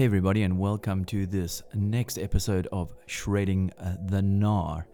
Hey, 0.00 0.06
everybody, 0.06 0.44
and 0.44 0.58
welcome 0.58 1.04
to 1.04 1.26
this 1.26 1.62
next 1.74 2.16
episode 2.16 2.66
of 2.72 2.94
Shredding 3.04 3.70
uh, 3.78 3.96
the 4.06 4.22
Gnar. 4.22 4.84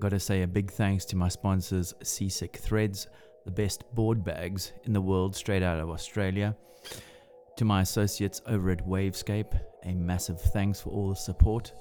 Gotta 0.00 0.18
say 0.18 0.42
a 0.42 0.48
big 0.48 0.68
thanks 0.68 1.04
to 1.04 1.16
my 1.16 1.28
sponsors, 1.28 1.94
Seasick 2.02 2.56
Threads, 2.56 3.06
the 3.44 3.52
best 3.52 3.84
board 3.94 4.24
bags 4.24 4.72
in 4.82 4.94
the 4.94 5.00
world, 5.00 5.36
straight 5.36 5.62
out 5.62 5.78
of 5.78 5.90
Australia. 5.90 6.56
To 7.56 7.64
my 7.64 7.82
associates 7.82 8.42
over 8.48 8.70
at 8.70 8.84
Wavescape, 8.84 9.60
a 9.84 9.94
massive 9.94 10.40
thanks 10.40 10.80
for 10.80 10.90
all 10.90 11.10
the 11.10 11.14
support. 11.14 11.72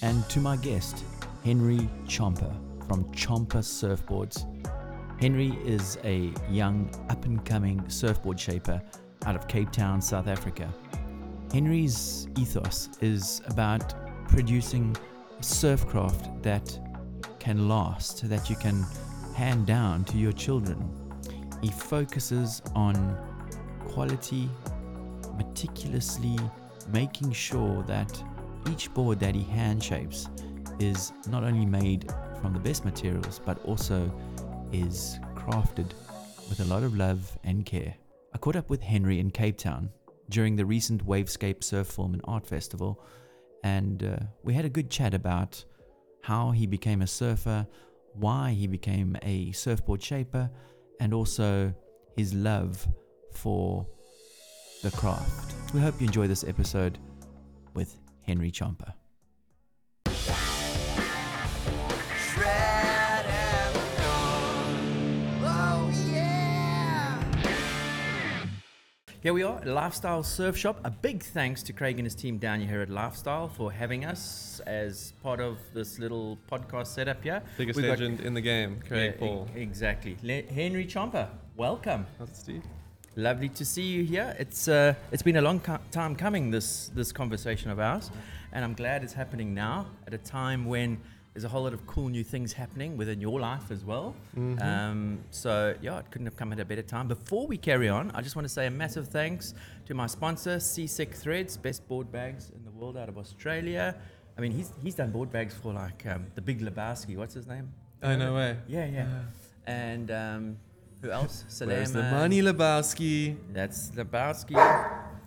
And 0.00 0.26
to 0.30 0.40
my 0.40 0.56
guest, 0.56 1.04
Henry 1.44 1.86
Chomper 2.06 2.56
from 2.88 3.04
Chomper 3.12 3.62
Surfboards. 3.62 4.46
Henry 5.20 5.50
is 5.66 5.98
a 6.02 6.32
young, 6.48 6.90
up 7.10 7.26
and 7.26 7.44
coming 7.44 7.86
surfboard 7.90 8.40
shaper 8.40 8.80
out 9.26 9.36
of 9.36 9.46
Cape 9.48 9.70
Town, 9.70 10.00
South 10.00 10.28
Africa. 10.28 10.72
Henry's 11.54 12.26
ethos 12.36 12.88
is 13.00 13.40
about 13.46 13.94
producing 14.26 14.96
a 15.38 15.40
surfcraft 15.40 16.42
that 16.42 16.76
can 17.38 17.68
last, 17.68 18.28
that 18.28 18.50
you 18.50 18.56
can 18.56 18.84
hand 19.36 19.64
down 19.64 20.02
to 20.06 20.16
your 20.16 20.32
children. 20.32 20.76
He 21.62 21.70
focuses 21.70 22.60
on 22.74 23.16
quality, 23.86 24.50
meticulously 25.36 26.36
making 26.92 27.30
sure 27.30 27.84
that 27.84 28.20
each 28.68 28.92
board 28.92 29.20
that 29.20 29.36
he 29.36 29.44
hand 29.44 29.80
shapes 29.80 30.28
is 30.80 31.12
not 31.28 31.44
only 31.44 31.66
made 31.66 32.12
from 32.42 32.52
the 32.52 32.58
best 32.58 32.84
materials 32.84 33.40
but 33.46 33.64
also 33.64 34.12
is 34.72 35.20
crafted 35.36 35.92
with 36.48 36.58
a 36.58 36.64
lot 36.64 36.82
of 36.82 36.96
love 36.96 37.38
and 37.44 37.64
care. 37.64 37.94
I 38.34 38.38
caught 38.38 38.56
up 38.56 38.68
with 38.68 38.82
Henry 38.82 39.20
in 39.20 39.30
Cape 39.30 39.56
Town 39.56 39.90
during 40.34 40.56
the 40.56 40.66
recent 40.66 41.06
Wavescape 41.06 41.62
Surf 41.62 41.86
Film 41.86 42.12
and 42.12 42.20
Art 42.24 42.44
Festival, 42.44 43.00
and 43.62 44.02
uh, 44.02 44.16
we 44.42 44.52
had 44.52 44.64
a 44.64 44.68
good 44.68 44.90
chat 44.90 45.14
about 45.14 45.64
how 46.22 46.50
he 46.50 46.66
became 46.66 47.02
a 47.02 47.06
surfer, 47.06 47.64
why 48.14 48.50
he 48.50 48.66
became 48.66 49.16
a 49.22 49.52
surfboard 49.52 50.02
shaper, 50.02 50.50
and 50.98 51.14
also 51.14 51.72
his 52.16 52.34
love 52.34 52.84
for 53.32 53.86
the 54.82 54.90
craft. 54.90 55.54
We 55.72 55.80
hope 55.80 56.00
you 56.00 56.08
enjoy 56.08 56.26
this 56.26 56.42
episode 56.42 56.98
with 57.74 57.96
Henry 58.22 58.50
Chomper. 58.50 58.92
Here 69.24 69.32
we 69.32 69.42
are 69.42 69.56
at 69.56 69.66
Lifestyle 69.66 70.22
Surf 70.22 70.54
Shop. 70.54 70.78
A 70.84 70.90
big 70.90 71.22
thanks 71.22 71.62
to 71.64 71.72
Craig 71.72 71.98
and 71.98 72.04
his 72.04 72.14
team 72.14 72.36
down 72.36 72.60
here 72.60 72.82
at 72.82 72.90
Lifestyle 72.90 73.48
for 73.48 73.72
having 73.72 74.04
us 74.04 74.60
as 74.66 75.14
part 75.22 75.40
of 75.40 75.56
this 75.72 75.98
little 75.98 76.36
podcast 76.52 76.88
setup 76.88 77.22
here. 77.22 77.42
Biggest 77.56 77.78
We've 77.78 77.86
got- 77.86 78.00
in 78.02 78.34
the 78.34 78.42
game, 78.42 78.80
Craig 78.86 79.14
Yeah, 79.14 79.18
Paul. 79.18 79.48
e- 79.56 79.60
exactly. 79.62 80.18
Le- 80.22 80.42
Henry 80.42 80.84
Chomper, 80.84 81.28
welcome. 81.56 82.06
That's 82.18 82.38
Steve. 82.38 82.62
Lovely 83.16 83.48
to 83.48 83.64
see 83.64 83.82
you 83.86 84.04
here. 84.04 84.36
It's 84.38 84.68
uh, 84.68 84.92
it's 85.10 85.22
been 85.22 85.36
a 85.36 85.40
long 85.42 85.58
co- 85.60 85.78
time 85.90 86.14
coming 86.16 86.50
this 86.50 86.88
this 86.94 87.10
conversation 87.10 87.70
of 87.70 87.78
ours, 87.80 88.10
and 88.52 88.62
I'm 88.62 88.74
glad 88.74 89.02
it's 89.04 89.14
happening 89.14 89.54
now 89.54 89.86
at 90.06 90.12
a 90.12 90.18
time 90.18 90.66
when 90.66 91.00
there's 91.34 91.44
a 91.44 91.48
whole 91.48 91.64
lot 91.64 91.74
of 91.74 91.84
cool 91.88 92.08
new 92.08 92.22
things 92.22 92.52
happening 92.52 92.96
within 92.96 93.20
your 93.20 93.40
life 93.40 93.72
as 93.72 93.84
well. 93.84 94.14
Um, 94.36 95.18
so 95.30 95.74
yeah, 95.82 95.98
it 95.98 96.08
couldn't 96.12 96.26
have 96.26 96.36
come 96.36 96.52
at 96.52 96.60
a 96.60 96.64
better 96.64 96.82
time. 96.82 97.08
Before 97.08 97.46
we 97.48 97.58
carry 97.58 97.88
on, 97.88 98.12
I 98.14 98.22
just 98.22 98.36
want 98.36 98.46
to 98.46 98.54
say 98.54 98.66
a 98.66 98.70
massive 98.70 99.08
thanks 99.08 99.52
to 99.86 99.94
my 99.94 100.06
sponsor, 100.06 100.60
Seasick 100.60 101.12
Threads, 101.12 101.56
best 101.56 101.86
board 101.88 102.12
bags 102.12 102.52
in 102.54 102.64
the 102.64 102.70
world 102.70 102.96
out 102.96 103.08
of 103.08 103.18
Australia. 103.18 103.96
I 104.38 104.40
mean, 104.40 104.52
he's 104.52 104.72
he's 104.80 104.94
done 104.94 105.10
board 105.10 105.32
bags 105.32 105.54
for 105.54 105.72
like 105.72 106.06
um, 106.06 106.26
the 106.36 106.40
Big 106.40 106.60
Lebowski. 106.60 107.16
What's 107.16 107.34
his 107.34 107.48
name? 107.48 107.72
Oh, 108.02 108.14
no 108.16 108.34
way. 108.34 108.56
Yeah, 108.68 108.86
yeah. 108.86 109.06
And 109.66 110.10
um, 110.12 110.56
who 111.02 111.10
else? 111.10 111.44
Where's 111.58 111.92
the 111.92 112.00
Salema. 112.00 112.10
money, 112.12 112.42
Lebowski? 112.42 113.36
That's 113.52 113.90
Lebowski. 113.90 114.54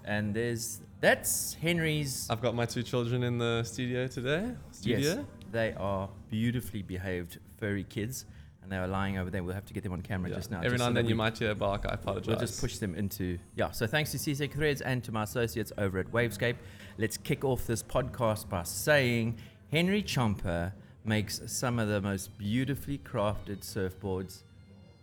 And 0.05 0.33
there's 0.33 0.79
that's 0.99 1.55
Henry's. 1.55 2.27
I've 2.29 2.41
got 2.41 2.55
my 2.55 2.65
two 2.65 2.83
children 2.83 3.23
in 3.23 3.37
the 3.37 3.63
studio 3.63 4.07
today. 4.07 4.51
Studio? 4.71 4.99
Yes, 4.99 5.25
they 5.51 5.73
are 5.77 6.09
beautifully 6.29 6.81
behaved 6.81 7.39
furry 7.57 7.83
kids, 7.83 8.25
and 8.61 8.71
they 8.71 8.77
are 8.77 8.87
lying 8.87 9.17
over 9.17 9.29
there. 9.29 9.43
We'll 9.43 9.53
have 9.55 9.65
to 9.65 9.73
get 9.73 9.83
them 9.83 9.93
on 9.93 10.01
camera 10.01 10.29
Yeah. 10.29 10.35
just 10.35 10.51
now. 10.51 10.57
Every 10.59 10.71
just 10.71 10.79
now 10.79 10.85
so 10.85 10.87
and 10.89 10.97
then 10.97 11.07
you 11.07 11.15
might 11.15 11.37
hear 11.37 11.51
a 11.51 11.55
bark. 11.55 11.85
I 11.87 11.93
apologize. 11.93 12.27
We'll 12.27 12.39
just 12.39 12.59
push 12.61 12.77
them 12.77 12.95
into 12.95 13.37
yeah. 13.55 13.71
So 13.71 13.87
thanks 13.87 14.11
to 14.11 14.19
Seasick 14.19 14.53
Threads 14.53 14.81
and 14.81 15.03
to 15.05 15.11
my 15.11 15.23
associates 15.23 15.71
over 15.77 15.99
at 15.99 16.07
Wavescape. 16.11 16.55
Let's 16.97 17.17
kick 17.17 17.43
off 17.43 17.65
this 17.67 17.81
podcast 17.83 18.49
by 18.49 18.63
saying 18.63 19.37
Henry 19.71 20.03
Chomper 20.03 20.71
makes 21.05 21.41
some 21.47 21.79
of 21.79 21.87
the 21.87 22.01
most 22.01 22.37
beautifully 22.37 22.97
crafted 22.97 23.59
surfboards 23.61 24.41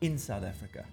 in 0.01 0.19
South 0.19 0.45
Africa. 0.45 0.85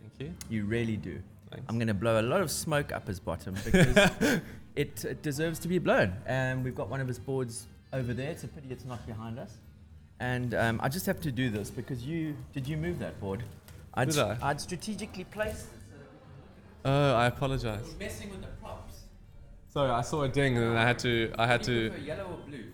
Thank 0.00 0.12
you. 0.18 0.34
You 0.48 0.64
really 0.64 0.96
do. 0.96 1.20
Thanks. 1.50 1.66
I'm 1.68 1.76
going 1.78 1.88
to 1.88 1.94
blow 1.94 2.20
a 2.20 2.22
lot 2.22 2.40
of 2.40 2.50
smoke 2.50 2.90
up 2.92 3.06
his 3.06 3.20
bottom 3.20 3.54
because 3.64 4.40
it, 4.74 5.04
it 5.04 5.22
deserves 5.22 5.58
to 5.60 5.68
be 5.68 5.78
blown. 5.78 6.14
And 6.26 6.64
we've 6.64 6.74
got 6.74 6.88
one 6.88 7.00
of 7.00 7.08
his 7.08 7.18
boards 7.18 7.66
over 7.96 8.12
there. 8.14 8.30
It's 8.30 8.44
a 8.44 8.48
pity 8.48 8.68
it's 8.70 8.84
not 8.84 9.04
behind 9.06 9.38
us. 9.38 9.52
And 10.20 10.54
um, 10.54 10.80
I 10.82 10.88
just 10.88 11.06
have 11.06 11.20
to 11.22 11.32
do 11.32 11.50
this 11.50 11.70
because 11.70 12.02
you 12.04 12.36
did 12.54 12.66
you 12.66 12.76
move 12.76 12.98
that 13.00 13.18
board? 13.20 13.42
I'd, 13.94 14.10
Did 14.10 14.18
I? 14.18 14.48
would 14.48 14.60
strategically 14.60 15.24
placed 15.24 15.66
it 15.66 15.80
so 15.90 15.96
that 16.84 16.90
Oh, 16.90 17.14
I 17.16 17.26
apologize. 17.26 17.86
we're 17.92 18.06
messing 18.06 18.30
with 18.30 18.40
the 18.42 18.46
props. 18.62 18.94
Sorry, 19.72 19.90
I 19.90 20.02
saw 20.02 20.22
a 20.22 20.28
ding 20.28 20.56
and 20.56 20.66
then 20.70 20.76
I 20.76 20.86
had 20.86 20.98
to. 21.00 21.32
I 21.38 21.46
had 21.46 21.66
you 21.66 21.90
to. 21.90 22.00
yellow 22.00 22.24
or 22.24 22.38
blue? 22.48 22.64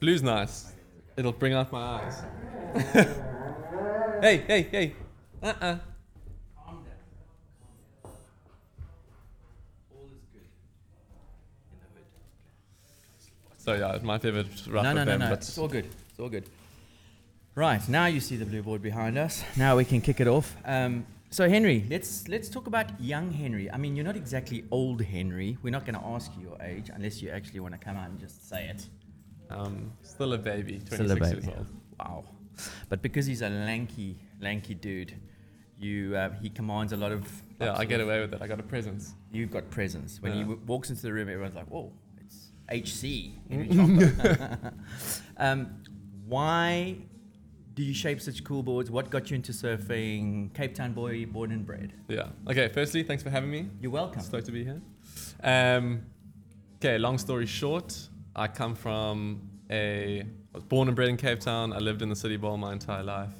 Blue's 0.00 0.22
nice. 0.22 0.72
It'll 1.16 1.32
bring 1.32 1.54
out 1.54 1.72
my 1.72 1.80
eyes. 2.00 2.22
hey, 4.22 4.36
hey, 4.46 4.62
hey. 4.70 4.94
Uh-uh. 5.42 5.54
Calm 5.60 6.84
down. 6.84 6.84
All 9.90 10.04
is 10.14 10.24
good 10.32 10.42
in 11.72 11.78
the 11.80 11.86
hood. 11.94 12.04
So 13.68 13.74
yeah, 13.74 13.98
my 14.02 14.18
favorite 14.18 14.46
rough 14.66 14.82
no, 14.82 14.94
no, 14.94 15.04
no, 15.04 15.18
no. 15.18 15.28
but 15.28 15.40
It's 15.40 15.58
all 15.58 15.68
good. 15.68 15.84
It's 16.08 16.18
all 16.18 16.30
good. 16.30 16.44
Right 17.54 17.86
now, 17.86 18.06
you 18.06 18.18
see 18.18 18.36
the 18.36 18.46
blue 18.46 18.62
board 18.62 18.80
behind 18.80 19.18
us. 19.18 19.44
Now 19.58 19.76
we 19.76 19.84
can 19.84 20.00
kick 20.00 20.20
it 20.20 20.26
off. 20.26 20.56
Um, 20.64 21.04
so 21.28 21.46
Henry, 21.50 21.84
let's 21.90 22.26
let's 22.28 22.48
talk 22.48 22.66
about 22.66 22.98
young 22.98 23.30
Henry. 23.30 23.70
I 23.70 23.76
mean, 23.76 23.94
you're 23.94 24.06
not 24.06 24.16
exactly 24.16 24.64
old 24.70 25.02
Henry. 25.02 25.58
We're 25.62 25.76
not 25.78 25.84
going 25.84 25.98
to 26.00 26.06
ask 26.06 26.32
you 26.38 26.44
your 26.48 26.62
age 26.62 26.90
unless 26.94 27.20
you 27.20 27.28
actually 27.28 27.60
want 27.60 27.74
to 27.74 27.78
come 27.78 27.98
out 27.98 28.08
and 28.08 28.18
just 28.18 28.48
say 28.48 28.68
it. 28.68 28.88
um, 29.50 29.92
still 30.02 30.32
a 30.32 30.38
baby, 30.38 30.78
26 30.78 30.94
Still 30.94 31.10
a 31.10 31.30
years 31.30 31.48
old. 31.48 31.66
Wow. 32.00 32.24
But 32.88 33.02
because 33.02 33.26
he's 33.26 33.42
a 33.42 33.50
lanky, 33.50 34.16
lanky 34.40 34.74
dude, 34.76 35.12
you 35.78 36.16
uh, 36.16 36.30
he 36.40 36.48
commands 36.48 36.94
a 36.94 36.96
lot 36.96 37.12
of. 37.12 37.22
Yeah, 37.60 37.76
I 37.76 37.84
get 37.84 38.00
away 38.00 38.20
with 38.20 38.32
it. 38.32 38.40
I 38.40 38.46
got 38.46 38.60
a 38.60 38.68
presence. 38.74 39.12
You've 39.30 39.50
got 39.50 39.68
presence. 39.68 40.22
When 40.22 40.32
he 40.32 40.40
w- 40.40 40.60
walks 40.66 40.88
into 40.88 41.02
the 41.02 41.12
room, 41.12 41.28
everyone's 41.28 41.54
like, 41.54 41.66
"Whoa, 41.66 41.92
it's 42.06 42.07
HC." 42.70 43.32
Chomper." 43.50 44.72
um, 45.36 45.82
why 46.26 46.96
do 47.74 47.82
you 47.82 47.94
shape 47.94 48.20
such 48.20 48.42
cool 48.44 48.62
boards? 48.62 48.90
What 48.90 49.08
got 49.10 49.30
you 49.30 49.36
into 49.36 49.52
surfing? 49.52 50.52
Cape 50.54 50.74
Town 50.74 50.92
boy, 50.92 51.26
born 51.26 51.52
and 51.52 51.64
bred. 51.64 51.92
Yeah. 52.08 52.28
Okay. 52.48 52.68
Firstly, 52.68 53.02
thanks 53.02 53.22
for 53.22 53.30
having 53.30 53.50
me. 53.50 53.68
You're 53.80 53.92
welcome. 53.92 54.20
Stoked 54.20 54.46
to 54.46 54.52
be 54.52 54.64
here. 54.64 54.82
Um, 55.42 56.02
okay, 56.76 56.98
long 56.98 57.18
story 57.18 57.46
short, 57.46 57.96
I 58.34 58.48
come 58.48 58.74
from 58.74 59.42
a. 59.70 60.20
I 60.22 60.26
was 60.56 60.64
born 60.64 60.88
and 60.88 60.96
bred 60.96 61.08
in 61.08 61.16
Cape 61.16 61.40
Town. 61.40 61.72
I 61.72 61.78
lived 61.78 62.02
in 62.02 62.08
the 62.08 62.16
city 62.16 62.36
bowl 62.36 62.56
my 62.56 62.72
entire 62.72 63.02
life. 63.04 63.34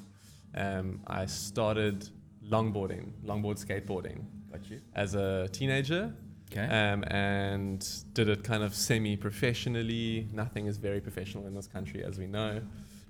Um, 0.54 1.00
I 1.06 1.26
started 1.26 2.08
longboarding, 2.48 3.12
longboard 3.24 3.58
skateboarding, 3.64 4.24
Got 4.52 4.70
you. 4.70 4.80
as 4.94 5.14
a 5.14 5.48
teenager. 5.48 6.14
Okay. 6.50 6.64
Um, 6.64 7.04
and 7.08 7.86
did 8.14 8.28
it 8.28 8.42
kind 8.42 8.62
of 8.62 8.74
semi-professionally. 8.74 10.28
Nothing 10.32 10.66
is 10.66 10.78
very 10.78 11.00
professional 11.00 11.46
in 11.46 11.54
this 11.54 11.66
country, 11.66 12.02
as 12.04 12.18
we 12.18 12.26
know. 12.26 12.62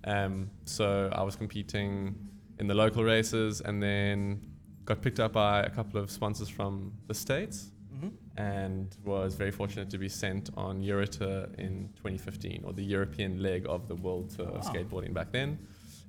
Um, 0.05 0.51
so 0.65 1.09
I 1.13 1.23
was 1.23 1.37
competing 1.37 2.15
in 2.59 2.67
the 2.67 2.75
local 2.75 3.05
races, 3.05 3.61
and 3.61 3.83
then 3.83 4.41
got 4.85 5.03
picked 5.03 5.21
up 5.21 5.33
by 5.35 5.63
a 5.63 5.71
couple 5.71 6.01
of 6.01 6.11
sponsors 6.11 6.49
from 6.49 6.93
the 7.07 7.15
states, 7.15 7.71
hmm 8.01 8.09
and 8.37 8.97
was 9.05 9.35
very 9.35 9.51
fortunate 9.51 9.91
to 9.91 9.99
be 9.99 10.09
sent 10.09 10.49
on 10.57 10.81
Eurotour 10.81 11.53
in 11.59 11.89
2015, 11.97 12.63
or 12.65 12.73
the 12.73 12.85
European 12.85 13.43
leg 13.43 13.67
of 13.69 13.89
the 13.89 13.97
World 13.97 14.31
Tour 14.31 14.47
of 14.47 14.65
skateboarding 14.65 15.13
back 15.13 15.33
then. 15.33 15.59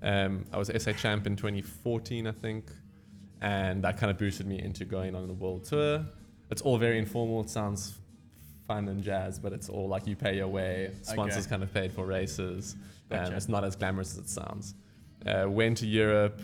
Um, 0.03 0.45
I 0.53 0.59
was 0.59 0.69
SA 0.77 0.91
champ 0.91 1.25
in 1.25 1.35
2014, 1.35 2.27
I 2.27 2.31
think, 2.31 2.71
and 3.41 3.83
that 3.83 3.97
kind 3.97 4.11
of 4.11 4.19
boosted 4.19 4.45
me 4.45 4.61
into 4.61 4.85
going 4.85 5.15
on 5.15 5.27
the 5.27 5.33
world 5.33 5.63
tour. 5.65 6.05
It's 6.49 6.61
all 6.61 6.77
very 6.77 6.97
informal. 6.97 7.41
It 7.41 7.49
sounds 7.49 7.97
fun 8.67 8.87
and 8.87 9.03
jazz, 9.03 9.39
but 9.39 9.53
it's 9.53 9.69
all 9.69 9.87
like 9.87 10.07
you 10.07 10.15
pay 10.15 10.35
your 10.37 10.47
way. 10.47 10.91
Sponsors 11.03 11.45
Okay. 11.45 11.49
kind 11.49 11.63
of 11.63 11.73
paid 11.73 11.91
for 11.91 12.05
races. 12.05 12.75
Um, 13.11 13.17
Gotcha. 13.19 13.35
it's 13.35 13.49
not 13.49 13.63
as 13.63 13.75
glamorous 13.75 14.13
as 14.13 14.17
it 14.19 14.29
sounds. 14.29 14.75
Uh, 15.25 15.45
went 15.49 15.77
to 15.77 15.87
Europe, 15.87 16.39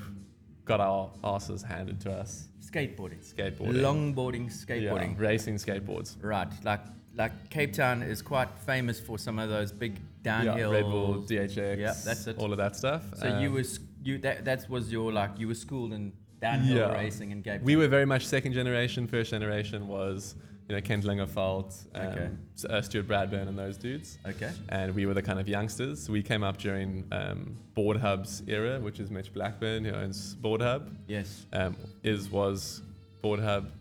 got 0.65 0.79
our 0.79 1.11
asses 1.23 1.61
handed 1.63 1.99
to 2.01 2.11
us. 2.11 2.47
Skateboarding. 2.61 3.23
Skateboarding. 3.23 3.75
Longboarding, 4.15 4.47
skateboarding. 4.51 5.13
Yeah, 5.15 5.27
racing 5.27 5.55
skateboards. 5.55 6.15
Right. 6.21 6.47
Like 6.63 6.81
like 7.17 7.49
Cape 7.49 7.71
Town 7.71 8.03
is 8.03 8.21
quite 8.21 8.49
famous 8.65 8.99
for 8.99 9.17
some 9.17 9.39
of 9.39 9.47
those 9.49 9.71
big 9.71 9.99
downhill. 10.21 10.57
Yeah, 10.73 10.79
Red 10.79 10.83
Bull, 10.83 11.23
DHX, 11.23 11.77
Yeah, 11.77 11.93
that's 12.03 12.27
it. 12.27 12.37
all 12.37 12.51
of 12.51 12.57
that 12.57 12.75
stuff. 12.75 13.03
So 13.15 13.39
you 13.39 13.47
Um, 13.47 13.53
was 13.53 13.79
you 14.03 14.17
that 14.17 14.43
that 14.45 14.69
was 14.69 14.91
your 14.91 15.13
like 15.13 15.39
you 15.39 15.47
were 15.47 15.55
schooled 15.55 15.93
in 15.93 16.11
downhill 16.41 16.77
Yeah. 16.77 16.93
racing 16.93 17.31
in 17.31 17.41
Cape 17.43 17.57
Town. 17.59 17.63
We 17.65 17.75
were 17.75 17.87
very 17.87 18.05
much 18.05 18.25
second 18.25 18.53
generation. 18.53 19.07
First 19.07 19.31
generation 19.31 19.87
was, 19.87 20.35
you 20.67 20.75
know, 20.75 20.81
Kent 20.81 21.03
Lingerfeld, 21.05 21.73
um, 21.95 22.07
Okay. 22.07 22.29
Uh, 22.69 22.81
Stuart 22.81 23.07
Bradburn, 23.07 23.47
and 23.47 23.57
those 23.57 23.77
dudes. 23.77 24.17
okay. 24.25 24.51
And 24.69 24.95
we 24.95 25.05
were 25.05 25.13
the 25.13 25.21
kind 25.21 25.39
of 25.39 25.47
youngsters. 25.47 26.09
We 26.09 26.23
came 26.23 26.43
up 26.43 26.57
during 26.57 27.05
um, 27.11 27.55
Board 27.73 27.97
Hub's 27.97 28.41
era, 28.47 28.79
which 28.79 28.99
is 28.99 29.09
Mitch 29.11 29.33
Blackburn, 29.33 29.85
who 29.85 29.91
owns 29.93 30.35
Board 30.35 30.61
Hub. 30.61 30.89
Yes. 31.07 31.45
Um, 31.53 31.75
is 32.03 32.29
was 32.29 32.81
Board 33.21 33.39
Hub, 33.39 33.71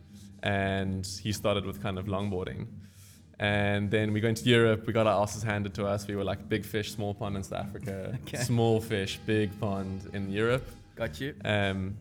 and 0.42 1.06
he 1.22 1.32
started 1.32 1.64
with 1.64 1.82
kind 1.82 1.98
of 1.98 2.06
longboarding. 2.06 2.66
And 3.40 3.90
then 3.90 4.12
we 4.12 4.20
went 4.22 4.36
to 4.38 4.48
Europe. 4.48 4.86
We 4.86 4.92
got 4.92 5.06
our 5.06 5.20
asses 5.22 5.42
handed 5.42 5.74
to 5.74 5.86
us. 5.86 6.06
We 6.06 6.14
were 6.14 6.22
like 6.24 6.48
big 6.48 6.64
fish, 6.64 6.92
small 6.92 7.14
pond 7.14 7.36
in 7.36 7.42
South 7.42 7.66
Africa. 7.66 8.16
Okay. 8.26 8.38
Small 8.38 8.80
fish, 8.80 9.18
big 9.26 9.50
pond 9.60 10.08
in 10.12 10.30
Europe. 10.30 10.64
Got 10.94 11.20
you. 11.20 11.34
Um, 11.44 11.96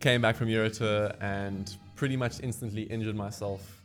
came 0.00 0.22
back 0.22 0.34
from 0.34 0.48
Eurotour 0.48 1.14
and 1.20 1.76
pretty 1.94 2.16
much 2.16 2.40
instantly 2.42 2.82
injured 2.82 3.14
myself 3.14 3.82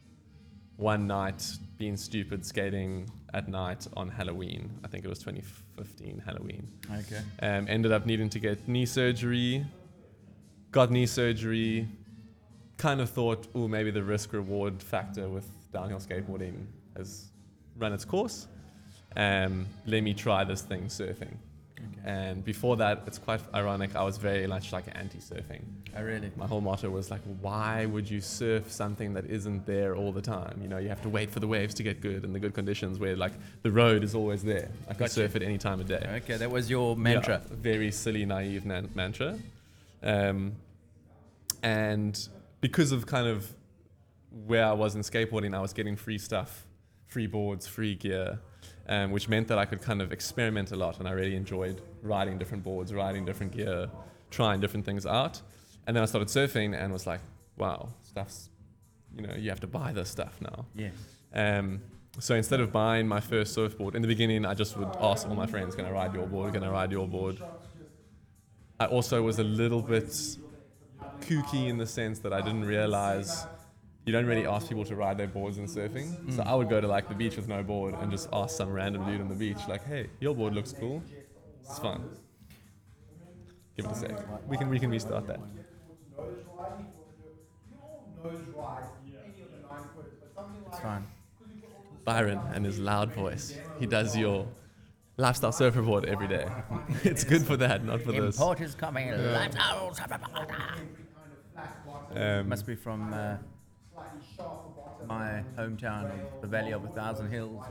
one 0.77 1.07
night 1.07 1.45
being 1.77 1.97
stupid 1.97 2.45
skating 2.45 3.09
at 3.33 3.47
night 3.49 3.85
on 3.95 4.09
Halloween. 4.09 4.71
I 4.83 4.87
think 4.87 5.03
it 5.05 5.09
was 5.09 5.19
2015 5.19 6.23
Halloween. 6.25 6.71
Okay. 6.89 7.21
Um, 7.41 7.67
ended 7.69 7.91
up 7.91 8.05
needing 8.05 8.29
to 8.29 8.39
get 8.39 8.67
knee 8.67 8.85
surgery. 8.85 9.65
Got 10.71 10.91
knee 10.91 11.05
surgery. 11.05 11.87
Kind 12.77 13.01
of 13.01 13.09
thought, 13.09 13.47
oh, 13.55 13.67
maybe 13.67 13.91
the 13.91 14.03
risk 14.03 14.33
reward 14.33 14.81
factor 14.81 15.29
with 15.29 15.47
downhill 15.71 15.99
skateboarding 15.99 16.65
has 16.95 17.31
run 17.77 17.93
its 17.93 18.05
course. 18.05 18.47
Um, 19.17 19.65
let 19.85 20.01
me 20.01 20.13
try 20.13 20.43
this 20.43 20.61
thing 20.61 20.85
surfing. 20.85 21.35
And 22.05 22.45
before 22.45 22.77
that, 22.77 23.01
it's 23.07 23.17
quite 23.17 23.41
ironic. 23.51 23.95
I 23.95 24.03
was 24.03 24.17
very 24.17 24.45
much 24.45 24.71
like 24.71 24.85
anti-surfing. 24.93 25.63
Oh 25.97 26.03
really? 26.03 26.31
My 26.35 26.45
whole 26.45 26.61
motto 26.61 26.87
was 26.91 27.09
like, 27.09 27.21
why 27.41 27.87
would 27.87 28.07
you 28.07 28.21
surf 28.21 28.71
something 28.71 29.15
that 29.15 29.25
isn't 29.25 29.65
there 29.65 29.95
all 29.95 30.11
the 30.11 30.21
time? 30.21 30.59
You 30.61 30.67
know, 30.67 30.77
you 30.77 30.87
have 30.89 31.01
to 31.01 31.09
wait 31.09 31.31
for 31.31 31.39
the 31.39 31.47
waves 31.47 31.73
to 31.73 31.83
get 31.83 32.01
good 32.01 32.23
and 32.23 32.35
the 32.35 32.39
good 32.39 32.53
conditions 32.53 32.99
where 32.99 33.15
like 33.15 33.31
the 33.63 33.71
road 33.71 34.03
is 34.03 34.13
always 34.13 34.43
there. 34.43 34.69
I 34.87 34.91
can 34.93 34.99
Gotcha. 34.99 35.13
surf 35.13 35.35
at 35.35 35.41
any 35.41 35.57
time 35.57 35.79
of 35.79 35.87
day. 35.87 36.07
Okay, 36.23 36.37
that 36.37 36.51
was 36.51 36.69
your 36.69 36.95
mantra. 36.95 37.41
Yeah, 37.43 37.55
very 37.59 37.91
silly, 37.91 38.23
naive 38.23 38.67
nan- 38.67 38.91
mantra. 38.93 39.39
Um, 40.03 40.57
and 41.63 42.27
because 42.61 42.91
of 42.91 43.07
kind 43.07 43.25
of 43.27 43.51
where 44.45 44.65
I 44.67 44.73
was 44.73 44.93
in 44.93 45.01
skateboarding, 45.01 45.55
I 45.55 45.59
was 45.59 45.73
getting 45.73 45.95
free 45.95 46.19
stuff, 46.19 46.67
free 47.07 47.25
boards, 47.25 47.65
free 47.65 47.95
gear, 47.95 48.37
um, 48.87 49.11
which 49.11 49.27
meant 49.27 49.47
that 49.47 49.57
I 49.57 49.65
could 49.65 49.81
kind 49.81 50.01
of 50.01 50.11
experiment 50.11 50.71
a 50.71 50.75
lot. 50.75 50.99
And 50.99 51.07
I 51.07 51.11
really 51.11 51.35
enjoyed 51.35 51.81
riding 52.01 52.37
different 52.37 52.63
boards, 52.63 52.93
riding 52.93 53.25
different 53.25 53.51
gear, 53.51 53.89
trying 54.31 54.59
different 54.59 54.85
things 54.85 55.05
out. 55.05 55.41
And 55.87 55.95
then 55.95 56.03
I 56.03 56.05
started 56.05 56.29
surfing 56.29 56.75
and 56.79 56.91
was 56.91 57.05
like, 57.05 57.21
wow, 57.57 57.89
stuff's, 58.03 58.49
you 59.15 59.25
know, 59.25 59.35
you 59.35 59.49
have 59.49 59.59
to 59.61 59.67
buy 59.67 59.91
this 59.93 60.09
stuff 60.09 60.39
now. 60.41 60.65
Yes. 60.75 60.93
Um, 61.33 61.81
so 62.19 62.33
instead 62.35 62.61
of 62.61 62.71
buying 62.71 63.07
my 63.07 63.19
first 63.19 63.53
surfboard, 63.53 63.95
in 63.95 64.01
the 64.01 64.07
beginning, 64.07 64.45
I 64.45 64.53
just 64.53 64.77
would 64.77 64.95
ask 65.01 65.27
all 65.27 65.35
my 65.35 65.45
friends, 65.47 65.75
"Can 65.75 65.85
I 65.85 65.91
ride 65.91 66.13
your 66.13 66.27
board? 66.27 66.53
Can 66.53 66.63
I 66.63 66.69
ride 66.69 66.91
your 66.91 67.07
board?" 67.07 67.37
I 68.79 68.85
also 68.85 69.21
was 69.21 69.37
a 69.39 69.43
little 69.43 69.81
bit 69.81 70.07
kooky 71.19 71.67
in 71.67 71.77
the 71.77 71.85
sense 71.85 72.19
that 72.19 72.31
I 72.31 72.41
didn't 72.41 72.65
realize 72.65 73.45
you 74.05 74.11
don't 74.13 74.25
really 74.25 74.45
ask 74.45 74.67
people 74.67 74.85
to 74.85 74.95
ride 74.95 75.17
their 75.17 75.27
boards 75.27 75.57
in 75.57 75.65
surfing. 75.65 76.31
So 76.31 76.43
I 76.43 76.53
would 76.53 76.69
go 76.69 76.79
to 76.79 76.87
like 76.87 77.09
the 77.09 77.15
beach 77.15 77.35
with 77.37 77.47
no 77.47 77.63
board 77.63 77.95
and 77.99 78.11
just 78.11 78.29
ask 78.31 78.55
some 78.55 78.71
random 78.71 79.05
dude 79.05 79.19
on 79.21 79.27
the 79.27 79.35
beach, 79.35 79.57
like, 79.67 79.83
"Hey, 79.83 80.09
your 80.19 80.35
board 80.35 80.53
looks 80.53 80.71
cool. 80.71 81.01
It's 81.61 81.79
fun. 81.79 82.03
Give 83.75 83.85
it 83.85 83.91
a 83.91 83.95
sec. 83.95 84.47
We 84.47 84.57
can 84.57 84.69
we 84.69 84.79
can 84.79 84.89
restart 84.91 85.25
that." 85.27 85.39
It's 90.67 90.79
fine. 90.79 91.07
Byron 92.03 92.39
and 92.53 92.65
his 92.65 92.77
loud 92.79 93.11
voice. 93.13 93.57
He 93.79 93.87
does 93.87 94.15
your 94.15 94.47
lifestyle 95.17 95.51
surfer 95.51 95.81
board 95.81 96.05
every 96.05 96.27
day. 96.27 96.47
it's 97.03 97.23
good 97.23 97.43
for 97.43 97.57
that, 97.57 97.83
not 97.83 98.01
for 98.01 98.11
this. 98.11 98.37
Importers 98.37 98.75
coming. 98.75 99.11
Um, 102.15 102.49
Must 102.49 102.65
be 102.65 102.75
from 102.75 103.13
uh, 103.13 103.37
my 105.07 105.43
hometown 105.57 106.05
of 106.05 106.41
the 106.41 106.47
Valley 106.47 106.71
of 106.71 106.83
a 106.83 106.87
Thousand 106.89 107.29
Hills. 107.29 107.63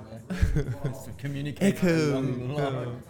Just 0.84 1.04
to 1.06 1.10
communicate. 1.18 1.74
Echo. 1.76 2.10
along 2.12 2.48
the 2.48 2.54
line. 2.54 3.02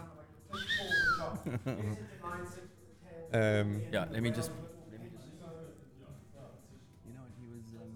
um, 3.32 3.82
Yeah, 3.92 4.06
let 4.10 4.22
me 4.22 4.30
just. 4.30 4.50
Let 4.90 5.00
me 5.02 5.08
just 5.14 5.26
you 7.06 7.12
know, 7.14 7.20
he 7.40 7.46
was 7.48 7.64
um, 7.80 7.90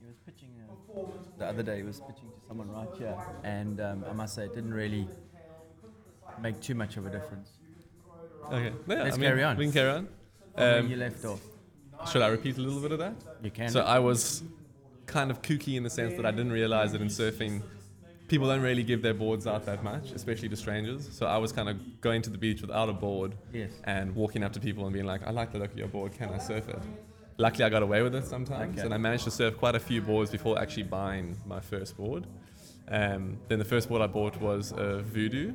he 0.00 0.06
was 0.06 0.16
pitching 0.26 0.50
uh, 0.96 1.02
the 1.38 1.46
other 1.46 1.62
day. 1.62 1.76
He 1.78 1.82
was 1.82 2.00
pitching 2.00 2.30
to 2.30 2.40
someone 2.48 2.70
right 2.70 2.88
here, 2.98 3.16
and 3.44 3.80
um, 3.80 4.04
I 4.08 4.12
must 4.12 4.34
say, 4.34 4.44
it 4.44 4.54
didn't 4.54 4.74
really 4.74 5.06
make 6.40 6.60
too 6.60 6.74
much 6.74 6.96
of 6.96 7.06
a 7.06 7.10
difference. 7.10 7.50
okay, 8.46 8.72
yeah, 8.88 9.02
Let's 9.04 9.16
I 9.16 9.18
mean, 9.20 9.28
carry 9.30 9.42
on. 9.44 9.56
We 9.56 9.64
can 9.66 9.72
carry 9.72 9.90
on. 9.90 10.06
From 10.54 10.62
where 10.62 10.78
Um, 10.80 10.88
you 10.88 10.96
left 10.96 11.24
off. 11.24 11.40
Should 12.10 12.22
I 12.22 12.28
repeat 12.28 12.56
a 12.58 12.60
little 12.60 12.80
bit 12.80 12.92
of 12.92 12.98
that? 12.98 13.14
You 13.42 13.50
can. 13.50 13.68
So 13.68 13.80
I 13.80 13.98
was 13.98 14.42
kind 15.06 15.30
of 15.30 15.42
kooky 15.42 15.76
in 15.76 15.82
the 15.82 15.90
sense 15.90 16.14
that 16.16 16.26
I 16.26 16.30
didn't 16.30 16.52
realize 16.52 16.92
that 16.92 17.00
in 17.00 17.08
surfing, 17.08 17.62
people 18.28 18.48
don't 18.48 18.62
really 18.62 18.82
give 18.82 19.02
their 19.02 19.14
boards 19.14 19.46
out 19.46 19.66
that 19.66 19.82
much, 19.84 20.12
especially 20.12 20.48
to 20.48 20.56
strangers. 20.56 21.08
So 21.12 21.26
I 21.26 21.38
was 21.38 21.52
kind 21.52 21.68
of 21.68 22.00
going 22.00 22.22
to 22.22 22.30
the 22.30 22.38
beach 22.38 22.60
without 22.60 22.88
a 22.88 22.92
board 22.92 23.34
yes. 23.52 23.72
and 23.84 24.14
walking 24.14 24.42
up 24.42 24.52
to 24.54 24.60
people 24.60 24.84
and 24.84 24.92
being 24.92 25.06
like, 25.06 25.26
I 25.26 25.30
like 25.30 25.52
the 25.52 25.58
look 25.58 25.72
of 25.72 25.78
your 25.78 25.88
board, 25.88 26.12
can 26.12 26.30
I 26.30 26.38
surf 26.38 26.68
it? 26.68 26.78
Luckily, 27.36 27.64
I 27.64 27.68
got 27.68 27.82
away 27.82 28.00
with 28.02 28.14
it 28.14 28.26
sometimes, 28.26 28.78
Okay. 28.78 28.84
and 28.84 28.94
I 28.94 28.96
managed 28.96 29.24
to 29.24 29.30
surf 29.30 29.56
quite 29.58 29.74
a 29.74 29.80
few 29.80 30.00
boards 30.00 30.30
before 30.30 30.58
actually 30.58 30.84
buying 30.84 31.36
my 31.46 31.60
first 31.60 31.96
board. 31.96 32.26
Um, 32.88 33.38
then 33.48 33.58
the 33.58 33.64
first 33.64 33.88
board 33.88 34.02
I 34.02 34.06
bought 34.06 34.40
was 34.40 34.72
a 34.72 35.02
Voodoo. 35.02 35.54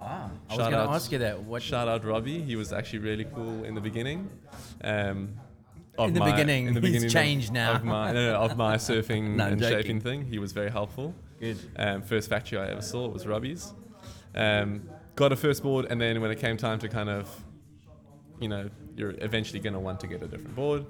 Ah, 0.00 0.30
I 0.48 0.56
was 0.56 0.58
going 0.58 0.72
to 0.72 0.78
ask 0.78 1.12
you 1.12 1.18
that. 1.18 1.42
What? 1.42 1.60
Shout 1.60 1.88
out 1.88 2.04
Robbie, 2.04 2.40
he 2.40 2.56
was 2.56 2.72
actually 2.72 3.00
really 3.00 3.24
cool 3.24 3.64
in 3.64 3.74
the 3.74 3.80
beginning. 3.80 4.30
Um, 4.82 5.34
In 6.06 6.14
the 6.14 6.20
my- 6.20 6.30
beginning, 6.30 6.66
in 6.68 6.74
the 6.74 6.80
he's 6.80 6.88
beginning 6.90 7.06
of- 7.06 7.12
changed 7.12 7.52
now. 7.52 7.72
Of 7.72 7.84
my, 7.84 8.12
no, 8.12 8.32
no, 8.32 8.38
of 8.40 8.56
my 8.56 8.76
surfing 8.88 9.36
No, 9.36 9.46
and 9.46 9.60
joking. 9.60 9.76
shaping 9.78 10.00
thing, 10.00 10.24
he 10.26 10.38
was 10.38 10.52
very 10.52 10.70
helpful. 10.70 11.14
Good. 11.40 11.58
Um, 11.76 12.02
first 12.02 12.28
factory 12.28 12.58
I 12.58 12.68
ever 12.68 12.82
saw 12.82 13.08
was 13.08 13.26
Robbie's. 13.26 13.72
Um, 14.34 14.88
got 15.16 15.32
a 15.32 15.36
first 15.36 15.62
board, 15.62 15.86
and 15.90 16.00
then 16.00 16.20
when 16.20 16.30
it 16.30 16.38
came 16.38 16.56
time 16.56 16.78
to 16.80 16.88
kind 16.88 17.08
of, 17.08 17.28
you 18.40 18.48
know, 18.48 18.68
you're 18.96 19.14
eventually 19.18 19.58
going 19.60 19.72
to 19.74 19.80
want 19.80 20.00
to 20.00 20.06
get 20.06 20.22
a 20.22 20.28
different 20.28 20.54
board. 20.54 20.86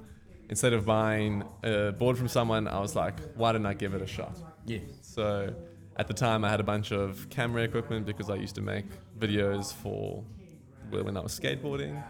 Instead 0.50 0.72
of 0.72 0.86
buying 0.86 1.44
a 1.62 1.92
board 1.92 2.16
from 2.16 2.26
someone, 2.28 2.66
I 2.68 2.78
was 2.80 2.96
like, 2.96 3.14
why 3.36 3.52
didn't 3.52 3.66
I 3.66 3.74
give 3.74 3.92
it 3.94 4.00
a 4.02 4.06
shot? 4.06 4.36
Yeah. 4.66 4.78
So 5.02 5.54
at 5.96 6.08
the 6.08 6.14
time, 6.14 6.44
I 6.44 6.48
had 6.50 6.60
a 6.60 6.64
bunch 6.64 6.90
of 6.90 7.28
camera 7.28 7.62
equipment 7.62 8.06
because 8.06 8.30
I 8.30 8.36
used 8.36 8.54
to 8.54 8.62
make 8.62 8.86
videos 9.18 9.72
for 9.74 10.24
when 10.90 11.16
I 11.16 11.20
was 11.20 11.38
skateboarding. 11.38 12.02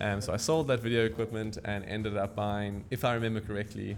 Um, 0.00 0.20
so 0.20 0.32
I 0.32 0.38
sold 0.38 0.68
that 0.68 0.80
video 0.80 1.04
equipment 1.04 1.58
and 1.64 1.84
ended 1.84 2.16
up 2.16 2.34
buying, 2.34 2.84
if 2.90 3.04
I 3.04 3.14
remember 3.14 3.40
correctly, 3.40 3.96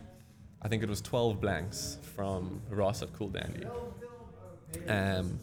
I 0.61 0.69
think 0.69 0.83
it 0.83 0.89
was 0.89 1.01
12 1.01 1.41
blanks 1.41 1.99
from 2.17 2.61
Ross 2.71 3.03
at 3.03 3.13
Cool 3.13 3.29
Dandy. 3.29 3.67
Um, 4.89 5.39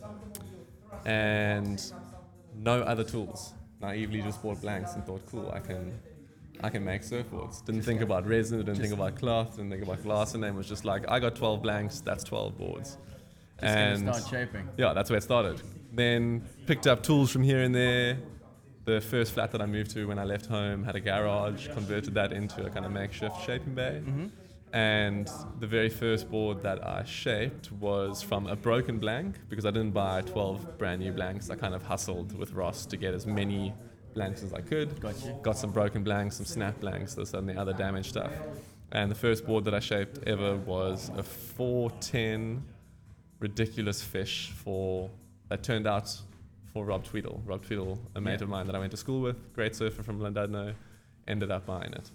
and 1.05 1.81
no 2.55 2.81
other 2.81 3.03
tools. 3.03 3.53
Naively 3.81 4.21
just 4.21 4.41
bought 4.43 4.61
blanks 4.61 4.95
and 4.95 5.05
thought, 5.05 5.21
cool, 5.31 5.49
I 5.53 5.59
can, 5.59 5.97
I 6.61 6.69
can 6.69 6.83
make 6.83 7.03
surfboards. 7.03 7.63
Didn't 7.65 7.83
think 7.83 8.01
about 8.01 8.27
resin, 8.27 8.57
didn't 8.57 8.75
think 8.75 8.93
about 8.93 9.15
cloth, 9.15 9.55
didn't 9.55 9.71
think 9.71 9.83
about 9.83 10.03
glass, 10.03 10.33
and 10.33 10.43
then 10.43 10.55
was 10.55 10.67
just 10.67 10.83
like, 10.83 11.09
I 11.09 11.19
got 11.19 11.35
12 11.35 11.61
blanks, 11.61 12.01
that's 12.01 12.23
12 12.25 12.57
boards. 12.57 12.97
Just 13.61 13.75
and 13.75 14.15
start 14.15 14.23
shaping. 14.29 14.67
yeah, 14.77 14.93
that's 14.93 15.09
where 15.09 15.17
it 15.17 15.23
started. 15.23 15.61
Then 15.93 16.43
picked 16.65 16.87
up 16.87 17.03
tools 17.03 17.31
from 17.31 17.43
here 17.43 17.61
and 17.61 17.73
there. 17.73 18.17
The 18.89 19.01
first 19.01 19.33
flat 19.33 19.51
that 19.51 19.61
I 19.61 19.67
moved 19.67 19.91
to 19.91 20.07
when 20.07 20.17
I 20.17 20.23
left 20.23 20.47
home 20.47 20.83
had 20.83 20.95
a 20.95 20.99
garage, 20.99 21.67
converted 21.67 22.15
that 22.15 22.33
into 22.33 22.65
a 22.65 22.71
kind 22.71 22.87
of 22.87 22.91
makeshift 22.91 23.39
shaping 23.45 23.75
bay. 23.75 24.01
Mm-hmm. 24.03 24.27
And 24.73 25.29
the 25.59 25.67
very 25.67 25.89
first 25.89 26.31
board 26.31 26.63
that 26.63 26.83
I 26.83 27.03
shaped 27.03 27.71
was 27.73 28.23
from 28.23 28.47
a 28.47 28.55
broken 28.55 28.97
blank 28.97 29.35
because 29.47 29.67
I 29.67 29.69
didn't 29.69 29.91
buy 29.91 30.21
12 30.21 30.79
brand 30.79 31.01
new 31.01 31.11
blanks. 31.11 31.51
I 31.51 31.55
kind 31.55 31.75
of 31.75 31.83
hustled 31.83 32.35
with 32.35 32.53
Ross 32.53 32.87
to 32.87 32.97
get 32.97 33.13
as 33.13 33.27
many 33.27 33.75
blanks 34.15 34.41
as 34.41 34.55
I 34.55 34.61
could. 34.61 34.99
Gotcha. 34.99 35.37
Got 35.43 35.55
some 35.55 35.69
broken 35.69 36.03
blanks, 36.03 36.37
some 36.37 36.47
snap 36.47 36.79
blanks, 36.79 37.13
this 37.13 37.35
and 37.35 37.47
the 37.47 37.61
other 37.61 37.73
damaged 37.73 38.09
stuff. 38.09 38.31
And 38.91 39.11
the 39.11 39.19
first 39.25 39.45
board 39.45 39.65
that 39.65 39.75
I 39.75 39.81
shaped 39.81 40.17
ever 40.25 40.55
was 40.55 41.11
a 41.15 41.21
410 41.21 42.63
ridiculous 43.39 44.01
fish 44.01 44.49
for 44.49 45.11
that 45.49 45.61
turned 45.61 45.85
out 45.85 46.19
for 46.73 46.85
Rob 46.85 47.03
Tweedle. 47.05 47.41
Rob 47.45 47.65
Tweedle, 47.65 47.97
a 48.15 48.21
mate 48.21 48.39
Yeah. 48.39 48.43
of 48.43 48.49
mine 48.49 48.65
that 48.67 48.75
I 48.75 48.79
went 48.79 48.91
to 48.91 48.97
school 48.97 49.21
with, 49.21 49.53
great 49.53 49.75
surfer 49.75 50.03
from 50.03 50.19
Llandudno, 50.19 50.73
ended 51.27 51.51
up 51.51 51.65
buying 51.65 51.93
it. 51.93 52.11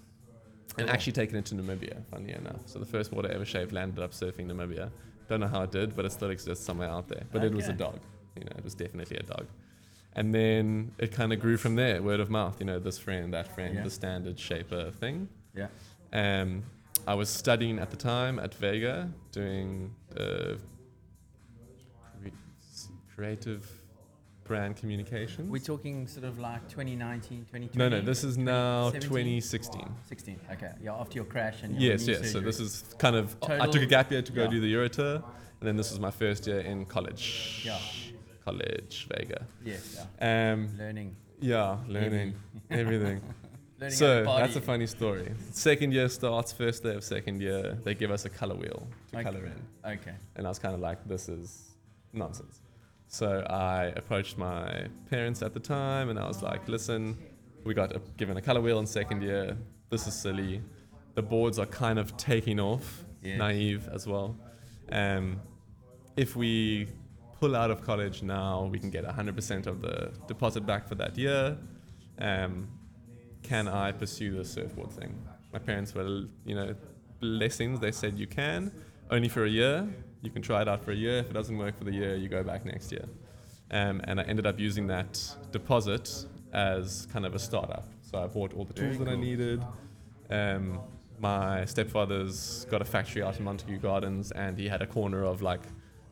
And 0.78 0.90
actually 0.90 1.12
taking 1.12 1.36
it 1.36 1.44
to 1.46 1.54
Namibia, 1.54 2.04
funny 2.10 2.32
enough. 2.32 2.66
So 2.66 2.78
the 2.78 2.86
first 2.86 3.12
water 3.12 3.30
ever 3.30 3.44
shaved 3.44 3.72
landed 3.72 4.02
up 4.02 4.10
surfing 4.12 4.46
Namibia. 4.46 4.90
Don't 5.28 5.40
know 5.40 5.46
how 5.46 5.62
it 5.62 5.70
did, 5.70 5.94
but 5.94 6.04
it 6.04 6.10
still 6.12 6.30
exists 6.30 6.64
somewhere 6.64 6.88
out 6.88 7.08
there. 7.08 7.24
But 7.32 7.44
it 7.44 7.52
was 7.54 7.68
a 7.68 7.72
dog. 7.72 8.00
You 8.36 8.44
know, 8.44 8.52
it 8.58 8.64
was 8.64 8.74
definitely 8.74 9.16
a 9.18 9.22
dog. 9.22 9.46
And 10.16 10.34
then 10.34 10.92
it 10.98 11.12
kind 11.12 11.32
of 11.32 11.40
grew 11.40 11.56
from 11.56 11.76
there, 11.76 12.02
word 12.02 12.20
of 12.20 12.30
mouth. 12.30 12.56
You 12.60 12.66
know, 12.66 12.78
this 12.78 12.98
friend, 12.98 13.32
that 13.34 13.48
friend, 13.54 13.74
Yeah. 13.76 13.82
the 13.84 13.90
standard 13.90 14.38
shaper 14.38 14.90
thing. 14.90 15.28
Yeah. 15.54 15.68
Um, 16.12 16.62
I 17.06 17.14
was 17.14 17.28
studying 17.28 17.78
at 17.78 17.90
the 17.90 17.96
time 17.96 18.38
at 18.38 18.54
Vega, 18.54 19.10
doing 19.32 19.94
uh, 20.16 20.54
creative 23.14 23.70
brand 24.44 24.76
communications. 24.76 25.50
We're 25.50 25.58
talking 25.58 26.06
sort 26.06 26.24
of 26.24 26.38
like 26.38 26.68
2019, 26.68 27.46
2020. 27.50 27.78
no, 27.78 27.88
no, 27.88 28.00
this 28.00 28.24
is 28.24 28.36
now 28.38 28.90
2016. 28.90 29.86
16. 30.08 30.40
Okay. 30.52 30.70
Yeah, 30.82 30.94
after 30.94 31.16
your 31.16 31.24
crash 31.24 31.62
and 31.62 31.80
your 31.80 31.92
Yes, 31.92 32.06
yes. 32.06 32.30
So 32.32 32.40
this 32.40 32.60
is 32.60 32.84
kind 32.98 33.16
of. 33.16 33.36
I 33.48 33.66
took 33.66 33.82
a 33.82 33.86
gap 33.86 34.10
year 34.12 34.22
to 34.22 34.32
go 34.32 34.44
yeah. 34.44 34.50
do 34.50 34.60
the 34.60 34.72
Eurotour, 34.72 35.16
and 35.60 35.68
then 35.68 35.76
this 35.76 35.90
was 35.90 36.00
my 36.00 36.10
first 36.10 36.46
year 36.46 36.60
in 36.60 36.84
college. 36.84 37.62
Yeah. 37.64 37.78
College 38.44 39.08
Vega. 39.10 39.46
Yes. 39.64 40.06
Yeah. 40.20 40.52
Um, 40.52 40.68
Learning. 40.78 41.16
yeah, 41.40 41.78
learning 41.88 42.34
everything. 42.70 43.22
Learning 43.80 43.96
so 43.96 44.24
that's 44.24 44.56
a 44.56 44.60
funny 44.60 44.86
story. 44.86 45.32
Second 45.50 45.92
year 45.92 46.08
starts. 46.08 46.52
First 46.52 46.82
day 46.82 46.94
of 46.94 47.02
second 47.02 47.40
year, 47.40 47.78
they 47.82 47.94
give 47.94 48.10
us 48.10 48.24
a 48.26 48.28
color 48.28 48.54
wheel 48.54 48.86
to 49.10 49.16
Okay. 49.18 49.24
color 49.24 49.46
in. 49.46 49.90
Okay. 49.92 50.14
And 50.36 50.46
I 50.46 50.50
was 50.50 50.58
kind 50.58 50.74
of 50.74 50.80
like, 50.80 50.98
this 51.08 51.28
is 51.28 51.74
nonsense. 52.12 52.60
So 53.14 53.46
I 53.48 53.92
approached 53.94 54.36
my 54.38 54.88
parents 55.08 55.40
at 55.40 55.54
the 55.54 55.60
time 55.60 56.10
and 56.10 56.18
I 56.18 56.26
was 56.26 56.42
like, 56.42 56.66
listen, 56.68 57.16
we 57.62 57.72
got 57.72 57.94
a, 57.94 58.00
given 58.16 58.36
a 58.36 58.42
color 58.42 58.60
wheel 58.60 58.80
in 58.80 58.86
second 58.86 59.22
year. 59.22 59.56
This 59.88 60.08
is 60.08 60.14
silly. 60.14 60.60
The 61.14 61.22
boards 61.22 61.60
are 61.60 61.66
kind 61.66 62.00
of 62.00 62.16
taking 62.16 62.58
off, 62.58 63.04
Yes. 63.22 63.38
naive 63.38 63.88
as 63.92 64.08
well. 64.08 64.36
Um, 64.90 65.40
if 66.16 66.34
we 66.34 66.88
pull 67.38 67.54
out 67.54 67.70
of 67.70 67.82
college 67.82 68.24
now, 68.24 68.64
we 68.64 68.80
can 68.80 68.90
get 68.90 69.04
100% 69.04 69.68
of 69.68 69.80
the 69.80 70.10
deposit 70.26 70.66
back 70.66 70.88
for 70.88 70.96
that 70.96 71.16
year. 71.16 71.56
Um, 72.18 72.66
can 73.44 73.68
I 73.68 73.92
pursue 73.92 74.34
the 74.36 74.44
surfboard 74.44 74.90
thing? 74.90 75.14
My 75.52 75.60
parents 75.60 75.94
were, 75.94 76.24
you 76.44 76.56
know, 76.56 76.74
blessings. 77.20 77.78
They 77.78 77.92
said 77.92 78.18
you 78.18 78.26
can, 78.26 78.72
only 79.08 79.28
for 79.28 79.44
a 79.44 79.48
year. 79.48 79.86
You 80.24 80.30
can 80.30 80.40
try 80.40 80.62
it 80.62 80.68
out 80.68 80.82
for 80.82 80.92
a 80.92 80.96
year. 80.96 81.18
If 81.18 81.30
it 81.30 81.34
doesn't 81.34 81.58
work 81.58 81.76
for 81.76 81.84
the 81.84 81.92
year, 81.92 82.16
you 82.16 82.28
go 82.28 82.42
back 82.42 82.64
next 82.64 82.90
year. 82.90 83.04
Um, 83.70 84.00
and 84.04 84.18
I 84.18 84.22
ended 84.24 84.46
up 84.46 84.58
using 84.58 84.86
that 84.86 85.20
deposit 85.52 86.26
as 86.52 87.06
kind 87.12 87.26
of 87.26 87.34
a 87.34 87.38
startup. 87.38 87.86
So 88.00 88.22
I 88.22 88.26
bought 88.26 88.54
all 88.54 88.64
the 88.64 88.72
Very 88.72 88.96
tools 88.96 89.06
that 89.06 89.12
I 89.12 89.16
needed. 89.16 89.62
Um, 90.30 90.80
my 91.18 91.66
stepfather's 91.66 92.64
got 92.70 92.80
a 92.80 92.84
factory 92.84 93.22
out 93.22 93.38
in 93.38 93.44
Montague 93.44 93.78
Gardens, 93.78 94.32
and 94.32 94.58
he 94.58 94.66
had 94.66 94.80
a 94.80 94.86
corner 94.86 95.24
of 95.24 95.42
like 95.42 95.60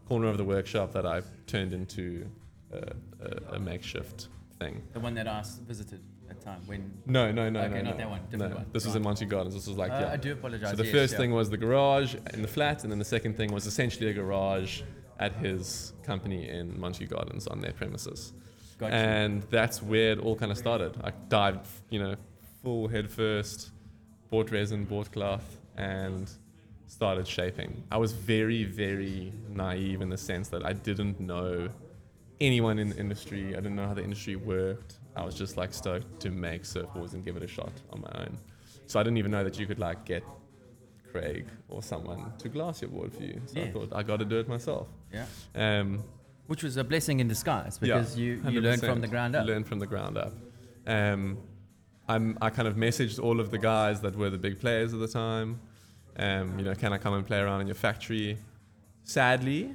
corner 0.09 0.29
of 0.29 0.37
the 0.37 0.45
workshop 0.45 0.93
that 0.93 1.07
I 1.07 1.23
turned 1.47 1.73
into 1.73 2.27
a, 2.71 2.93
a, 3.25 3.55
a 3.57 3.59
makeshift 3.59 4.29
thing. 4.59 4.83
The 4.93 5.01
one 5.01 5.15
that 5.15 5.27
I 5.27 5.43
visited 5.67 6.01
time 6.43 6.61
when. 6.67 6.93
No, 7.07 7.31
no, 7.33 7.49
no, 7.51 7.61
Okay, 7.63 7.77
no, 7.77 7.83
not 7.83 7.91
no. 7.93 7.97
that 7.99 8.11
one, 8.11 8.21
different 8.31 8.53
no. 8.53 8.57
one. 8.59 8.67
This 8.73 8.85
was 8.87 8.95
in 8.97 9.03
Montague 9.03 9.29
Gardens. 9.29 9.55
This 9.55 9.67
was 9.67 9.77
like 9.77 9.93
Uh, 9.93 10.01
yeah. 10.01 10.13
I 10.13 10.17
do 10.17 10.33
apologize. 10.33 10.71
So 10.71 10.77
the 10.77 10.85
yes, 10.85 10.93
first 10.93 11.13
yeah. 11.13 11.19
thing 11.21 11.33
was 11.33 11.51
the 11.51 11.57
garage 11.57 12.15
in 12.35 12.43
the 12.43 12.49
flat, 12.49 12.83
and 12.83 12.91
then 12.93 12.99
the 12.99 13.05
second 13.17 13.37
thing 13.37 13.53
was 13.53 13.67
essentially 13.67 14.09
a 14.11 14.13
garage 14.13 14.83
at 15.19 15.33
his 15.35 15.93
company 16.03 16.49
in 16.49 16.79
Montague 16.81 17.07
Gardens 17.07 17.47
on 17.47 17.61
their 17.61 17.73
premises. 17.73 18.33
Gotcha. 18.79 18.95
And 18.95 19.43
that's 19.51 19.83
where 19.83 20.13
it 20.13 20.19
all 20.19 20.35
kind 20.37 20.51
of 20.51 20.59
started. 20.59 20.97
I 21.05 21.13
dived, 21.29 21.67
you 21.91 22.01
know, 22.01 22.17
full 22.63 22.89
head 22.89 23.09
first, 23.11 23.71
bought 24.31 24.51
resin, 24.51 24.85
bought 24.85 25.13
cloth, 25.13 25.59
and 25.77 26.29
started 26.89 27.27
shaping. 27.29 27.85
I 27.93 27.99
was 27.99 28.13
very, 28.13 28.65
very 28.65 29.33
naive 29.49 30.01
in 30.03 30.09
the 30.09 30.19
sense 30.19 30.49
that 30.49 30.65
I 30.65 30.73
didn't 30.73 31.21
know 31.21 31.69
anyone 32.41 32.79
in 32.79 32.89
the 32.91 32.99
industry. 32.99 33.53
I 33.57 33.61
didn't 33.61 33.77
know 33.77 33.87
how 33.87 33.95
the 33.95 34.03
industry 34.05 34.37
worked. 34.37 34.99
I 35.17 35.25
was 35.25 35.35
just 35.35 35.57
like 35.57 35.75
stoked 35.75 36.21
to 36.21 36.31
make 36.31 36.63
surfboards 36.63 37.13
and 37.13 37.25
give 37.25 37.37
it 37.37 37.43
a 37.43 37.49
shot 37.49 37.73
on 37.93 38.01
my 38.01 38.23
own. 38.23 38.39
So 38.87 38.99
I 38.99 39.03
didn't 39.03 39.19
even 39.19 39.31
know 39.31 39.45
that 39.45 39.59
you 39.59 39.67
could 39.67 39.79
like 39.79 40.05
get 40.05 40.25
Craig 41.11 41.47
or 41.69 41.83
someone 41.83 42.33
to 42.39 42.49
glass 42.49 42.81
your 42.81 42.91
board 42.91 43.13
for 43.13 43.23
you. 43.23 43.41
So 43.47 43.61
I 43.61 43.71
thought 43.71 43.93
I 43.95 44.03
got 44.03 44.19
to 44.19 44.25
do 44.25 44.39
it 44.39 44.49
myself. 44.49 44.89
Yeah. 45.13 45.27
Um, 45.55 46.03
Which 46.47 46.63
was 46.63 46.77
a 46.77 46.85
blessing 46.85 47.21
in 47.21 47.29
disguise 47.29 47.79
yeah, 47.81 47.99
because 47.99 48.19
you, 48.19 48.43
you 48.49 48.61
learned 48.61 48.81
from 48.81 49.01
the 49.01 49.09
ground 49.09 49.37
up. 49.37 49.47
You 49.47 49.53
learned 49.53 49.67
from 49.67 49.79
the 49.79 49.87
ground 49.87 50.17
up. 50.17 50.33
Um, 50.87 51.39
I'm, 52.09 52.37
I 52.41 52.51
kind 52.51 52.67
of 52.67 52.77
messaged 52.77 53.23
all 53.23 53.41
of 53.41 53.51
the 53.51 53.59
guys 53.59 54.01
that 54.01 54.17
were 54.17 54.31
the 54.31 54.39
big 54.39 54.59
players 54.61 54.93
at 54.93 55.01
the 55.01 55.09
time. 55.09 55.61
Um, 56.17 56.59
you 56.59 56.65
know, 56.65 56.75
can 56.75 56.93
I 56.93 56.99
come 56.99 57.15
and 57.15 57.27
play 57.27 57.39
around 57.39 57.61
in 57.61 57.67
your 57.67 57.77
factory? 57.77 58.39
Sadly, 59.05 59.75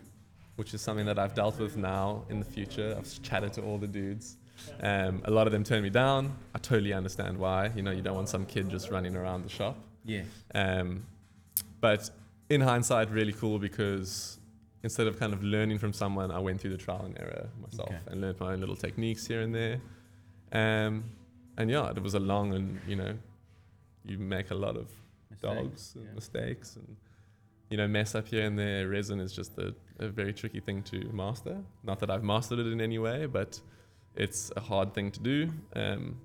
which 0.56 0.74
is 0.74 0.82
something 0.82 1.06
that 1.06 1.18
I've 1.18 1.34
dealt 1.34 1.60
with 1.60 1.78
now 1.78 2.26
in 2.30 2.40
the 2.40 2.46
future, 2.46 2.96
I've 2.98 3.22
chatted 3.22 3.54
to 3.54 3.62
all 3.62 3.78
the 3.78 3.88
dudes. 3.88 4.38
Um, 4.82 5.22
a 5.26 5.32
lot 5.32 5.48
of 5.48 5.54
them 5.54 5.64
turned 5.64 5.84
me 5.84 5.90
down. 5.90 6.36
I 6.56 6.60
totally 6.60 6.94
understand 6.94 7.38
why. 7.38 7.72
You 7.76 7.82
know, 7.82 7.92
you 7.92 8.02
don't 8.02 8.16
want 8.16 8.30
some 8.30 8.46
kid 8.46 8.70
just 8.70 8.90
running 8.92 9.16
around 9.16 9.44
the 9.44 9.50
shop. 9.50 9.78
Yeah. 10.06 10.24
Um, 10.56 11.06
but 11.82 12.10
in 12.50 12.62
hindsight, 12.62 13.12
really 13.12 13.34
cool 13.34 13.60
because 13.60 14.40
instead 14.84 15.08
of 15.08 15.20
kind 15.20 15.34
of 15.34 15.44
learning 15.44 15.80
from 15.80 15.94
someone, 15.94 16.32
I 16.32 16.40
went 16.40 16.62
through 16.62 16.72
the 16.72 16.78
trial 16.78 17.04
and 17.06 17.18
error 17.20 17.50
myself 17.62 17.90
Okay. 17.90 18.00
and 18.08 18.22
learned 18.22 18.40
my 18.40 18.54
own 18.54 18.60
little 18.60 18.76
techniques 18.76 19.28
here 19.28 19.42
and 19.42 19.54
there. 19.54 19.82
Um, 20.52 21.04
and 21.58 21.70
yeah, 21.70 21.90
it 21.90 22.02
was 22.02 22.14
a 22.14 22.20
long 22.20 22.54
and 22.54 22.80
you 22.88 22.96
know, 22.96 23.14
you 24.06 24.18
make 24.18 24.52
a 24.52 24.56
lot 24.56 24.78
of 24.78 24.90
dogs 25.42 25.94
and 25.96 26.06
yeah. 26.06 26.14
mistakes 26.16 26.78
and 26.78 26.96
you 27.70 27.78
know 27.78 27.88
mess 27.88 28.16
up 28.16 28.28
here 28.28 28.46
and 28.46 28.58
there. 28.58 28.88
Resin 28.88 29.20
is 29.20 29.34
just 29.34 29.58
a, 29.58 29.74
a 30.00 30.08
very 30.08 30.34
tricky 30.34 30.60
thing 30.60 30.82
to 30.84 31.10
master. 31.12 31.58
Not 31.84 32.00
that 32.00 32.10
I've 32.10 32.24
mastered 32.24 32.60
it 32.60 32.68
in 32.68 32.80
any 32.80 32.98
way, 32.98 33.26
but 33.26 33.60
it's 34.18 34.52
a 34.56 34.60
hard 34.60 34.94
thing 34.94 35.12
to 35.12 35.20
do. 35.20 35.50
Um, 35.76 36.18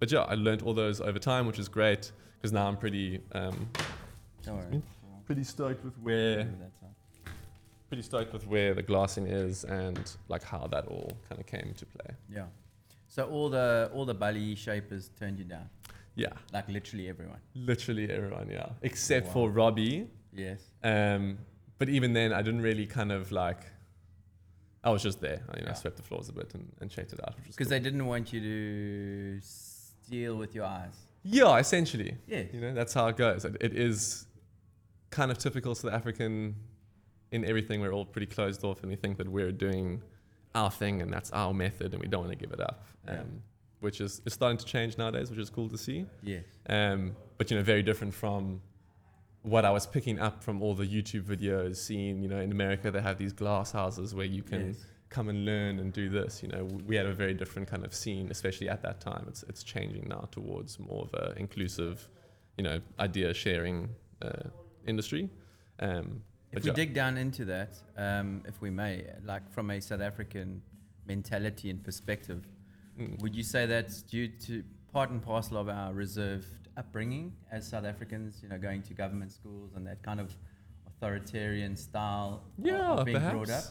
but 0.00 0.10
yeah, 0.12 0.20
I 0.20 0.34
learned 0.34 0.62
all 0.62 0.74
those 0.74 1.00
over 1.00 1.18
time, 1.18 1.46
which 1.46 1.58
is 1.58 1.68
great 1.68 2.12
because 2.36 2.52
now 2.52 2.66
I'm 2.68 2.76
pretty 2.76 3.20
um, 3.32 3.68
pretty 5.26 5.44
stoked 5.44 5.84
with 5.84 5.96
where 5.98 6.48
pretty 7.88 8.02
stoked 8.02 8.32
with 8.32 8.46
where 8.46 8.74
the 8.74 8.82
glassing 8.82 9.26
is 9.26 9.64
and 9.64 10.12
like 10.28 10.42
how 10.42 10.66
that 10.70 10.86
all 10.86 11.10
kind 11.28 11.40
of 11.40 11.46
came 11.46 11.72
to 11.76 11.86
play. 11.86 12.14
Yeah. 12.32 12.44
So 13.08 13.26
all 13.28 13.48
the 13.48 13.90
all 13.94 14.04
the 14.04 14.14
Bali 14.14 14.54
shapers 14.54 15.10
turned 15.18 15.38
you 15.38 15.44
down, 15.44 15.68
Yeah, 16.14 16.28
like 16.52 16.68
literally 16.68 17.08
everyone. 17.08 17.38
literally 17.54 18.10
everyone. 18.10 18.48
Yeah, 18.50 18.68
except 18.82 19.26
Wow. 19.28 19.32
for 19.32 19.50
Robbie. 19.50 20.06
Yes. 20.32 20.60
Um, 20.84 21.38
but 21.78 21.88
even 21.88 22.12
then, 22.12 22.32
I 22.32 22.42
didn't 22.42 22.60
really 22.62 22.86
kind 22.86 23.10
of 23.12 23.32
like. 23.32 23.62
I 24.84 24.90
was 24.90 25.02
just 25.02 25.20
there. 25.20 25.42
You 25.54 25.60
know, 25.60 25.66
Yeah. 25.66 25.70
I 25.70 25.74
swept 25.74 25.96
the 25.96 26.02
floors 26.02 26.28
a 26.28 26.32
bit 26.32 26.54
and, 26.54 26.70
and 26.80 26.90
checked 26.90 27.12
it 27.12 27.20
out, 27.26 27.36
which 27.36 27.46
was 27.48 27.56
Because 27.56 27.68
cool. 27.68 27.78
they 27.78 27.80
didn't 27.80 28.06
want 28.06 28.32
you 28.32 28.40
to 28.40 29.40
steal 29.42 30.36
with 30.36 30.54
your 30.54 30.64
eyes. 30.64 30.94
Yeah, 31.24 31.58
essentially. 31.58 32.16
Yeah. 32.26 32.42
You 32.52 32.60
know, 32.60 32.74
that's 32.74 32.94
how 32.94 33.08
it 33.08 33.16
goes. 33.16 33.44
It, 33.44 33.56
it 33.60 33.76
is 33.76 34.26
kind 35.10 35.30
of 35.30 35.38
typical 35.38 35.74
South 35.74 35.92
African 35.92 36.54
in 37.32 37.44
everything. 37.44 37.80
We're 37.80 37.92
all 37.92 38.04
pretty 38.06 38.26
closed 38.26 38.64
off 38.64 38.80
and 38.82 38.90
we 38.90 38.96
think 38.96 39.18
that 39.18 39.28
we're 39.28 39.52
doing 39.52 40.02
our 40.54 40.70
thing 40.70 41.02
and 41.02 41.12
that's 41.12 41.30
our 41.32 41.52
method 41.52 41.92
and 41.92 42.00
we 42.00 42.08
don't 42.08 42.20
want 42.26 42.32
to 42.32 42.38
give 42.38 42.52
it 42.52 42.60
up. 42.60 42.86
Um, 43.06 43.14
Yeah. 43.16 43.22
Which 43.80 44.00
is, 44.00 44.22
is 44.26 44.32
starting 44.32 44.58
to 44.58 44.64
change 44.64 44.98
nowadays, 44.98 45.30
which 45.30 45.38
is 45.38 45.50
cool 45.50 45.68
to 45.68 45.78
see. 45.78 46.04
Yes. 46.22 46.42
Um, 46.68 47.14
but, 47.36 47.48
you 47.50 47.56
know, 47.56 47.62
very 47.62 47.82
different 47.82 48.12
from 48.12 48.60
what 49.48 49.64
I 49.64 49.70
was 49.70 49.86
picking 49.86 50.18
up 50.18 50.42
from 50.42 50.62
all 50.62 50.74
the 50.74 50.86
YouTube 50.86 51.24
videos, 51.34 51.76
seeing, 51.76 52.22
you 52.22 52.28
know, 52.28 52.40
in 52.40 52.52
America 52.52 52.90
they 52.90 53.00
have 53.00 53.18
these 53.18 53.32
glass 53.32 53.72
houses 53.72 54.14
where 54.14 54.26
you 54.26 54.42
can 54.42 54.68
Yes. 54.68 54.84
come 55.08 55.28
and 55.28 55.44
learn 55.44 55.78
and 55.78 55.92
do 55.92 56.08
this. 56.08 56.42
You 56.42 56.48
know, 56.52 56.64
we 56.86 56.94
had 56.96 57.06
a 57.06 57.12
very 57.14 57.34
different 57.34 57.66
kind 57.68 57.84
of 57.84 57.92
scene, 57.94 58.26
especially 58.30 58.68
at 58.68 58.80
that 58.82 59.00
time. 59.00 59.24
It's 59.28 59.42
it's 59.50 59.62
changing 59.62 60.04
now 60.08 60.28
towards 60.36 60.78
more 60.78 61.02
of 61.06 61.14
a 61.14 61.34
inclusive, 61.44 62.08
you 62.58 62.64
know, 62.64 62.80
idea 62.98 63.32
sharing 63.34 63.78
uh, 64.22 64.48
industry. 64.86 65.24
Um, 65.80 66.22
If 66.52 66.64
we 66.64 66.70
yeah. 66.70 66.74
dig 66.82 66.94
down 66.94 67.16
into 67.18 67.44
that, 67.54 67.72
um, 67.96 68.42
if 68.50 68.56
we 68.64 68.70
may, 68.70 68.92
like 69.32 69.44
from 69.56 69.70
a 69.70 69.80
South 69.80 70.00
African 70.10 70.62
mentality 71.06 71.70
and 71.70 71.82
perspective, 71.82 72.40
Mm. 72.98 73.20
would 73.22 73.34
you 73.36 73.44
say 73.44 73.64
that's 73.66 74.02
due 74.02 74.26
to 74.46 74.64
part 74.92 75.10
and 75.10 75.22
parcel 75.22 75.56
of 75.56 75.68
our 75.68 75.94
reserved 75.94 76.48
upbringing 76.78 77.32
as 77.52 77.68
South 77.68 77.84
Africans? 77.84 78.40
You 78.42 78.48
know, 78.48 78.58
going 78.58 78.82
to 78.82 78.94
government 78.94 79.32
schools 79.32 79.72
and 79.76 79.86
that 79.86 80.02
kind 80.02 80.20
of 80.20 80.34
authoritarian 80.86 81.76
style 81.76 82.42
of- 82.58 82.66
yeah, 82.66 82.92
of 82.92 83.04
being 83.04 83.16
perhaps. 83.18 83.34
brought 83.34 83.50
up. 83.50 83.64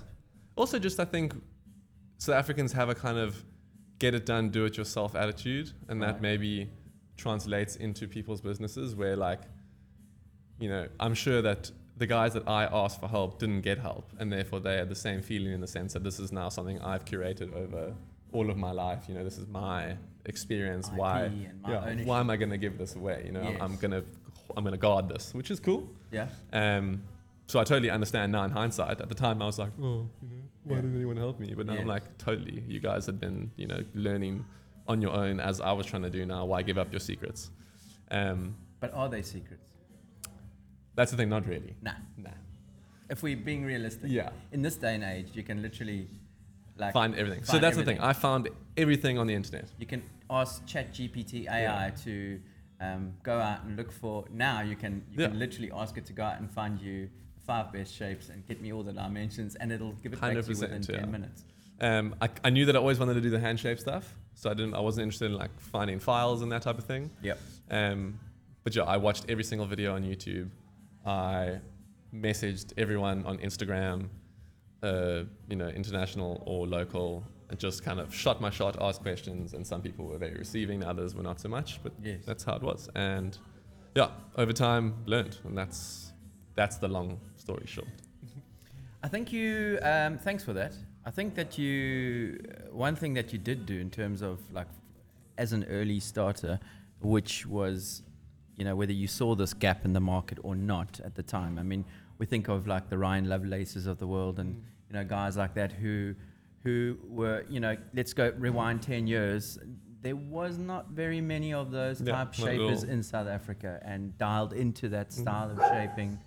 Also, 0.55 0.79
just 0.79 0.99
I 0.99 1.05
think 1.05 1.33
South 2.17 2.35
Africans 2.35 2.73
have 2.73 2.89
a 2.89 2.95
kind 2.95 3.17
of 3.17 3.43
get 3.99 4.13
it 4.13 4.25
done, 4.25 4.49
do 4.49 4.65
it 4.65 4.77
yourself 4.77 5.15
attitude, 5.15 5.71
and 5.87 6.01
that 6.01 6.21
maybe 6.21 6.69
translates 7.15 7.75
into 7.77 8.07
people's 8.07 8.41
businesses 8.41 8.95
where, 8.95 9.15
like, 9.15 9.41
you 10.59 10.69
know, 10.69 10.87
I'm 10.99 11.13
sure 11.15 11.41
that 11.41 11.71
the 11.97 12.05
guys 12.05 12.33
that 12.33 12.47
I 12.47 12.65
asked 12.65 12.99
for 12.99 13.07
help 13.07 13.39
didn't 13.39 13.61
get 13.61 13.79
help, 13.79 14.11
and 14.19 14.31
therefore 14.31 14.59
they 14.59 14.77
had 14.77 14.89
the 14.89 14.95
same 14.95 15.21
feeling 15.21 15.51
in 15.51 15.61
the 15.61 15.67
sense 15.67 15.93
that 15.93 16.03
this 16.03 16.19
is 16.19 16.31
now 16.31 16.49
something 16.49 16.79
I've 16.81 17.05
curated 17.05 17.53
over 17.55 17.95
all 18.37 18.49
of 18.49 18.57
my 18.57 18.71
life. 18.71 19.01
You 19.07 19.15
know, 19.15 19.23
this 19.23 19.37
is 19.37 19.47
my 19.47 19.97
experience. 20.25 20.89
why? 20.95 21.25
IP 21.25 21.31
my 21.63 21.71
yeah, 21.71 22.03
why 22.09 22.19
am 22.19 22.29
I 22.29 22.35
going 22.37 22.51
to 22.57 22.57
give 22.65 22.77
this 22.77 22.95
away? 22.95 23.23
You 23.25 23.31
know, 23.35 23.41
I'm, 23.41 23.61
I'm 23.65 23.75
gonna 23.77 24.03
I'm 24.55 24.63
gonna 24.63 24.77
guard 24.87 25.09
this, 25.13 25.33
which 25.33 25.49
is 25.51 25.59
cool. 25.59 25.81
Yeah. 26.11 26.27
Um, 26.53 27.03
so 27.47 27.59
I 27.59 27.63
totally 27.63 27.89
understand 27.89 28.31
now 28.31 28.43
in 28.43 28.51
hindsight. 28.51 28.99
At 29.01 29.09
the 29.09 29.15
time, 29.15 29.41
I 29.41 29.45
was 29.45 29.57
like, 29.63 29.71
oh, 29.81 29.83
you 30.21 30.29
know, 30.29 30.43
why 30.63 30.75
Yeah. 30.75 30.81
didn't 30.81 30.95
anyone 30.97 31.17
help 31.17 31.39
me? 31.39 31.53
But 31.57 31.65
now 31.65 31.73
I'm 31.81 31.87
like, 31.95 32.05
totally. 32.17 32.63
You 32.67 32.79
guys 32.89 33.05
had 33.05 33.19
been, 33.21 33.51
you 33.55 33.67
know, 33.67 33.81
learning 33.93 34.45
on 34.87 35.01
your 35.01 35.13
own 35.23 35.39
as 35.39 35.61
I 35.61 35.71
was 35.71 35.85
trying 35.85 36.03
to 36.03 36.09
do 36.09 36.25
now. 36.25 36.41
Why 36.45 36.61
give 36.61 36.77
up 36.77 36.91
your 36.91 36.99
secrets? 37.11 37.49
Um, 38.11 38.55
But 38.81 38.93
are 38.93 39.09
they 39.09 39.21
secrets? 39.21 39.63
that's 40.95 41.11
the 41.11 41.17
thing. 41.17 41.29
Not 41.29 41.47
really. 41.47 41.75
Nah. 41.81 41.91
Nah. 42.17 42.31
If 43.09 43.23
we're 43.23 43.37
being 43.37 43.63
realistic, 43.63 44.09
Yeah. 44.11 44.31
in 44.51 44.61
this 44.61 44.75
day 44.75 44.95
and 44.95 45.03
age, 45.03 45.29
you 45.33 45.43
can 45.43 45.61
literally 45.61 46.01
like 46.77 46.93
Find 46.93 47.15
everything. 47.15 47.43
so 47.43 47.53
find 47.53 47.63
that's 47.63 47.77
the 47.77 47.83
thing. 47.83 47.99
I 47.99 48.13
found 48.13 48.49
everything 48.75 49.17
on 49.17 49.27
the 49.27 49.33
internet. 49.33 49.65
You 49.77 49.85
can 49.85 50.03
ask 50.29 50.65
ChatGPT 50.65 51.47
AI 51.49 51.87
Yeah. 51.87 51.89
to 52.03 52.39
um, 52.79 53.13
go 53.23 53.39
out 53.39 53.63
and 53.63 53.75
look 53.75 53.91
for. 53.91 54.25
Now 54.31 54.61
you 54.61 54.75
can 54.75 55.03
you 55.11 55.17
can 55.17 55.39
literally 55.39 55.71
ask 55.73 55.97
it 55.97 56.05
to 56.07 56.13
go 56.13 56.23
out 56.23 56.39
and 56.39 56.49
find 56.51 56.79
you 56.79 57.09
five 57.45 57.71
best 57.71 57.95
shapes 57.95 58.29
and 58.29 58.45
get 58.45 58.61
me 58.61 58.73
all 58.73 58.83
the 58.83 58.93
dimensions, 58.93 59.55
and 59.55 59.71
it'll 59.71 59.93
give 59.93 60.13
it 60.13 60.21
back 60.21 60.33
to 60.33 60.41
you 60.41 60.47
within 60.59 60.83
yeah. 60.87 60.99
ten 60.99 61.11
minutes. 61.11 61.45
Um, 61.79 62.15
I, 62.21 62.29
I 62.43 62.49
knew 62.49 62.65
that 62.65 62.75
I 62.75 62.79
always 62.79 62.99
wanted 62.99 63.13
to 63.15 63.21
do 63.21 63.29
the 63.29 63.39
hand 63.39 63.59
shape 63.59 63.79
stuff, 63.79 64.15
so 64.33 64.49
I 64.49 64.53
didn't. 64.53 64.73
I 64.73 64.79
wasn't 64.79 65.03
interested 65.03 65.25
in 65.31 65.37
like 65.37 65.51
finding 65.59 65.99
files 65.99 66.41
and 66.41 66.51
that 66.51 66.61
type 66.63 66.77
of 66.77 66.85
thing. 66.85 67.09
Yep. 67.23 67.39
Um, 67.71 68.19
but 68.63 68.75
yeah, 68.75 68.83
I 68.83 68.97
watched 68.97 69.25
every 69.29 69.43
single 69.43 69.65
video 69.67 69.95
on 69.95 70.03
YouTube. 70.03 70.49
I 71.05 71.59
messaged 72.13 72.73
everyone 72.77 73.25
on 73.25 73.37
Instagram, 73.37 74.07
uh, 74.83 75.23
you 75.49 75.55
know, 75.55 75.67
international 75.67 76.43
or 76.45 76.67
local, 76.67 77.23
and 77.49 77.57
just 77.59 77.83
kind 77.83 77.99
of 77.99 78.13
shot 78.13 78.41
my 78.41 78.49
shot, 78.49 78.75
asked 78.81 79.01
questions, 79.01 79.53
and 79.53 79.65
some 79.65 79.81
people 79.81 80.05
were 80.05 80.17
very 80.17 80.35
receiving, 80.35 80.83
others 80.83 81.15
were 81.15 81.23
not 81.23 81.39
so 81.39 81.49
much. 81.49 81.79
But 81.83 81.93
Yes. 82.03 82.19
that's 82.25 82.43
how 82.43 82.55
it 82.55 82.61
was, 82.63 82.89
and 82.95 83.37
yeah, 83.95 84.09
over 84.35 84.53
time 84.53 84.93
learned, 85.05 85.37
and 85.45 85.57
that's 85.57 86.11
that's 86.55 86.77
the 86.77 86.87
long 86.87 87.19
story 87.37 87.65
short. 87.65 87.87
I 89.03 89.07
think 89.07 89.31
you. 89.31 89.79
Um, 89.81 90.17
thanks 90.17 90.43
for 90.43 90.53
that. 90.53 90.73
I 91.05 91.11
think 91.11 91.35
that 91.35 91.57
you. 91.57 92.37
One 92.71 92.95
thing 92.95 93.13
that 93.15 93.31
you 93.33 93.39
did 93.39 93.65
do 93.65 93.79
in 93.79 93.89
terms 93.89 94.21
of 94.21 94.39
like, 94.51 94.67
as 95.37 95.53
an 95.53 95.63
early 95.69 95.99
starter, 95.99 96.59
which 97.01 97.45
was, 97.45 98.01
you 98.57 98.65
know, 98.65 98.75
whether 98.75 98.91
you 98.93 99.07
saw 99.07 99.35
this 99.35 99.53
gap 99.53 99.85
in 99.85 99.93
the 99.93 99.99
market 99.99 100.37
or 100.43 100.55
not 100.55 100.99
at 101.03 101.15
the 101.15 101.23
time. 101.23 101.57
I 101.59 101.63
mean, 101.63 101.85
we 102.19 102.25
think 102.25 102.47
of 102.47 102.67
like 102.67 102.89
the 102.89 102.97
Ryan 102.97 103.27
Lovelaces 103.29 103.85
of 103.87 103.97
the 103.99 104.07
world, 104.07 104.39
and 104.39 104.63
you 104.89 104.93
know, 104.93 105.03
guys 105.03 105.37
like 105.37 105.53
that 105.55 105.71
who, 105.71 106.15
who 106.63 106.97
were, 107.07 107.45
you 107.49 107.59
know, 107.59 107.75
let's 107.93 108.13
go 108.13 108.31
rewind 108.37 108.81
ten 108.81 109.07
years. 109.07 109.57
There 110.01 110.15
was 110.15 110.57
not 110.57 110.91
very 110.91 111.21
many 111.21 111.53
of 111.53 111.71
those 111.71 111.99
Yeah, 112.01 112.13
type 112.13 112.33
shapers 112.33 112.83
in 112.83 113.03
South 113.03 113.27
Africa, 113.27 113.79
and 113.83 114.17
dialed 114.17 114.53
into 114.53 114.89
that 114.89 115.11
style 115.11 115.51
of 115.51 115.59
shaping. 115.73 116.19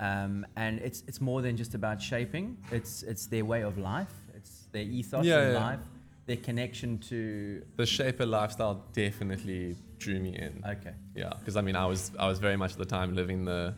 Um, 0.00 0.44
and 0.56 0.80
it's 0.80 1.02
it's 1.06 1.20
more 1.20 1.42
than 1.42 1.56
just 1.56 1.74
about 1.74 2.00
shaping. 2.02 2.56
It's 2.70 3.02
it's 3.04 3.26
their 3.26 3.44
way 3.44 3.62
of 3.62 3.78
life. 3.78 4.12
It's 4.34 4.66
their 4.72 4.82
ethos 4.82 5.24
Yeah, 5.24 5.46
in 5.46 5.52
yeah. 5.52 5.58
life. 5.64 5.80
Their 6.26 6.36
connection 6.36 6.98
to 7.10 7.62
The 7.76 7.86
shaper 7.86 8.24
lifestyle 8.26 8.84
definitely 8.92 9.76
drew 9.98 10.20
me 10.20 10.36
in. 10.36 10.62
okay. 10.68 10.94
Yeah, 11.16 11.32
because 11.38 11.56
I 11.56 11.62
mean, 11.62 11.76
I 11.76 11.86
was 11.86 12.10
I 12.18 12.26
was 12.28 12.38
very 12.38 12.56
much 12.56 12.72
at 12.72 12.78
the 12.78 12.84
time 12.84 13.14
living 13.14 13.44
the 13.44 13.74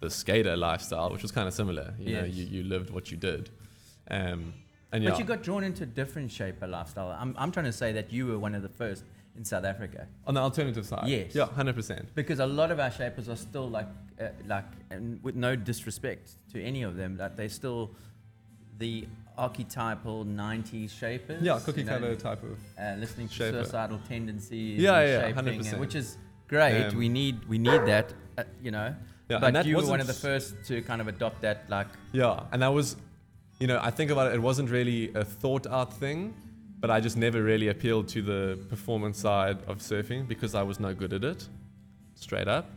the 0.00 0.10
skater 0.10 0.56
lifestyle, 0.56 1.10
which 1.10 1.22
was 1.22 1.32
kind 1.32 1.48
of 1.48 1.54
similar. 1.54 1.94
You 1.98 2.14
know, 2.14 2.24
you, 2.24 2.44
you 2.44 2.62
lived 2.62 2.90
what 2.90 3.10
you 3.10 3.16
did, 3.16 3.50
um, 4.10 4.54
and 4.92 5.02
yeah, 5.04 5.10
But 5.10 5.18
you 5.18 5.24
got 5.24 5.42
drawn 5.42 5.64
into 5.64 5.82
a 5.82 5.86
different 5.86 6.30
shaper 6.32 6.66
lifestyle. 6.66 7.10
I'm 7.10 7.34
I'm 7.38 7.50
trying 7.52 7.66
to 7.66 7.72
say 7.72 7.92
that 7.92 8.12
you 8.12 8.26
were 8.26 8.38
one 8.38 8.54
of 8.54 8.62
the 8.62 8.68
first 8.68 9.04
in 9.36 9.44
South 9.44 9.64
Africa 9.64 10.06
on 10.26 10.34
the 10.34 10.40
alternative 10.40 10.86
side. 10.86 11.08
Yes. 11.08 11.34
yeah, 11.34 11.46
hundred 11.46 11.76
percent. 11.76 12.08
because 12.14 12.38
a 12.40 12.46
lot 12.46 12.70
of 12.70 12.80
our 12.80 12.90
shapers 12.90 13.28
are 13.28 13.36
still 13.36 13.68
like 13.68 13.86
uh, 14.20 14.28
like 14.46 14.64
and 14.90 15.22
with 15.22 15.34
no 15.36 15.54
disrespect 15.56 16.30
to 16.52 16.62
any 16.62 16.82
of 16.82 16.96
them, 16.96 17.16
that 17.16 17.36
they're 17.36 17.48
still 17.48 17.90
the 18.78 19.06
archetypal 19.36 20.24
90s 20.24 20.90
shapers. 20.90 21.42
Yeah, 21.42 21.60
cookie 21.64 21.80
you 21.80 21.86
know, 21.86 21.98
cutter 21.98 22.16
type 22.16 22.42
of. 22.42 22.58
uh, 22.78 22.94
listening 22.98 23.28
to 23.28 23.34
Shaper. 23.34 23.62
suicidal 23.64 24.00
tendencies. 24.08 24.80
Yeah, 24.80 25.00
yeah, 25.04 25.28
shaping, 25.28 25.60
100%. 25.60 25.72
and- 25.72 25.80
which 25.80 25.94
is 25.94 26.16
great. 26.48 26.86
Um, 26.86 26.96
we 26.96 27.08
need 27.08 27.46
we 27.48 27.58
need 27.58 27.86
that, 27.86 28.12
uh, 28.36 28.44
you 28.62 28.70
know. 28.70 28.94
Yeah, 29.28 29.38
but 29.38 29.66
you 29.66 29.76
were 29.76 29.86
one 29.86 30.00
of 30.00 30.06
the 30.06 30.14
first 30.14 30.54
to 30.68 30.80
kind 30.82 31.00
of 31.00 31.08
adopt 31.08 31.42
that, 31.42 31.68
like 31.68 31.88
Yeah, 32.12 32.44
and 32.52 32.62
that 32.62 32.72
was, 32.72 32.96
you 33.58 33.66
know, 33.66 33.78
I 33.82 33.90
think 33.90 34.10
about 34.10 34.28
it. 34.28 34.34
It 34.34 34.42
wasn't 34.42 34.70
really 34.70 35.12
a 35.14 35.24
thought 35.24 35.66
out 35.66 35.92
thing, 35.92 36.34
but 36.80 36.90
I 36.90 37.00
just 37.00 37.16
never 37.16 37.42
really 37.42 37.68
appealed 37.68 38.08
to 38.08 38.22
the 38.22 38.58
performance 38.70 39.18
side 39.18 39.58
of 39.66 39.78
surfing 39.78 40.26
because 40.26 40.54
I 40.54 40.62
was 40.62 40.80
no 40.80 40.94
good 40.94 41.12
at 41.12 41.24
it, 41.24 41.46
straight 42.14 42.48
up. 42.48 42.70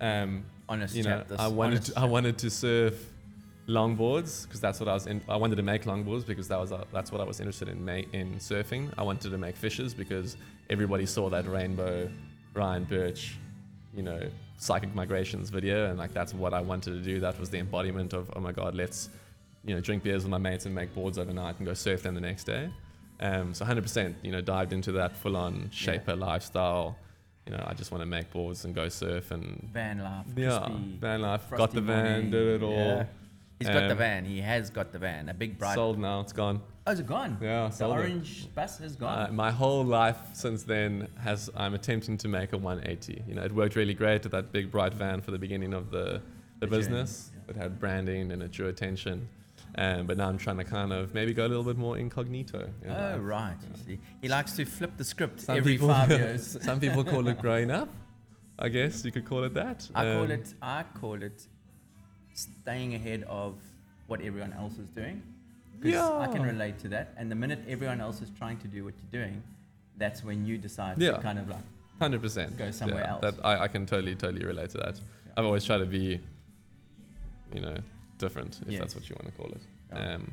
Um, 0.00 0.44
honest 0.68 0.94
you 0.94 1.02
know. 1.02 1.24
I 1.38 1.48
wanted 1.48 1.82
to, 1.84 1.98
I 1.98 2.04
wanted 2.04 2.38
to 2.38 2.50
surf 2.50 2.94
longboards 3.68 4.44
because 4.44 4.60
that's 4.60 4.78
what 4.78 4.88
I 4.88 4.94
was 4.94 5.06
in. 5.06 5.20
I 5.28 5.36
wanted 5.36 5.56
to 5.56 5.62
make 5.62 5.84
longboards 5.84 6.24
because 6.26 6.48
that 6.48 6.60
was 6.60 6.70
uh, 6.72 6.84
that's 6.92 7.10
what 7.10 7.20
I 7.20 7.24
was 7.24 7.40
interested 7.40 7.68
in 7.68 7.84
ma- 7.84 8.08
in 8.12 8.36
surfing. 8.38 8.92
I 8.96 9.02
wanted 9.02 9.30
to 9.30 9.38
make 9.38 9.56
fishes 9.56 9.94
because 9.94 10.36
everybody 10.70 11.06
saw 11.06 11.28
that 11.30 11.46
rainbow 11.48 12.08
Ryan 12.54 12.84
Burch, 12.84 13.36
you 13.96 14.02
know, 14.02 14.20
psychic 14.58 14.94
migrations 14.94 15.50
video, 15.50 15.88
and 15.88 15.98
like 15.98 16.12
that's 16.12 16.34
what 16.34 16.52
I 16.54 16.60
wanted 16.60 16.92
to 16.92 17.00
do. 17.00 17.20
That 17.20 17.38
was 17.40 17.50
the 17.50 17.58
embodiment 17.58 18.12
of 18.12 18.30
oh 18.36 18.40
my 18.40 18.52
god, 18.52 18.74
let's 18.74 19.08
you 19.64 19.74
know 19.74 19.80
drink 19.80 20.02
beers 20.02 20.22
with 20.22 20.30
my 20.30 20.38
mates 20.38 20.66
and 20.66 20.74
make 20.74 20.94
boards 20.94 21.18
overnight 21.18 21.56
and 21.58 21.66
go 21.66 21.74
surf 21.74 22.02
them 22.02 22.14
the 22.14 22.20
next 22.20 22.44
day. 22.44 22.70
Um, 23.18 23.54
so 23.54 23.64
100%, 23.64 24.14
you 24.22 24.30
know, 24.30 24.42
dived 24.42 24.74
into 24.74 24.92
that 24.92 25.16
full-on 25.16 25.70
shaper 25.72 26.14
lifestyle. 26.14 26.98
You 27.46 27.52
know, 27.52 27.64
I 27.66 27.72
just 27.74 27.90
want 27.90 28.02
to 28.02 28.06
make 28.06 28.30
boards 28.30 28.64
and 28.66 28.74
go 28.74 28.88
surf 28.88 29.30
and 29.30 29.68
van 29.72 30.00
life. 30.00 30.26
yeah, 30.36 30.58
crispy, 30.58 30.96
van 31.00 31.22
life. 31.22 31.50
Got 31.50 31.72
the 31.72 31.80
van, 31.80 32.04
morning. 32.12 32.30
did 32.30 32.62
it 32.62 32.62
all. 32.62 32.72
Yeah. 32.72 33.04
He's 33.58 33.68
got 33.68 33.86
the 33.88 33.92
Um, 33.92 33.98
van. 33.98 34.24
He 34.26 34.40
has 34.40 34.68
got 34.70 34.92
the 34.92 34.98
van. 34.98 35.28
A 35.30 35.34
big 35.34 35.58
bright. 35.58 35.74
Sold 35.74 35.98
now, 35.98 36.20
it's 36.20 36.32
gone. 36.32 36.60
oh, 36.86 36.92
is 36.92 37.00
it 37.00 37.06
gone? 37.06 37.38
Yeah, 37.40 37.68
The 37.68 37.70
sold 37.70 37.92
it. 37.96 38.00
orange 38.00 38.54
bus 38.54 38.80
is 38.80 38.96
gone. 38.96 39.30
Uh, 39.30 39.32
my 39.32 39.50
whole 39.50 39.82
life 39.84 40.18
since 40.34 40.62
then 40.62 41.08
has 41.18 41.48
I'm 41.56 41.72
attempting 41.74 42.18
to 42.18 42.28
make 42.28 42.52
a 42.52 42.58
180. 42.58 43.24
You 43.26 43.34
know, 43.34 43.42
it 43.42 43.52
worked 43.52 43.74
really 43.76 43.94
great 43.94 44.22
with 44.24 44.32
that 44.32 44.52
big 44.52 44.70
bright 44.70 44.92
van 44.94 45.20
for 45.22 45.30
the 45.30 45.38
beginning 45.38 45.72
of 45.72 45.90
the 45.90 46.20
the, 46.60 46.66
journey, 46.66 46.76
business. 46.78 47.30
It 47.48 47.56
had 47.56 47.78
branding 47.80 48.30
and 48.32 48.42
it 48.42 48.50
drew 48.52 48.68
attention. 48.68 49.28
Um, 49.78 50.06
but 50.06 50.16
now 50.16 50.28
I'm 50.28 50.38
trying 50.38 50.56
to 50.58 50.64
kind 50.64 50.92
of 50.92 51.12
maybe 51.12 51.34
go 51.34 51.44
a 51.46 51.48
little 51.48 51.64
bit 51.64 51.76
more 51.76 51.98
incognito. 51.98 52.70
in 52.82 52.90
oh, 52.90 52.94
life. 52.94 53.18
right. 53.20 53.56
You 53.70 53.84
see, 53.84 53.98
he 54.22 54.28
likes 54.28 54.52
to 54.56 54.64
flip 54.64 54.96
the 54.96 55.04
script 55.04 55.40
Some 55.40 55.56
every 55.56 55.72
people- 55.72 55.88
five 55.88 56.10
years. 56.20 56.56
Some 56.62 56.78
people 56.80 57.04
call 57.04 57.26
it 57.28 57.38
growing 57.46 57.70
up. 57.70 57.88
I 58.58 58.68
guess 58.70 59.04
you 59.04 59.12
could 59.12 59.26
call 59.26 59.44
it 59.44 59.52
that. 59.54 59.86
I 59.94 60.04
call 60.04 60.22
Um, 60.24 60.30
it. 60.30 60.54
I 60.62 60.84
call 60.94 61.22
it 61.22 61.46
staying 62.36 62.94
ahead 62.94 63.24
of 63.24 63.54
what 64.06 64.20
everyone 64.20 64.52
else 64.52 64.78
is 64.78 64.88
doing. 64.90 65.22
'Cause 65.82 65.94
I 65.94 66.32
can 66.32 66.42
relate 66.42 66.78
to 66.80 66.88
that. 66.88 67.12
And 67.18 67.30
the 67.30 67.34
minute 67.34 67.60
everyone 67.68 68.00
else 68.00 68.22
is 68.22 68.30
trying 68.38 68.58
to 68.60 68.68
do 68.68 68.84
what 68.84 68.94
you're 69.00 69.22
doing, 69.22 69.42
that's 69.98 70.22
when 70.24 70.46
you 70.46 70.56
decide 70.58 71.00
Yeah. 71.00 71.12
to 71.12 71.22
kind 71.22 71.38
of 71.38 71.48
like 71.48 71.62
Hundred 71.98 72.20
percent. 72.20 72.58
Go 72.58 72.70
somewhere 72.70 73.04
else. 73.06 73.22
That 73.22 73.42
I, 73.44 73.60
I 73.64 73.68
can 73.68 73.86
totally 73.86 74.14
totally 74.14 74.44
relate 74.44 74.68
to 74.70 74.78
that. 74.78 74.96
Yeah. 74.96 75.32
I've 75.36 75.46
always 75.46 75.64
tried 75.64 75.78
to 75.78 75.86
be, 75.86 76.20
you 77.54 77.60
know, 77.60 77.76
different 78.18 78.60
if 78.62 78.68
Yes. 78.68 78.80
that's 78.80 78.94
what 78.94 79.08
you 79.08 79.16
want 79.18 79.34
to 79.34 79.40
call 79.42 79.50
it. 79.52 79.62
Yeah. 79.90 80.14
Um, 80.14 80.32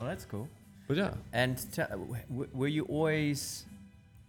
Well, 0.00 0.08
that's 0.08 0.24
cool. 0.24 0.48
but 0.88 0.96
yeah, 0.96 1.14
And 1.32 1.56
t- 1.72 1.82
w- 1.82 2.50
were 2.52 2.66
you 2.68 2.84
always 2.86 3.66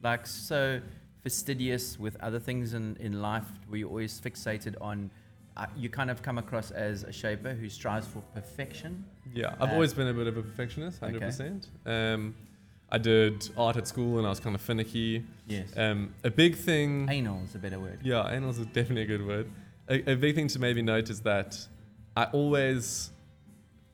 like 0.03 0.27
so 0.27 0.79
fastidious 1.23 1.97
with 1.99 2.15
other 2.21 2.39
things 2.39 2.73
in, 2.75 2.95
in 2.97 3.21
life? 3.23 3.47
Were 3.69 3.77
you 3.77 3.87
always 3.89 4.19
fixated 4.21 4.75
on? 4.79 5.09
Uh, 5.57 5.65
you 5.75 5.89
kind 5.89 6.11
of 6.11 6.21
come 6.21 6.37
across 6.37 6.69
as 6.71 7.03
a 7.03 7.11
shaper 7.11 7.51
who 7.53 7.67
strives 7.67 8.05
for 8.07 8.21
perfection. 8.35 9.03
yeah. 9.33 9.55
I've 9.59 9.69
Uh, 9.69 9.73
always 9.73 9.91
been 9.93 10.07
a 10.07 10.13
bit 10.13 10.27
of 10.27 10.37
a 10.37 10.43
perfectionist, 10.43 10.97
okay. 11.01 11.07
hundred 11.11 11.25
percent. 11.25 11.67
Um, 11.85 12.35
I 12.91 12.99
did 12.99 13.49
art 13.57 13.75
at 13.75 13.87
school 13.87 14.19
and 14.19 14.27
I 14.27 14.29
was 14.29 14.39
kind 14.39 14.55
of 14.55 14.61
finicky. 14.61 15.23
Yes. 15.47 15.69
Um, 15.75 16.13
a 16.23 16.29
big 16.29 16.55
thing. 16.55 17.09
Anal 17.09 17.41
is 17.43 17.55
a 17.55 17.57
better 17.59 17.79
word. 17.79 17.99
Yeah, 18.03 18.31
anal 18.31 18.51
is 18.51 18.59
definitely 18.67 19.01
a 19.01 19.05
good 19.17 19.25
word. 19.25 19.49
A, 19.89 20.11
a 20.11 20.15
big 20.15 20.35
thing 20.35 20.47
to 20.49 20.59
maybe 20.59 20.81
note 20.83 21.09
is 21.09 21.21
that 21.21 21.57
I 22.15 22.25
always, 22.25 23.09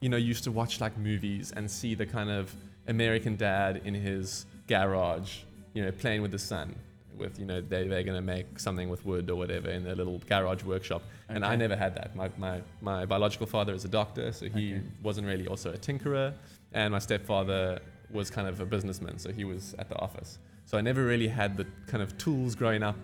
you 0.01 0.09
know, 0.09 0.17
used 0.17 0.43
to 0.43 0.51
watch 0.51 0.81
like 0.81 0.97
movies 0.97 1.53
and 1.55 1.71
see 1.71 1.95
the 1.95 2.05
kind 2.05 2.29
of 2.29 2.53
American 2.87 3.35
dad 3.37 3.81
in 3.85 3.93
his 3.93 4.45
garage, 4.67 5.39
you 5.73 5.81
know, 5.83 5.91
playing 5.91 6.21
with 6.21 6.31
the 6.31 6.39
son. 6.39 6.75
With 7.17 7.39
you 7.39 7.45
know 7.45 7.61
they 7.61 7.87
they're 7.87 8.03
gonna 8.03 8.21
make 8.21 8.59
something 8.59 8.89
with 8.89 9.05
wood 9.05 9.29
or 9.29 9.35
whatever 9.35 9.69
in 9.69 9.83
their 9.83 9.95
little 9.95 10.19
garage 10.27 10.63
workshop, 10.63 11.01
and 11.29 11.45
I 11.45 11.55
never 11.55 11.75
had 11.75 11.95
that. 11.95 12.15
My, 12.15 12.29
my 12.37 12.61
my 12.81 13.05
biological 13.05 13.47
father 13.47 13.73
is 13.73 13.85
a 13.85 13.89
doctor, 13.89 14.31
so 14.31 14.45
he 14.47 14.73
Okay. 14.75 14.81
wasn't 15.01 15.27
really 15.27 15.47
also 15.47 15.71
a 15.73 15.77
tinkerer, 15.77 16.33
and 16.73 16.91
my 16.91 16.99
stepfather 16.99 17.79
was 18.11 18.29
kind 18.29 18.47
of 18.47 18.59
a 18.59 18.65
businessman, 18.65 19.17
so 19.19 19.31
he 19.31 19.43
was 19.43 19.73
at 19.79 19.89
the 19.89 19.97
office. 19.99 20.39
So 20.65 20.77
I 20.77 20.81
never 20.81 21.03
really 21.05 21.27
had 21.27 21.57
the 21.57 21.65
kind 21.87 22.01
of 22.03 22.17
tools 22.17 22.55
growing 22.55 22.83
up, 22.83 22.95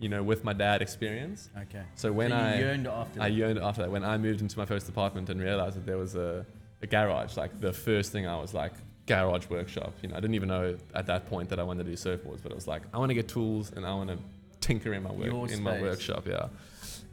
you 0.00 0.08
know, 0.08 0.22
with 0.22 0.44
my 0.44 0.52
dad 0.52 0.82
experience. 0.82 1.50
Okay. 1.64 1.82
So 1.94 2.12
when 2.12 2.30
so 2.30 2.36
you 2.36 2.42
I 2.42 2.58
yearned 2.58 2.86
after. 2.86 3.20
I 3.20 3.28
that. 3.28 3.34
yearned 3.34 3.58
after 3.58 3.82
that. 3.82 3.90
When 3.90 4.04
I 4.04 4.16
moved 4.18 4.40
into 4.40 4.58
my 4.58 4.64
first 4.66 4.88
apartment 4.88 5.28
and 5.30 5.40
realized 5.40 5.76
that 5.76 5.86
there 5.86 5.98
was 5.98 6.14
a, 6.14 6.46
a 6.80 6.86
garage, 6.86 7.36
like 7.36 7.60
the 7.60 7.72
first 7.72 8.12
thing 8.12 8.26
I 8.26 8.36
was 8.40 8.54
like, 8.54 8.72
garage 9.06 9.48
workshop. 9.48 9.94
You 10.02 10.08
know, 10.08 10.16
I 10.16 10.20
didn't 10.20 10.34
even 10.34 10.48
know 10.48 10.76
at 10.94 11.06
that 11.06 11.26
point 11.26 11.48
that 11.50 11.58
I 11.58 11.62
wanted 11.62 11.84
to 11.84 11.90
do 11.90 11.96
surfboards, 11.96 12.42
but 12.42 12.52
it 12.52 12.54
was 12.54 12.66
like, 12.66 12.82
I 12.92 12.98
want 12.98 13.10
to 13.10 13.14
get 13.14 13.28
tools 13.28 13.72
and 13.72 13.84
I 13.84 13.94
want 13.94 14.10
to 14.10 14.18
tinker 14.60 14.92
in 14.94 15.02
my 15.02 15.12
work 15.12 15.26
Your 15.26 15.48
in 15.48 15.62
my 15.62 15.80
workshop. 15.80 16.26
Yeah. 16.26 16.48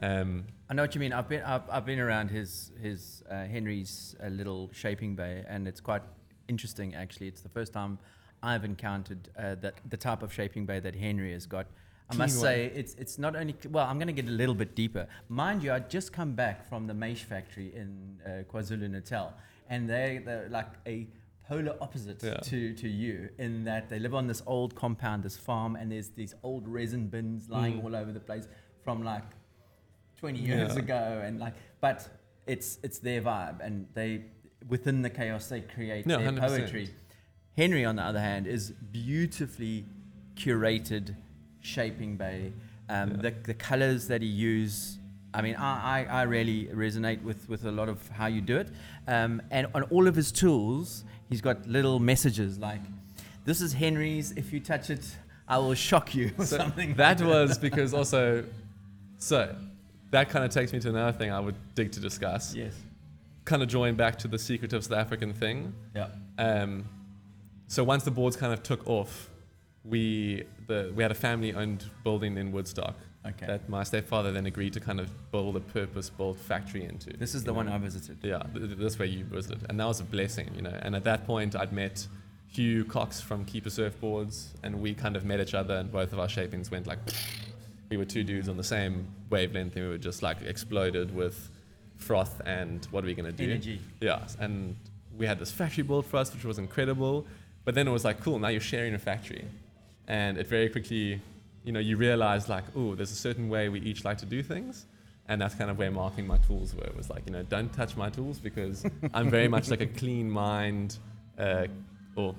Um, 0.01 0.45
I 0.69 0.75
know 0.75 0.83
what 0.83 0.93
you 0.93 1.01
mean. 1.01 1.13
I've 1.13 1.27
been 1.27 1.41
I've, 1.43 1.63
I've 1.69 1.85
been 1.85 1.99
around 1.99 2.29
his 2.29 2.71
his 2.81 3.23
uh, 3.29 3.45
Henry's 3.45 4.15
uh, 4.23 4.27
little 4.27 4.69
shaping 4.71 5.15
bay, 5.15 5.43
and 5.47 5.67
it's 5.67 5.81
quite 5.81 6.03
interesting 6.47 6.95
actually. 6.95 7.27
It's 7.27 7.41
the 7.41 7.49
first 7.49 7.73
time 7.73 7.97
I've 8.41 8.63
encountered 8.63 9.29
uh, 9.37 9.55
that 9.55 9.75
the 9.89 9.97
type 9.97 10.21
of 10.21 10.31
shaping 10.31 10.65
bay 10.65 10.79
that 10.79 10.95
Henry 10.95 11.33
has 11.33 11.45
got. 11.45 11.65
I 12.11 12.15
must 12.15 12.39
say 12.39 12.71
it's 12.73 12.95
it's 12.95 13.19
not 13.19 13.35
only 13.35 13.55
well. 13.69 13.85
I'm 13.85 13.97
going 13.97 14.07
to 14.07 14.13
get 14.13 14.27
a 14.27 14.31
little 14.31 14.55
bit 14.55 14.73
deeper, 14.75 15.07
mind 15.27 15.63
you. 15.63 15.71
I 15.71 15.79
just 15.79 16.11
come 16.11 16.33
back 16.33 16.67
from 16.67 16.87
the 16.87 16.93
Maish 16.93 17.23
factory 17.23 17.71
in 17.75 18.19
uh, 18.25 18.51
KwaZulu 18.51 18.89
Natal, 18.89 19.33
and 19.69 19.87
they 19.87 20.21
they're 20.25 20.49
like 20.49 20.69
a 20.87 21.05
polar 21.49 21.75
opposite 21.81 22.21
Yeah. 22.23 22.35
to 22.51 22.73
to 22.75 22.87
you 22.87 23.29
in 23.39 23.63
that 23.65 23.89
they 23.89 23.99
live 23.99 24.13
on 24.13 24.27
this 24.27 24.41
old 24.45 24.75
compound, 24.75 25.23
this 25.23 25.35
farm, 25.37 25.75
and 25.75 25.91
there's 25.91 26.09
these 26.09 26.35
old 26.43 26.67
resin 26.67 27.07
bins 27.07 27.49
lying 27.49 27.77
Mm. 27.79 27.83
all 27.85 27.95
over 27.95 28.11
the 28.11 28.19
place 28.19 28.47
from 28.83 29.03
like 29.03 29.23
20 30.17 30.39
years 30.39 30.73
Yeah. 30.75 30.79
ago 30.83 31.21
and 31.25 31.39
like 31.39 31.55
but 31.81 32.07
it's 32.45 32.77
it's 32.83 32.99
their 32.99 33.21
vibe 33.21 33.59
and 33.65 33.87
they 33.95 34.25
within 34.67 35.01
the 35.01 35.09
chaos 35.09 35.47
they 35.49 35.61
create 35.61 36.05
No, 36.05 36.17
their 36.17 36.31
100%. 36.31 36.39
poetry 36.47 36.89
henry 37.57 37.83
on 37.85 37.95
the 37.95 38.03
other 38.03 38.19
hand 38.19 38.45
is 38.45 38.71
beautifully 38.71 39.85
curated 40.35 41.15
shaping 41.61 42.15
bay 42.17 42.53
um, 42.89 43.11
Yeah. 43.11 43.17
the, 43.25 43.31
the 43.51 43.53
colors 43.53 44.07
that 44.07 44.21
he 44.21 44.27
uses 44.27 44.98
I 45.33 45.41
mean, 45.41 45.55
I, 45.55 46.05
I, 46.09 46.19
I 46.19 46.21
really 46.23 46.65
resonate 46.73 47.21
with, 47.23 47.47
with 47.49 47.65
a 47.65 47.71
lot 47.71 47.87
of 47.89 48.07
how 48.09 48.25
you 48.25 48.41
do 48.41 48.57
it. 48.57 48.69
Um, 49.07 49.41
and 49.51 49.67
on 49.75 49.83
all 49.83 50.07
of 50.07 50.15
his 50.15 50.31
tools, 50.31 51.03
he's 51.29 51.41
got 51.41 51.67
little 51.67 51.99
messages 51.99 52.57
like, 52.57 52.81
this 53.45 53.61
is 53.61 53.73
Henry's. 53.73 54.31
If 54.31 54.51
you 54.51 54.59
touch 54.59 54.89
it, 54.89 55.05
I 55.47 55.57
will 55.59 55.73
shock 55.75 56.15
you, 56.15 56.31
or 56.37 56.45
So 56.45 56.57
something. 56.57 56.95
that 56.95 57.19
like 57.19 57.29
was 57.29 57.57
because 57.57 57.93
also, 57.99 58.43
so 59.17 59.55
that 60.11 60.29
kind 60.29 60.43
of 60.45 60.51
takes 60.51 60.73
me 60.73 60.79
to 60.79 60.89
another 60.89 61.17
thing 61.17 61.31
I 61.31 61.39
would 61.39 61.55
dig 61.75 61.91
to 61.93 61.99
discuss. 61.99 62.55
Yes. 62.55 62.73
Kind 63.45 63.61
of 63.61 63.67
join 63.69 63.95
back 63.95 64.17
to 64.19 64.27
the 64.27 64.37
secret 64.39 64.73
of 64.73 64.83
South 64.83 64.97
African 64.97 65.33
thing. 65.33 65.73
Yeah. 65.95 66.07
Um, 66.37 66.85
so 67.67 67.83
once 67.83 68.03
the 68.03 68.11
boards 68.11 68.35
kind 68.35 68.51
of 68.53 68.63
took 68.63 68.87
off, 68.87 69.29
we 69.85 70.43
the 70.67 70.91
we 70.95 71.01
had 71.03 71.11
a 71.11 71.15
family-owned 71.15 71.85
building 72.03 72.37
in 72.37 72.51
Woodstock 72.51 72.95
Okay. 73.25 73.47
that 73.47 73.67
my 73.67 73.83
stepfather 73.83 74.31
then 74.31 74.45
agreed 74.45 74.71
to 74.73 74.79
kind 74.79 74.99
of 74.99 75.09
build 75.31 75.57
a 75.57 75.59
purpose-built 75.59 76.37
factory 76.37 76.85
into. 76.85 77.15
This 77.17 77.35
is 77.35 77.43
the 77.43 77.53
one. 77.53 77.67
I 77.67 77.77
visited. 77.77 78.17
Yeah, 78.23 78.41
th- 78.53 78.77
this 78.77 78.97
way 78.97 79.07
you 79.07 79.25
visited, 79.25 79.65
and 79.69 79.79
that 79.79 79.85
was 79.85 79.99
a 79.99 80.05
blessing, 80.05 80.49
you 80.55 80.61
know. 80.61 80.77
And 80.81 80.95
at 80.95 81.03
that 81.03 81.25
point, 81.27 81.55
I'd 81.55 81.73
met 81.73 82.07
Hugh 82.47 82.85
Cox 82.85 83.19
from 83.19 83.43
Keeper 83.45 83.69
Surfboards, 83.69 84.47
and 84.63 84.81
we 84.81 84.93
kind 84.93 85.15
of 85.17 85.25
met 85.25 85.41
each 85.41 85.53
other, 85.53 85.75
and 85.75 85.91
both 85.91 86.13
of 86.13 86.19
our 86.19 86.29
shapings 86.29 86.71
went 86.71 86.87
like. 86.87 86.99
We 87.89 87.97
were 87.97 88.05
two 88.05 88.23
dudes 88.23 88.47
on 88.47 88.55
the 88.55 88.63
same 88.63 89.07
wavelength, 89.29 89.75
and 89.75 89.85
we 89.85 89.91
were 89.91 89.97
just 89.97 90.21
like 90.23 90.41
exploded 90.43 91.13
with 91.13 91.49
froth 91.97 92.41
and 92.45 92.85
what 92.91 93.03
are 93.03 93.07
we 93.07 93.13
gonna 93.13 93.31
do? 93.31 93.43
Energy. 93.43 93.81
Yeah, 93.99 94.25
and 94.39 94.75
we 95.17 95.25
had 95.25 95.39
this 95.39 95.51
factory 95.51 95.83
built 95.83 96.05
for 96.05 96.17
us, 96.17 96.33
which 96.33 96.45
was 96.45 96.57
incredible. 96.57 97.25
But 97.65 97.75
then 97.75 97.87
it 97.87 97.91
was 97.91 98.05
like, 98.05 98.21
cool, 98.23 98.39
now 98.39 98.47
you're 98.47 98.61
sharing 98.61 98.93
a 98.93 98.99
factory, 98.99 99.43
and 100.07 100.37
it 100.37 100.47
very 100.47 100.69
quickly, 100.69 101.19
you 101.63 101.71
know, 101.71 101.79
you 101.79 101.97
realize 101.97 102.49
like, 102.49 102.63
oh, 102.75 102.95
there's 102.95 103.11
a 103.11 103.15
certain 103.15 103.49
way 103.49 103.69
we 103.69 103.79
each 103.81 104.05
like 104.05 104.17
to 104.19 104.25
do 104.25 104.41
things, 104.41 104.85
and 105.27 105.41
that's 105.41 105.55
kind 105.55 105.69
of 105.69 105.77
where 105.77 105.91
marking 105.91 106.25
my 106.25 106.37
tools 106.39 106.73
were. 106.73 106.85
It 106.85 106.95
was 106.95 107.09
like, 107.09 107.25
you 107.25 107.31
know, 107.31 107.43
don't 107.43 107.71
touch 107.73 107.95
my 107.95 108.09
tools 108.09 108.39
because 108.39 108.85
I'm 109.13 109.29
very 109.29 109.47
much 109.47 109.69
like 109.69 109.81
a 109.81 109.85
clean 109.85 110.29
mind, 110.29 110.97
uh, 111.37 111.67
or, 112.15 112.35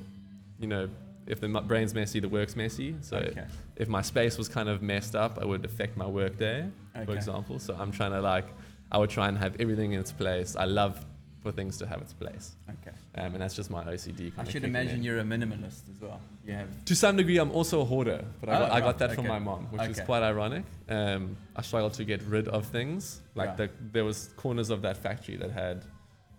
you 0.59 0.67
know, 0.67 0.89
if 1.27 1.41
the 1.41 1.49
brain's 1.49 1.95
messy, 1.95 2.19
the 2.19 2.29
work's 2.29 2.57
messy. 2.57 2.97
So 3.03 3.19
okay. 3.19 3.45
if 3.77 3.89
my 3.89 4.03
space 4.03 4.37
was 4.37 4.49
kind 4.49 4.69
of 4.69 4.83
messed 4.83 5.15
up, 5.15 5.41
it 5.41 5.47
would 5.47 5.65
affect 5.65 5.97
my 5.97 6.07
work 6.07 6.39
day, 6.39 6.67
for 7.05 7.15
example. 7.15 7.59
So 7.61 7.77
I'm 7.79 7.93
trying 7.93 8.11
to 8.13 8.21
like, 8.21 8.47
I 8.91 8.99
would 8.99 9.11
try 9.11 9.29
and 9.29 9.39
have 9.39 9.55
everything 9.61 9.93
in 9.93 10.01
its 10.01 10.11
place. 10.11 10.57
I 10.57 10.65
love 10.65 11.05
for 11.43 11.53
things 11.53 11.79
to 11.79 11.87
have 11.87 12.03
its 12.03 12.13
place, 12.13 12.57
Okay. 12.69 12.97
Um, 13.21 13.33
and 13.35 13.43
that's 13.43 13.55
just 13.55 13.71
my 13.71 13.85
OCD. 13.85 14.35
Kind 14.35 14.49
I 14.49 14.51
should 14.51 14.65
imagine 14.65 14.97
in. 14.97 15.03
you're 15.03 15.19
a 15.19 15.23
minimalist 15.25 15.83
as 15.95 16.01
well. 16.01 16.21
You 16.47 16.55
have. 16.55 16.69
To 16.87 16.95
some 16.95 17.17
degree, 17.17 17.39
I'm 17.39 17.51
also 17.53 17.81
a 17.81 17.85
hoarder, 17.85 18.25
but 18.41 18.49
I, 18.49 18.55
Oh, 18.55 18.59
got, 18.61 18.71
I 18.73 18.81
got 18.81 18.87
right, 18.87 18.99
that 18.99 19.15
from 19.15 19.27
my 19.29 19.39
mom, 19.39 19.67
which 19.71 19.89
is 19.89 20.01
quite 20.01 20.23
ironic. 20.23 20.65
Um, 20.89 21.37
I 21.57 21.63
struggled 21.63 21.95
to 21.95 22.05
get 22.05 22.23
rid 22.23 22.49
of 22.49 22.67
things. 22.67 23.21
Like 23.35 23.49
Right. 23.49 23.57
the, 23.59 23.71
there 23.93 24.05
was 24.05 24.31
corners 24.37 24.71
of 24.71 24.83
that 24.83 24.97
factory 24.97 25.37
that 25.37 25.51
had, 25.51 25.85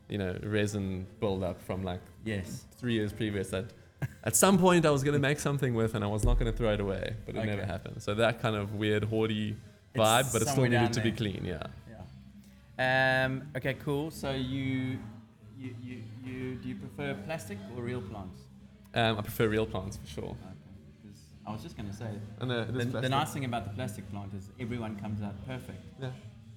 you 0.10 0.18
know, 0.18 0.38
resin 0.44 1.06
buildup 1.20 1.62
from 1.62 1.84
like 1.84 2.02
Yes. 2.26 2.66
three 2.78 2.94
years 2.94 3.14
previous 3.14 3.50
that 3.50 3.66
at 4.24 4.36
some 4.36 4.58
point 4.58 4.86
I 4.86 4.90
was 4.92 5.04
going 5.04 5.14
to 5.14 5.20
make 5.30 5.40
something 5.40 5.74
with 5.76 5.94
and 5.96 6.04
I 6.04 6.08
was 6.08 6.24
not 6.24 6.40
going 6.40 6.52
to 6.52 6.58
throw 6.58 6.74
it 6.74 6.80
away, 6.82 7.16
but 7.26 7.36
it 7.36 7.46
never 7.46 7.66
happened. 7.66 8.02
So 8.02 8.14
that 8.16 8.42
kind 8.42 8.56
of 8.56 8.74
weird 8.76 9.04
hoardy 9.04 9.56
It's 9.94 10.02
vibe, 10.02 10.34
but 10.34 10.42
it 10.42 10.48
still 10.48 10.64
needed 10.64 10.94
to 10.94 11.02
be 11.02 11.12
clean, 11.12 11.46
yeah. 11.46 11.64
Yeah. 12.80 13.26
Um, 13.26 13.44
okay, 13.56 13.76
cool. 13.76 14.10
So 14.10 14.32
you, 14.32 14.98
you, 15.62 15.76
you, 15.84 15.98
you, 16.26 16.56
do 16.56 16.70
you 16.70 16.76
prefer 16.76 17.14
plastic 17.26 17.58
or 17.76 17.84
real 17.84 18.02
plants? 18.02 18.42
Um, 18.94 19.18
I 19.18 19.22
prefer 19.22 19.48
real 19.48 19.66
plants 19.66 19.98
for 19.98 20.08
sure. 20.08 20.24
Okay. 20.24 20.38
'cause 21.04 21.22
I 21.48 21.52
was 21.52 21.62
just 21.62 21.76
going 21.78 21.90
to 21.90 21.96
say, 21.96 22.10
And 22.40 22.52
uh, 22.52 22.66
the, 22.66 22.86
the 23.02 23.10
nice 23.10 23.32
thing 23.34 23.46
about 23.46 23.64
the 23.66 23.74
plastic 23.74 24.10
plant 24.12 24.34
is 24.34 24.50
everyone 24.60 24.96
comes 25.00 25.22
out 25.22 25.36
perfect. 25.46 25.82
Yeah. 26.02 26.10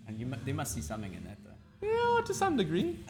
And 0.08 0.18
you 0.18 0.26
mu- 0.26 0.36
there 0.44 0.54
must 0.54 0.74
see 0.74 0.80
something 0.82 1.12
in 1.14 1.24
that 1.24 1.38
though. 1.44 1.86
yeah, 1.86 2.24
to 2.26 2.34
some 2.34 2.56
degree. 2.56 2.98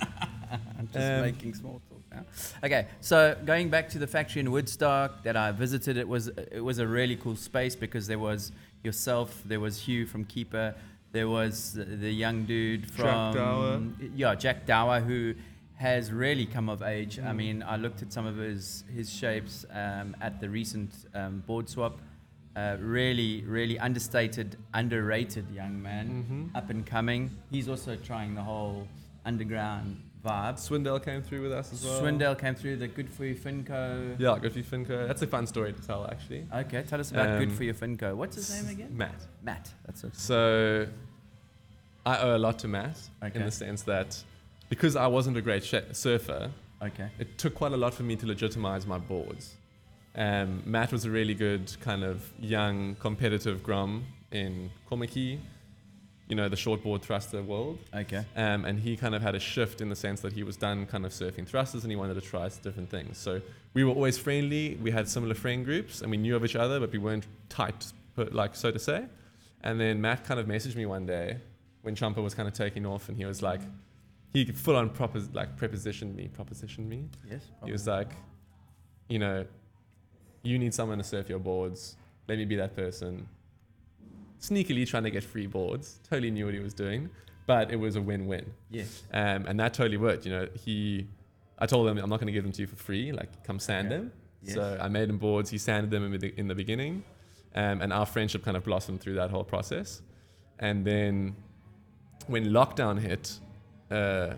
I'm 0.79 0.89
just 0.93 0.99
Um, 1.11 1.23
making 1.23 1.55
small 1.55 1.81
talk 1.89 2.03
now. 2.13 2.25
Okay, 2.63 2.87
so 3.01 3.37
going 3.45 3.71
back 3.71 3.89
to 3.91 3.99
the 3.99 4.07
factory 4.07 4.41
in 4.41 4.51
Woodstock 4.53 5.23
that 5.25 5.37
I 5.37 5.51
visited, 5.53 5.97
it 5.97 6.07
was 6.07 6.29
it 6.29 6.63
was 6.63 6.79
a 6.79 6.87
really 6.87 7.17
cool 7.17 7.35
space 7.37 7.75
because 7.75 8.07
there 8.07 8.19
was 8.21 8.53
yourself, 8.85 9.43
there 9.45 9.59
was 9.61 9.79
Hugh 9.81 10.07
from 10.07 10.25
Keeper, 10.27 10.75
there 11.13 11.29
was 11.29 11.73
the, 11.73 11.85
the 11.85 12.13
young 12.13 12.45
dude 12.45 12.89
from 12.91 13.35
Dower. 13.35 13.81
yeah 14.15 14.35
Jack 14.37 14.67
Dower 14.67 15.01
who 15.01 15.35
has 15.77 16.13
really 16.13 16.47
come 16.47 16.69
of 16.69 16.83
age. 16.83 17.19
I 17.19 17.23
Mm. 17.33 17.37
mean, 17.37 17.63
I 17.63 17.77
looked 17.77 18.03
at 18.03 18.13
some 18.13 18.27
of 18.27 18.37
his 18.37 18.85
his 18.95 19.11
shapes 19.13 19.65
um, 19.71 20.15
at 20.21 20.41
the 20.41 20.49
recent 20.49 20.91
um, 21.15 21.43
board 21.47 21.69
swap. 21.69 21.99
Uh, 22.57 22.77
really, 22.79 23.43
really 23.43 23.77
understated, 23.81 24.57
underrated 24.73 25.45
young 25.51 25.83
man, 25.83 26.07
Mhm. 26.55 26.57
up 26.57 26.71
and 26.71 26.87
coming. 26.87 27.31
He's 27.51 27.69
also 27.69 27.97
trying 27.97 28.37
the 28.37 28.43
whole 28.45 28.87
underground 29.25 30.01
vibe. 30.25 30.55
Swindell 30.61 31.03
came 31.05 31.21
through 31.21 31.43
with 31.43 31.51
us 31.53 31.73
as 31.73 31.85
well. 31.85 32.01
Swindell 32.01 32.39
came 32.39 32.55
through 32.55 32.77
the 32.77 32.87
Good 32.87 33.11
For 33.11 33.25
You 33.25 33.35
Finco. 33.35 34.15
Yeah, 34.21 34.39
good 34.41 34.53
for 34.53 34.59
you, 34.59 34.65
Finco. 34.65 35.05
That's 35.09 35.23
a 35.23 35.27
fun 35.27 35.49
story 35.49 35.73
to 35.73 35.83
tell, 35.83 36.07
actually. 36.09 36.47
Okay, 36.55 36.85
tell 36.85 37.01
us 37.01 37.11
about 37.11 37.41
Good 37.41 37.49
Um, 37.49 37.57
For 37.57 37.65
You 37.65 37.75
Finco. 37.75 38.15
What's 38.15 38.37
his 38.37 38.49
name 38.63 38.71
again? 38.73 38.97
Matt. 38.97 39.27
Matt. 39.43 39.75
That's 39.85 40.05
it. 40.05 40.15
So 40.15 40.87
I 42.07 42.19
owe 42.19 42.37
a 42.37 42.39
lot 42.39 42.61
to 42.61 42.69
Matt 42.69 42.99
Okay. 43.23 43.37
in 43.39 43.45
the 43.45 43.51
sense 43.51 43.83
that 43.83 44.23
because 44.69 44.97
I 44.97 45.07
wasn't 45.07 45.37
a 45.37 45.43
great 45.43 45.65
sh- 45.65 45.75
surfer, 45.93 46.51
Okay. 46.83 47.09
it 47.19 47.39
took 47.39 47.55
quite 47.55 47.73
a 47.73 47.77
lot 47.77 47.95
for 47.95 48.03
me 48.03 48.17
to 48.17 48.27
legitimize 48.27 48.87
my 48.87 48.99
boards. 48.99 49.55
Um, 50.17 50.63
Matt 50.65 50.93
was 50.93 51.05
a 51.05 51.11
really 51.11 51.35
good 51.35 51.75
kind 51.81 52.05
of 52.05 52.31
young 52.39 52.95
competitive 52.97 53.63
grum 53.63 54.05
in 54.31 54.71
Kommetjie, 54.91 55.39
you 56.29 56.37
know, 56.37 56.49
the 56.49 56.57
shortboard 56.57 57.03
thruster 57.03 57.43
world. 57.43 57.79
Okay. 57.95 58.25
Um, 58.37 58.65
and 58.65 58.79
he 58.79 58.97
kind 58.97 59.15
of 59.15 59.23
had 59.23 59.35
a 59.35 59.41
shift 59.41 59.81
in 59.81 59.89
the 59.89 59.97
sense 59.97 60.21
that 60.21 60.33
he 60.33 60.43
was 60.43 60.57
done 60.57 60.87
kind 60.87 61.05
of 61.05 61.13
surfing 61.13 61.47
thrusters 61.47 61.83
and 61.85 61.91
he 61.91 61.97
wanted 61.97 62.15
to 62.15 62.21
try 62.21 62.49
different 62.63 62.91
things. 62.91 63.19
So 63.19 63.41
we 63.75 63.83
were 63.85 63.93
always 63.93 64.17
friendly. 64.17 64.79
We 64.81 64.91
had 64.91 65.09
similar 65.09 65.35
friend 65.35 65.65
groups 65.65 66.01
and 66.01 66.11
we 66.11 66.17
knew 66.17 66.37
of 66.37 66.45
each 66.45 66.57
other, 66.57 66.81
but 66.81 66.93
we 66.93 66.99
weren't 66.99 67.27
tight, 67.49 67.93
like 68.17 68.55
so 68.55 68.71
to 68.71 68.79
say. 68.79 69.05
And 69.63 69.81
then 69.81 70.01
Matt 70.01 70.25
kind 70.25 70.39
of 70.39 70.47
messaged 70.47 70.77
me 70.77 70.87
one 70.87 71.07
day 71.07 71.39
when 71.83 71.95
Chomper 71.95 72.23
was 72.23 72.35
kind 72.35 72.47
of 72.49 72.55
taking 72.55 72.87
off 72.87 73.09
and 73.09 73.17
he 73.19 73.25
was 73.25 73.43
like, 73.43 73.61
he 74.35 74.45
full 74.45 74.77
on 74.77 74.91
propos- 74.91 75.31
like 75.33 75.57
prepositioned 75.57 76.15
me, 76.15 76.29
propositioned 76.37 76.87
me. 76.87 77.09
Yes. 77.31 77.43
He 77.65 77.73
was 77.73 77.87
like, 77.87 78.11
you 79.09 79.19
know, 79.19 79.47
you 80.43 80.59
need 80.59 80.75
someone 80.75 80.99
to 80.99 81.05
surf 81.05 81.29
your 81.29 81.39
boards. 81.39 81.97
Let 82.29 82.37
me 82.39 82.45
be 82.45 82.57
that 82.57 82.75
person. 82.77 83.27
Sneakily 84.41 84.87
trying 84.87 85.05
to 85.05 85.11
get 85.11 85.25
free 85.25 85.47
boards. 85.47 86.01
Totally 86.11 86.31
knew 86.31 86.45
what 86.47 86.55
he 86.55 86.61
was 86.61 86.75
doing, 86.75 87.09
but 87.47 87.71
it 87.71 87.77
was 87.77 87.97
a 87.97 88.03
win-win. 88.03 88.53
Yes. 88.71 89.05
Um, 89.13 89.47
and 89.47 89.59
that 89.61 89.73
totally 89.73 89.97
worked. 89.97 90.27
You 90.27 90.33
know, 90.33 90.49
he, 90.65 91.07
I 91.59 91.67
told 91.67 91.89
him 91.89 91.97
I'm 91.99 92.11
not 92.11 92.19
going 92.19 92.27
to 92.27 92.33
give 92.33 92.43
them 92.43 92.53
to 92.53 92.61
you 92.63 92.67
for 92.67 92.77
free. 92.77 93.13
Like, 93.13 93.45
come 93.45 93.59
sand 93.59 93.87
Okay. 93.89 93.97
them. 93.97 94.13
Yes. 94.43 94.55
So 94.57 94.79
I 94.81 94.89
made 94.89 95.09
him 95.09 95.17
boards. 95.19 95.49
He 95.49 95.57
sanded 95.59 95.91
them 95.91 96.13
in 96.13 96.21
the, 96.21 96.35
in 96.39 96.49
the 96.49 96.55
beginning, 96.55 97.05
um, 97.55 97.81
and 97.81 97.93
our 97.93 98.05
friendship 98.05 98.45
kind 98.45 98.57
of 98.57 98.65
blossomed 98.65 99.01
through 99.01 99.15
that 99.15 99.31
whole 99.31 99.45
process. 99.45 100.03
And 100.59 100.85
then, 100.85 101.37
when 102.27 102.47
lockdown 102.47 102.99
hit, 102.99 103.39
uh, 103.91 104.35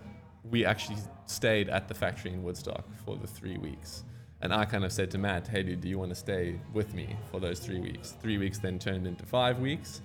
we 0.49 0.65
actually 0.65 0.97
stayed 1.25 1.69
at 1.69 1.87
the 1.87 1.93
factory 1.93 2.31
in 2.31 2.43
Woodstock 2.43 2.85
for 3.05 3.15
the 3.15 3.27
three 3.27 3.57
weeks. 3.57 4.03
And 4.41 4.53
I 4.53 4.65
kind 4.65 4.85
of 4.85 4.91
said 4.91 5.09
to 5.11 5.17
Matt, 5.17 5.47
"Hey, 5.47 5.63
dude, 5.63 5.81
do 5.81 5.89
you 5.89 5.97
want 5.97 6.09
to 6.09 6.15
stay 6.15 6.59
with 6.73 6.93
me 6.93 7.15
for 7.31 7.39
those 7.39 7.59
three 7.59 7.79
weeks?" 7.79 8.15
Three 8.21 8.37
weeks 8.37 8.59
then 8.59 8.77
turned 8.77 9.07
into 9.07 9.25
five 9.25 9.59
weeks, 9.59 10.01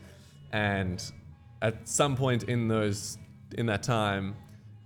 and 0.52 1.02
at 1.60 1.86
some 1.86 2.16
point 2.16 2.44
in 2.44 2.66
those 2.66 3.18
in 3.58 3.66
that 3.66 3.82
time, 3.82 4.34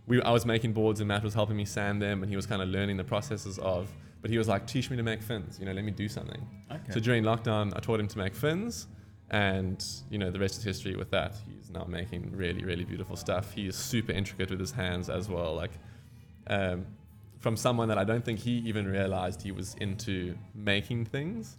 we 0.07 0.21
I 0.23 0.33
was 0.33 0.45
making 0.45 0.73
boards 0.73 1.01
and 1.01 1.07
Matt 1.07 1.23
was 1.23 1.35
helping 1.35 1.57
me 1.57 1.65
sand 1.65 2.03
them, 2.03 2.23
and 2.23 2.31
he 2.31 2.35
was 2.37 2.45
kind 2.47 2.61
of 2.61 2.69
learning 2.69 2.97
the 2.97 3.05
processes 3.05 3.59
of. 3.59 3.89
But 4.21 4.31
he 4.31 4.39
was 4.39 4.49
like, 4.49 4.67
"Teach 4.67 4.91
me 4.91 4.97
to 4.97 5.05
make 5.05 5.23
fins. 5.23 5.61
You 5.61 5.67
know, 5.67 5.73
let 5.73 5.85
me 5.85 5.93
do 5.93 6.09
something." 6.09 6.45
Okay. 6.71 6.93
So 6.93 6.99
during 6.99 7.23
lockdown, 7.23 7.73
I 7.77 7.79
taught 7.79 8.01
him 8.01 8.09
to 8.09 8.19
make 8.19 8.35
fins, 8.35 8.89
and 9.31 9.85
you 10.09 10.19
know 10.19 10.31
the 10.31 10.39
rest 10.39 10.59
is 10.59 10.65
history 10.65 10.95
with 10.95 11.11
that 11.11 11.35
he's 11.49 11.71
now 11.71 11.85
making 11.89 12.31
really 12.37 12.65
really 12.65 12.85
beautiful 12.85 13.17
stuff 13.17 13.53
he 13.53 13.67
is 13.67 13.75
super 13.75 14.13
intricate 14.13 14.51
with 14.51 14.61
his 14.61 14.71
hands 14.71 15.11
as 15.11 15.29
well 15.29 15.55
like 15.55 15.73
um, 16.47 16.87
from 17.41 17.57
someone 17.57 17.89
that 17.89 17.99
i 17.99 18.05
don't 18.05 18.25
think 18.25 18.39
he 18.39 18.59
even 18.59 18.87
realized 18.87 19.43
he 19.43 19.51
was 19.51 19.75
into 19.81 20.37
making 20.55 21.05
things 21.05 21.57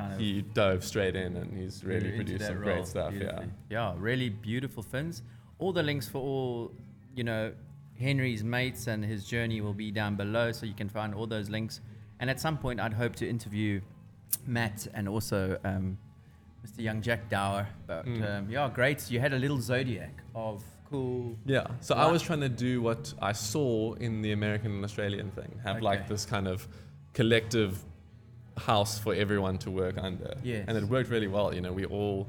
Kind 0.00 0.12
of 0.14 0.18
he 0.18 0.42
dove 0.42 0.84
straight 0.84 1.16
in 1.16 1.36
and 1.36 1.56
he's 1.56 1.84
really 1.84 2.00
grew 2.00 2.10
into 2.10 2.24
produced 2.24 2.46
some 2.46 2.56
great 2.58 2.86
stuff 2.86 3.12
yeah. 3.14 3.42
Yeah, 3.68 3.94
really 3.98 4.28
beautiful 4.28 4.82
fins. 4.82 5.22
All 5.58 5.72
the 5.72 5.82
links 5.82 6.08
for 6.08 6.18
all, 6.18 6.72
you 7.14 7.24
know, 7.24 7.52
Henry's 7.98 8.42
mates 8.42 8.86
and 8.86 9.04
his 9.04 9.26
journey 9.26 9.60
will 9.60 9.74
be 9.74 9.90
down 9.90 10.16
below, 10.16 10.52
so 10.52 10.64
you 10.64 10.74
can 10.74 10.88
find 10.88 11.14
all 11.14 11.26
those 11.26 11.50
links. 11.50 11.80
And 12.18 12.30
at 12.30 12.40
some 12.40 12.56
point, 12.56 12.80
I'd 12.80 12.94
hope 12.94 13.14
to 13.16 13.28
interview 13.28 13.80
Matt 14.46 14.86
and 14.94 15.06
also 15.08 15.58
um, 15.64 15.98
Mr. 16.66 16.82
Young 16.82 17.00
Jack 17.02 17.28
Dower. 17.28 17.66
But 17.86 18.06
Mm. 18.06 18.38
um, 18.38 18.50
yeah, 18.50 18.68
great. 18.72 19.10
You 19.10 19.20
had 19.20 19.32
a 19.32 19.38
little 19.38 19.60
zodiac 19.60 20.22
of 20.34 20.62
cool. 20.90 21.36
Yeah. 21.46 21.66
So 21.80 21.94
I 21.94 22.10
was 22.10 22.22
trying 22.22 22.40
to 22.40 22.48
do 22.48 22.82
what 22.82 23.14
I 23.22 23.32
saw 23.32 23.94
in 23.94 24.22
the 24.22 24.32
American 24.32 24.72
and 24.72 24.84
Australian 24.84 25.30
thing. 25.30 25.60
Have 25.64 25.76
Okay. 25.76 25.84
like 25.84 26.08
this 26.08 26.26
kind 26.26 26.46
of 26.48 26.66
collective 27.12 27.84
house 28.56 28.98
for 28.98 29.14
everyone 29.14 29.56
to 29.58 29.70
work 29.70 29.96
under. 29.98 30.34
Yes. 30.42 30.64
And 30.68 30.76
it 30.76 30.84
worked 30.84 31.10
really 31.10 31.28
well. 31.28 31.54
You 31.54 31.60
know, 31.60 31.72
we 31.72 31.84
all 31.86 32.26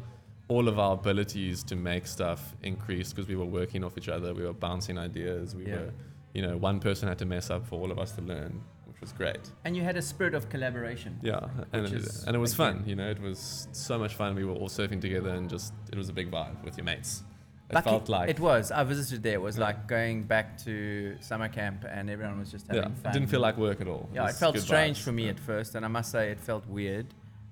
all 0.47 0.67
of 0.67 0.77
our 0.77 0.95
abilities 0.95 1.63
to 1.63 1.77
make 1.77 2.05
stuff 2.05 2.53
increased 2.61 3.15
because 3.15 3.25
we 3.29 3.37
were 3.37 3.45
working 3.45 3.85
off 3.85 3.97
each 3.97 4.09
other. 4.09 4.33
We 4.33 4.43
were 4.43 4.51
bouncing 4.51 4.97
ideas. 4.97 5.55
We 5.55 5.65
Yeah. 5.65 5.75
were, 5.77 5.93
you 6.33 6.41
know, 6.41 6.57
one 6.57 6.81
person 6.81 7.07
had 7.07 7.17
to 7.19 7.25
mess 7.25 7.49
up 7.49 7.65
for 7.65 7.79
all 7.79 7.89
of 7.89 7.97
us 7.97 8.11
to 8.17 8.21
learn, 8.21 8.59
which 9.01 9.09
was 9.09 9.17
great. 9.17 9.39
And 9.65 9.75
you 9.75 9.81
had 9.83 9.97
a 9.97 10.01
spirit 10.01 10.33
of 10.35 10.47
collaboration. 10.49 11.19
Yeah, 11.23 11.39
and 11.73 11.87
it, 11.87 12.23
and 12.27 12.35
it 12.35 12.39
was 12.39 12.53
fun. 12.53 12.83
You 12.85 12.95
know, 12.95 13.09
it 13.09 13.19
was 13.19 13.67
so 13.71 13.97
much 13.97 14.13
fun. 14.15 14.35
We 14.35 14.45
were 14.45 14.53
all 14.53 14.69
surfing 14.69 15.01
together, 15.01 15.29
and 15.31 15.49
just 15.49 15.73
it 15.91 15.97
was 15.97 16.09
a 16.09 16.13
big 16.13 16.29
vibe 16.29 16.63
with 16.63 16.77
your 16.77 16.85
mates. 16.85 17.23
It 17.69 17.75
Lucky- 17.75 17.89
felt 17.89 18.09
like 18.09 18.29
it 18.29 18.39
was. 18.39 18.71
I 18.71 18.83
visited 18.83 19.23
there. 19.23 19.35
It 19.35 19.41
was 19.41 19.57
Yeah. 19.57 19.63
like 19.65 19.87
going 19.87 20.23
back 20.23 20.57
to 20.65 21.17
summer 21.19 21.47
camp, 21.49 21.83
and 21.89 22.09
everyone 22.09 22.37
was 22.39 22.51
just 22.51 22.67
having 22.67 22.83
yeah, 22.83 22.89
fun. 22.89 23.11
it 23.11 23.13
didn't 23.13 23.29
feel 23.29 23.39
like 23.39 23.57
work 23.57 23.81
at 23.81 23.87
all. 23.87 24.07
Yeah, 24.13 24.23
it 24.23 24.25
was 24.27 24.39
felt 24.39 24.57
strange 24.59 24.99
vibes. 24.99 25.03
for 25.03 25.11
me 25.11 25.23
Yeah. 25.25 25.31
at 25.31 25.39
first, 25.39 25.73
and 25.75 25.83
I 25.83 25.87
must 25.87 26.11
say 26.11 26.29
it 26.31 26.39
felt 26.39 26.67
weird. 26.67 27.07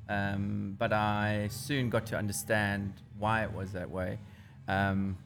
Um, 0.08 0.76
but 0.78 0.92
I 0.94 1.48
soon 1.50 1.90
got 1.90 2.06
to 2.08 2.18
understand 2.18 2.94
why 3.18 3.44
it 3.44 3.54
was 3.54 3.72
that 3.74 3.90
way. 3.92 4.20
Um, 4.68 5.18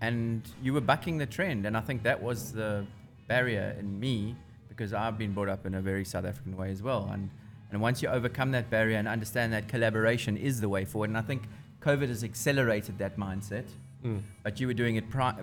and 0.00 0.42
you 0.62 0.72
were 0.74 0.80
bucking 0.80 1.18
the 1.18 1.26
trend, 1.26 1.66
and 1.66 1.76
I 1.76 1.80
think 1.80 2.02
that 2.04 2.22
was 2.22 2.52
the 2.52 2.86
barrier 3.28 3.76
in 3.78 3.98
me 4.00 4.36
because 4.80 4.94
I've 4.94 5.18
been 5.18 5.34
brought 5.34 5.50
up 5.50 5.66
in 5.66 5.74
a 5.74 5.82
very 5.82 6.06
South 6.06 6.24
African 6.24 6.56
way 6.56 6.70
as 6.70 6.82
well. 6.82 7.10
And, 7.12 7.28
and 7.70 7.82
once 7.82 8.00
you 8.00 8.08
overcome 8.08 8.52
that 8.52 8.70
barrier 8.70 8.96
and 8.96 9.06
understand 9.06 9.52
that 9.52 9.68
collaboration 9.68 10.38
is 10.38 10.62
the 10.62 10.70
way 10.70 10.86
forward, 10.86 11.10
and 11.10 11.18
I 11.18 11.20
think 11.20 11.42
COVID 11.82 12.08
has 12.08 12.24
accelerated 12.24 12.98
that 12.98 13.16
mindset 13.18 13.64
Mm. 14.02 14.22
but 14.42 14.58
you 14.58 14.66
were 14.66 14.72
doing 14.72 14.96
it 14.96 15.10
pri- 15.10 15.36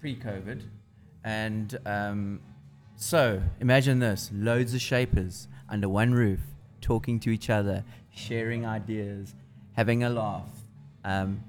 pre-COVID, 0.00 0.62
and 1.24 1.76
um, 1.84 2.38
so 2.94 3.42
imagine 3.60 3.98
this: 3.98 4.30
loads 4.32 4.74
of 4.74 4.80
shapers 4.80 5.48
under 5.68 5.88
one 5.88 6.14
roof, 6.14 6.38
talking 6.80 7.18
to 7.18 7.30
each 7.30 7.50
other, 7.50 7.82
sharing 8.14 8.64
ideas, 8.64 9.34
having 9.72 10.04
a 10.04 10.08
laugh, 10.08 10.48
um, 11.04 11.42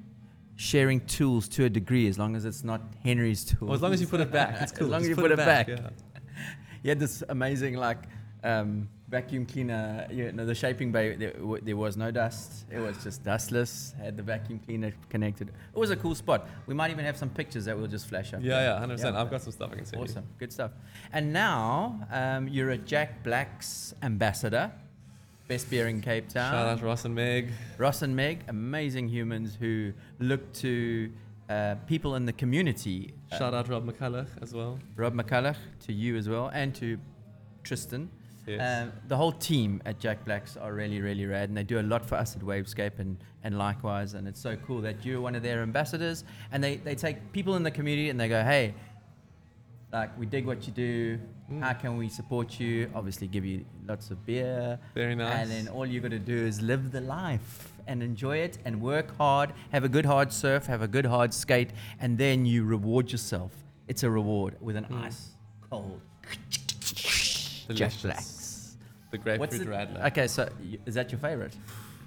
sharing 0.56 1.00
tools 1.02 1.48
to 1.50 1.66
a 1.66 1.70
degree, 1.70 2.08
as 2.08 2.18
long 2.18 2.36
as 2.36 2.44
it's 2.44 2.64
not 2.64 2.82
Henry's 3.04 3.46
tools. 3.46 3.62
Well, 3.62 3.76
as 3.76 3.84
long 3.84 3.94
as 3.94 4.02
you 4.02 4.08
put 4.08 4.22
it 4.22 4.32
back, 4.32 4.60
it's 4.60 4.72
cool. 4.78 4.88
As 4.88 4.92
long 4.92 5.02
as 5.04 5.10
you 5.10 5.16
put 5.16 5.32
it 5.32 5.38
back. 5.38 5.68
Yeah. 5.68 5.90
You 6.88 6.92
had 6.92 7.00
this 7.00 7.22
amazing 7.28 7.76
like 7.76 7.98
um, 8.46 8.88
vacuum 9.10 9.46
cleaner. 9.46 10.08
You 10.10 10.32
know, 10.32 10.46
the 10.46 10.56
shaping 10.56 10.94
bay. 10.94 11.18
There, 11.18 11.34
w- 11.34 11.62
there 11.62 11.76
was 11.76 11.98
no 11.98 12.12
dust. 12.12 12.64
It 12.72 12.80
was 12.80 13.04
just 13.04 13.26
dustless. 13.26 13.94
Had 14.02 14.16
the 14.16 14.24
vacuum 14.24 14.62
cleaner 14.66 14.94
connected. 15.10 15.50
It 15.50 15.78
was 15.78 15.90
a 15.90 15.98
cool 15.98 16.16
spot. 16.16 16.48
We 16.66 16.74
might 16.74 16.90
even 16.92 17.04
have 17.04 17.18
some 17.18 17.30
pictures 17.30 17.66
that 17.66 17.78
we'll 17.78 17.88
just 17.88 18.08
flash 18.08 18.34
up. 18.34 18.40
Yeah, 18.42 18.56
there. 18.56 18.64
yeah, 18.70 18.80
hundred 18.80 18.96
percent. 18.96 19.18
I've 19.18 19.30
got 19.30 19.42
some 19.42 19.52
stuff 19.52 19.70
I 19.74 19.76
can 19.76 19.86
send 19.86 20.02
Awesome, 20.02 20.24
good 20.40 20.54
stuff. 20.54 20.72
And 21.12 21.34
now 21.34 22.08
um, 22.10 22.48
you're 22.48 22.70
a 22.70 22.78
Jack 22.78 23.22
Black's 23.22 23.94
ambassador, 24.02 24.72
best 25.50 25.70
beer 25.70 25.90
in 25.90 26.00
Cape. 26.00 26.30
Town. 26.30 26.54
Shout 26.54 26.68
out 26.70 26.82
Ross 26.82 27.04
and 27.04 27.14
Meg. 27.14 27.52
Ross 27.78 28.02
and 28.02 28.16
Meg, 28.16 28.46
amazing 28.48 29.10
humans 29.10 29.58
who 29.60 29.92
look 30.20 30.54
to 30.54 31.12
uh, 31.50 31.76
people 31.88 32.16
in 32.16 32.26
the 32.26 32.34
community. 32.34 33.14
Uh, 33.32 33.38
Shout 33.38 33.54
out 33.54 33.70
Rob 33.70 33.86
McCulloch 33.86 34.28
as 34.42 34.54
well. 34.54 34.80
Rob 34.96 35.14
McCulloch, 35.14 35.56
to 35.86 35.94
you 35.94 36.16
as 36.18 36.28
well, 36.28 36.50
and 36.54 36.74
to 36.76 36.98
Tristan. 37.64 38.10
Yes. 38.46 38.84
Um, 38.84 38.94
the 39.10 39.18
whole 39.18 39.34
team 39.34 39.82
at 39.86 40.00
Jack 40.00 40.24
Black's 40.24 40.56
are 40.56 40.74
really, 40.74 41.02
really 41.02 41.26
rad, 41.26 41.50
and 41.50 41.58
they 41.58 41.64
do 41.64 41.80
a 41.80 41.84
lot 41.84 42.06
for 42.06 42.16
us 42.16 42.36
at 42.36 42.42
Wavescape 42.42 43.00
and, 43.00 43.18
and 43.44 43.58
likewise. 43.58 44.14
And 44.14 44.26
it's 44.28 44.40
so 44.40 44.56
cool 44.56 44.80
that 44.82 45.06
you're 45.06 45.20
one 45.20 45.36
of 45.36 45.44
their 45.44 45.62
ambassadors, 45.62 46.24
and 46.52 46.64
they, 46.64 46.78
they 46.78 46.96
take 46.96 47.34
people 47.34 47.56
in 47.58 47.64
the 47.64 47.72
community 47.72 48.10
and 48.10 48.18
they 48.18 48.30
go, 48.30 48.42
hey, 48.44 48.74
like 49.92 50.18
we 50.18 50.26
dig 50.26 50.46
what 50.46 50.66
you 50.66 50.74
do. 50.74 51.20
Mm. 51.52 51.62
How 51.62 51.74
can 51.74 51.98
we 51.98 52.08
support 52.10 52.60
you? 52.60 52.90
Obviously, 52.96 53.28
give 53.28 53.46
you 53.46 53.66
lots 53.86 54.12
of 54.12 54.26
beer, 54.26 54.80
Very 54.94 55.16
nice. 55.16 55.40
and 55.40 55.52
then 55.52 55.68
all 55.74 55.86
you 55.86 56.00
got 56.00 56.12
to 56.12 56.20
do 56.20 56.36
is 56.36 56.62
live 56.62 56.92
the 56.92 57.02
life 57.02 57.67
and 57.88 58.04
enjoy 58.04 58.38
it 58.38 58.58
and 58.66 58.82
work 58.82 59.16
hard, 59.18 59.54
have 59.72 59.84
a 59.84 59.90
good 59.90 60.06
hard 60.06 60.32
surf, 60.32 60.66
have 60.68 60.82
a 60.82 60.88
good 60.88 61.06
hard 61.06 61.34
skate, 61.34 61.72
and 62.00 62.18
then 62.18 62.46
you 62.46 62.64
reward 62.64 63.12
yourself. 63.12 63.52
It's 63.88 64.04
a 64.04 64.10
reward 64.10 64.56
with 64.62 64.76
an 64.76 64.86
Mm. 64.86 65.04
ice 65.06 65.30
cold 65.70 66.02
Jack. 67.74 67.94
Black's. 68.02 68.78
The 69.12 69.18
grapefruit 69.18 69.62
it? 69.62 69.68
radler. 69.68 70.06
Okay, 70.08 70.28
so 70.28 70.50
is 70.86 70.96
that 70.96 71.12
your 71.12 71.20
favorite? 71.20 71.56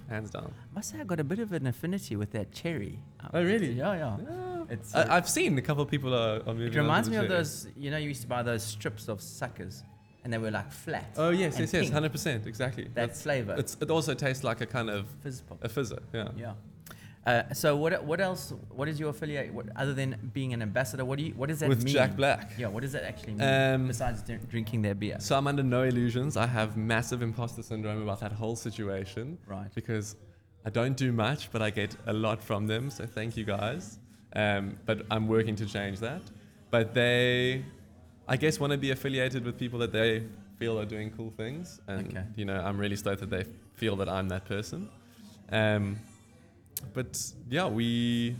Hands 0.09 0.29
down. 0.29 0.53
I 0.71 0.75
must 0.75 0.89
say 0.91 0.99
I 0.99 1.03
got 1.03 1.19
a 1.19 1.23
bit 1.23 1.39
of 1.39 1.53
an 1.53 1.65
affinity 1.67 2.15
with 2.15 2.31
that 2.31 2.51
cherry. 2.51 2.99
Oh, 3.33 3.43
really? 3.43 3.71
Yeah, 3.71 3.93
yeah. 3.93 4.17
Yeah. 4.21 4.63
It's, 4.69 4.93
uh, 4.93 5.07
I, 5.09 5.17
I've 5.17 5.29
seen 5.29 5.57
a 5.57 5.61
couple 5.61 5.83
of 5.83 5.89
people 5.89 6.13
are, 6.13 6.41
are 6.47 6.61
it 6.61 6.75
reminds 6.75 7.07
the 7.07 7.11
me 7.13 7.17
of 7.17 7.23
cherry. 7.27 7.37
those. 7.37 7.67
You 7.77 7.91
know, 7.91 7.97
you 7.97 8.09
used 8.09 8.21
to 8.23 8.27
buy 8.27 8.43
those 8.43 8.63
strips 8.63 9.07
of 9.07 9.21
suckers, 9.21 9.83
and 10.23 10.31
they 10.31 10.37
were 10.37 10.51
like 10.51 10.71
flat. 10.71 11.13
Oh 11.17 11.29
yes, 11.31 11.59
yes, 11.59 11.73
yes, 11.73 11.89
hundred 11.89 12.11
percent, 12.11 12.45
exactly. 12.47 12.83
That 12.85 12.93
That's, 12.95 13.21
flavor. 13.23 13.55
it's, 13.57 13.77
it 13.81 13.89
also 13.89 14.13
tastes 14.13 14.43
like 14.43 14.61
a 14.61 14.65
kind 14.65 14.89
of 14.89 15.07
fizz 15.21 15.41
pop. 15.41 15.63
a 15.63 15.69
fizzer. 15.69 15.99
Yeah. 16.13 16.29
Yeah. 16.37 16.53
Uh, 17.23 17.53
so 17.53 17.77
what 17.77 18.03
what 18.03 18.19
else? 18.19 18.51
What 18.69 18.87
is 18.87 18.99
your 18.99 19.09
affiliate? 19.09 19.53
What, 19.53 19.67
other 19.75 19.93
than 19.93 20.31
being 20.33 20.53
an 20.53 20.61
ambassador, 20.63 21.05
what 21.05 21.19
do 21.19 21.25
you? 21.25 21.33
What 21.33 21.49
does 21.49 21.59
that 21.59 21.69
With 21.69 21.83
mean? 21.83 21.93
Jack 21.93 22.15
Black. 22.15 22.53
Yeah. 22.57 22.67
What 22.67 22.81
does 22.81 22.93
that 22.93 23.03
actually 23.03 23.33
mean? 23.33 23.47
Um, 23.47 23.87
besides 23.87 24.23
dr- 24.23 24.49
drinking 24.49 24.81
their 24.81 24.95
beer. 24.95 25.17
So 25.19 25.37
I'm 25.37 25.45
under 25.45 25.61
no 25.61 25.83
illusions. 25.83 26.35
I 26.35 26.47
have 26.47 26.77
massive 26.77 27.21
imposter 27.21 27.61
syndrome 27.61 28.01
about 28.01 28.19
that 28.21 28.31
whole 28.31 28.55
situation. 28.55 29.37
Right. 29.45 29.69
Because 29.75 30.15
I 30.65 30.71
don't 30.71 30.97
do 30.97 31.11
much, 31.11 31.51
but 31.51 31.61
I 31.61 31.69
get 31.69 31.95
a 32.07 32.13
lot 32.13 32.43
from 32.43 32.65
them. 32.65 32.89
So 32.89 33.05
thank 33.05 33.37
you 33.37 33.43
guys. 33.43 33.99
Um, 34.35 34.77
but 34.85 35.05
I'm 35.11 35.27
working 35.27 35.55
to 35.57 35.65
change 35.65 35.99
that. 35.99 36.21
But 36.71 36.93
they, 36.95 37.65
I 38.31 38.37
guess, 38.37 38.61
want 38.61 38.71
to 38.71 38.77
be 38.77 38.91
affiliated 38.91 39.43
with 39.43 39.59
people 39.59 39.77
that 39.79 39.91
they 39.91 40.23
feel 40.57 40.79
are 40.79 40.85
doing 40.85 41.11
cool 41.17 41.31
things. 41.35 41.81
And, 41.87 42.07
Okay. 42.07 42.23
you 42.37 42.45
know, 42.45 42.55
I'm 42.67 42.77
really 42.77 42.95
stoked 42.95 43.19
that 43.19 43.29
they 43.29 43.43
feel 43.73 43.97
that 43.97 44.07
I'm 44.07 44.29
that 44.29 44.45
person. 44.45 44.87
Um, 45.51 45.97
but 46.93 47.21
yeah, 47.49 47.67
we, 47.67 48.37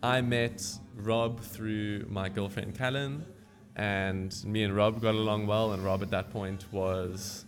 I 0.00 0.20
met 0.20 0.62
Rob 0.94 1.40
through 1.40 2.06
my 2.08 2.28
girlfriend 2.28 2.76
Callan, 2.78 3.26
and 3.74 4.32
me 4.44 4.62
and 4.62 4.76
Rob 4.76 5.02
got 5.02 5.16
along 5.16 5.48
well. 5.48 5.72
And 5.72 5.84
Rob 5.84 6.04
at 6.04 6.10
that 6.10 6.30
point 6.30 6.64
was, 6.70 7.46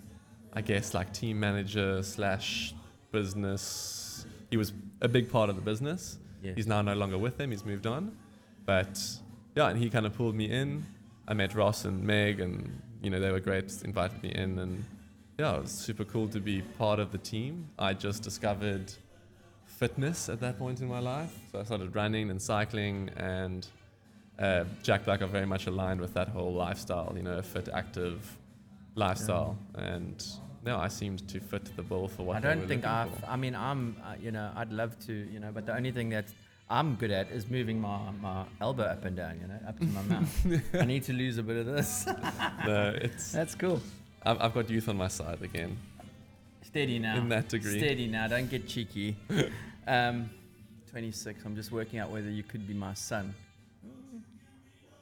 I 0.54 0.62
guess, 0.62 0.94
like 0.94 1.12
team 1.12 1.38
manager 1.38 2.02
slash 2.02 2.74
business. 3.12 4.26
He 4.50 4.56
was 4.56 4.72
a 5.00 5.06
big 5.06 5.30
part 5.30 5.48
of 5.48 5.54
the 5.54 5.62
business. 5.62 6.18
Yes. 6.42 6.56
He's 6.56 6.66
now 6.66 6.82
no 6.82 6.94
longer 6.94 7.18
with 7.18 7.36
them. 7.38 7.52
He's 7.52 7.64
moved 7.64 7.86
on, 7.86 8.16
but 8.66 9.00
yeah, 9.54 9.68
and 9.68 9.78
he 9.78 9.88
kind 9.90 10.06
of 10.06 10.14
pulled 10.16 10.34
me 10.34 10.46
in. 10.50 10.84
I 11.28 11.34
met 11.34 11.54
Ross 11.54 11.84
and 11.84 12.02
Meg, 12.02 12.40
and 12.40 12.80
you 13.02 13.10
know 13.10 13.20
they 13.20 13.30
were 13.30 13.38
great. 13.40 13.70
Invited 13.84 14.22
me 14.22 14.32
in, 14.34 14.58
and 14.58 14.82
yeah, 15.38 15.56
it 15.56 15.62
was 15.62 15.70
super 15.70 16.04
cool 16.04 16.26
to 16.28 16.40
be 16.40 16.62
part 16.62 16.98
of 16.98 17.12
the 17.12 17.18
team. 17.18 17.68
I 17.78 17.92
just 17.92 18.22
discovered 18.22 18.92
fitness 19.66 20.30
at 20.30 20.40
that 20.40 20.58
point 20.58 20.80
in 20.80 20.88
my 20.88 21.00
life, 21.00 21.32
so 21.52 21.60
I 21.60 21.64
started 21.64 21.94
running 21.94 22.30
and 22.30 22.40
cycling, 22.40 23.10
and 23.18 23.66
uh, 24.38 24.64
Jack 24.82 25.04
Black 25.04 25.20
are 25.20 25.26
very 25.26 25.44
much 25.44 25.66
aligned 25.66 26.00
with 26.00 26.14
that 26.14 26.28
whole 26.28 26.54
lifestyle. 26.54 27.12
You 27.14 27.22
know, 27.22 27.36
a 27.36 27.42
fit, 27.42 27.68
active 27.68 28.38
lifestyle, 28.94 29.58
and 29.74 30.24
yeah, 30.64 30.78
I 30.78 30.88
seemed 30.88 31.28
to 31.28 31.40
fit 31.40 31.76
the 31.76 31.82
bill 31.82 32.08
for 32.08 32.22
what 32.22 32.36
I 32.36 32.40
don't 32.40 32.66
think 32.66 32.86
I've. 32.86 33.14
for. 33.18 33.26
I 33.26 33.36
mean, 33.36 33.54
I'm. 33.54 33.96
Uh, 34.02 34.14
you 34.18 34.30
know, 34.30 34.50
I'd 34.56 34.72
love 34.72 34.98
to. 35.00 35.12
You 35.12 35.40
know, 35.40 35.50
but 35.52 35.66
the 35.66 35.76
only 35.76 35.92
thing 35.92 36.08
that 36.08 36.32
I'm 36.70 36.96
good 36.96 37.10
at 37.10 37.30
is 37.30 37.48
moving 37.48 37.80
my, 37.80 38.10
my 38.20 38.44
elbow 38.60 38.82
up 38.82 39.04
and 39.04 39.16
down. 39.16 39.40
You 39.40 39.48
know, 39.48 39.58
up 39.66 39.78
to 39.78 39.86
my 39.86 40.02
mouth. 40.02 40.46
I 40.74 40.84
need 40.84 41.02
to 41.04 41.12
lose 41.12 41.38
a 41.38 41.42
bit 41.42 41.56
of 41.56 41.66
this. 41.66 42.06
No, 42.66 42.94
it's 43.00 43.32
That's 43.38 43.54
cool. 43.54 43.80
I've, 44.26 44.40
I've 44.40 44.54
got 44.54 44.68
youth 44.68 44.88
on 44.88 44.96
my 44.96 45.08
side 45.08 45.40
again. 45.42 45.78
Steady 46.62 46.98
now. 46.98 47.16
In 47.16 47.28
that 47.30 47.48
degree. 47.48 47.78
Steady 47.78 48.06
now. 48.08 48.28
Don't 48.28 48.50
get 48.50 48.68
cheeky. 48.68 49.16
um, 49.86 50.28
26. 50.90 51.42
I'm 51.44 51.56
just 51.56 51.72
working 51.72 51.98
out 51.98 52.10
whether 52.10 52.28
you 52.30 52.42
could 52.42 52.66
be 52.66 52.74
my 52.74 52.92
son. 52.94 53.34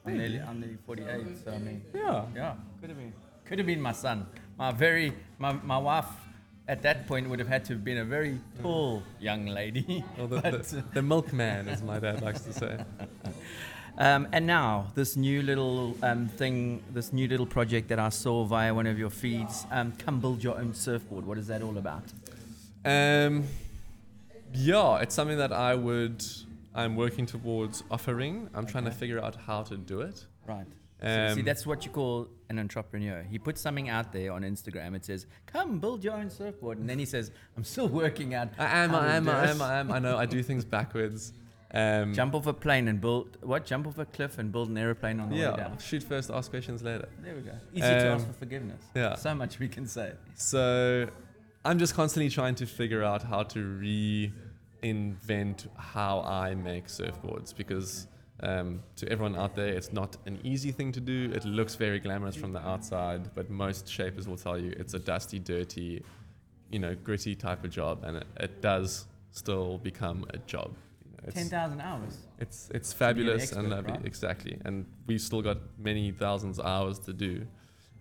I'm 0.05 0.17
nearly, 0.17 0.39
I'm 0.39 0.59
nearly 0.61 0.77
48. 0.85 1.09
So 1.43 1.51
I 1.51 1.57
mean, 1.57 1.81
Yeah. 1.93 2.25
yeah, 2.33 2.53
could 2.79 2.89
have 2.89 2.97
been. 2.97 3.13
Could 3.43 3.57
have 3.57 3.67
been 3.67 3.81
my 3.81 3.91
son. 3.91 4.25
My 4.57 4.71
very, 4.71 5.13
my, 5.39 5.51
my 5.51 5.77
wife 5.77 6.05
at 6.67 6.81
that 6.81 7.07
point 7.07 7.29
would 7.29 7.39
have 7.39 7.47
had 7.47 7.63
to 7.65 7.73
have 7.73 7.83
been 7.83 7.97
a 7.97 8.05
very 8.05 8.39
tall 8.61 9.03
young 9.19 9.45
lady. 9.45 10.03
Or 10.19 10.27
the, 10.27 10.41
the, 10.41 10.83
the 10.93 11.01
milkman, 11.01 11.67
as 11.67 11.81
my 11.81 11.99
dad 11.99 12.21
likes 12.21 12.41
to 12.41 12.53
say. 12.53 12.77
Um, 13.99 14.27
and 14.31 14.45
now 14.45 14.91
this 14.93 15.15
new 15.15 15.41
little 15.41 15.97
um, 16.03 16.27
thing, 16.27 16.83
this 16.93 17.11
new 17.11 17.27
little 17.27 17.47
project 17.47 17.89
that 17.89 17.97
I 17.97 18.09
saw 18.09 18.43
via 18.43 18.71
one 18.71 18.85
of 18.85 18.99
your 18.99 19.09
feeds, 19.09 19.65
um, 19.71 19.91
come 19.97 20.19
build 20.19 20.43
your 20.43 20.55
own 20.55 20.75
surfboard. 20.75 21.25
What 21.25 21.39
is 21.39 21.47
that 21.47 21.63
all 21.63 21.79
about? 21.79 22.03
Um, 22.85 23.45
yeah, 24.53 24.97
it's 24.97 25.15
something 25.15 25.39
that 25.39 25.51
I 25.51 25.73
would. 25.73 26.23
I'm 26.75 26.95
working 26.95 27.25
towards 27.25 27.83
offering. 27.89 28.51
I'm 28.53 28.67
trying 28.67 28.85
to 28.85 28.91
figure 28.91 29.19
out 29.19 29.35
how 29.35 29.63
to 29.63 29.75
do 29.75 30.01
it. 30.01 30.27
Right. 30.45 30.67
So, 31.01 31.05
see, 31.35 31.39
Um, 31.41 31.45
that's 31.45 31.65
what 31.65 31.85
you 31.85 31.91
call 31.91 32.27
an 32.49 32.57
entrepreneur. 32.57 33.21
He 33.29 33.37
puts 33.37 33.61
something 33.61 33.87
out 33.87 34.11
there 34.13 34.31
on 34.31 34.41
Instagram. 34.41 34.95
It 34.95 35.05
says, 35.05 35.27
"Come 35.45 35.79
build 35.79 36.03
your 36.03 36.15
own 36.15 36.29
surfboard," 36.29 36.79
and 36.79 36.89
then 36.89 36.97
he 36.97 37.05
says, 37.05 37.31
"I'm 37.55 37.63
still 37.63 37.87
working 37.87 38.33
out." 38.33 38.49
I 38.57 38.65
am, 38.83 38.95
I 38.95 39.15
am, 39.15 39.29
I 39.29 39.47
am, 39.49 39.61
I 39.61 39.75
am. 39.79 39.91
I 39.91 39.99
know 39.99 40.17
I 40.17 40.25
do 40.25 40.41
things 40.41 40.65
backwards. 40.65 41.33
Um, 41.71 42.13
Jump 42.13 42.33
off 42.33 42.47
a 42.47 42.53
plane 42.53 42.87
and 42.87 42.99
build 43.01 43.37
what? 43.41 43.65
Jump 43.65 43.85
off 43.87 43.97
a 43.99 44.05
cliff 44.05 44.37
and 44.39 44.51
build 44.51 44.69
an 44.69 44.77
airplane 44.77 45.19
on 45.19 45.29
the 45.29 45.35
way 45.35 45.41
Yeah, 45.41 45.55
down. 45.55 45.77
shoot 45.77 46.01
first, 46.01 46.31
ask 46.31 46.49
questions 46.49 46.81
later. 46.81 47.09
There 47.21 47.35
we 47.35 47.41
go. 47.41 47.51
Easy 47.73 47.81
to 47.81 48.07
ask 48.07 48.25
Um, 48.25 48.33
for 48.33 48.39
forgiveness. 48.39 48.81
yeah. 48.95 49.15
So 49.15 49.35
much 49.35 49.59
we 49.59 49.67
can 49.67 49.85
say. 49.85 50.13
So 50.35 51.09
I'm 51.65 51.77
just 51.77 51.93
constantly 51.93 52.29
trying 52.31 52.55
to 52.55 52.65
figure 52.65 53.03
out 53.03 53.21
how 53.21 53.43
to 53.43 53.59
reinvent 54.81 55.67
how 55.75 56.21
I 56.21 56.55
make 56.55 56.87
surfboards 56.87 57.55
because 57.55 58.07
um, 58.41 58.81
to 58.97 59.09
everyone 59.11 59.35
out 59.35 59.55
there, 59.55 59.67
it's 59.67 59.91
not 59.91 60.17
an 60.25 60.39
easy 60.43 60.71
thing 60.71 60.91
to 60.93 60.99
do. 60.99 61.31
It 61.33 61.43
looks 61.45 61.75
very 61.75 61.99
glamorous 61.99 62.35
from 62.35 62.53
the 62.53 62.59
outside, 62.65 63.33
but 63.33 63.49
most 63.49 63.87
shapers 63.87 64.27
will 64.27 64.37
tell 64.37 64.57
you 64.57 64.73
it's 64.77 64.93
a 64.93 64.99
dusty, 64.99 65.39
dirty, 65.39 66.03
you 66.69 66.79
know, 66.79 66.95
gritty 66.95 67.35
type 67.35 67.63
of 67.63 67.71
job, 67.71 68.03
and 68.03 68.17
it, 68.17 68.27
it 68.39 68.61
does 68.61 69.07
still 69.31 69.77
become 69.79 70.25
a 70.33 70.37
job. 70.39 70.75
You 71.05 71.11
know, 71.11 71.17
it's- 71.27 71.33
Ten 71.33 71.45
thousand 71.49 71.81
hours. 71.81 72.17
it's 72.39 72.69
it's 72.73 72.93
fabulous 72.93 73.51
and 73.51 73.67
expert, 73.67 73.75
lovely, 73.75 73.91
right? 73.93 74.05
exactly. 74.05 74.59
And 74.65 74.85
we've 75.07 75.21
still 75.21 75.41
got 75.41 75.57
many 75.79 76.11
thousands 76.11 76.59
of 76.59 76.65
hours 76.65 76.99
to 76.99 77.13
do. 77.13 77.45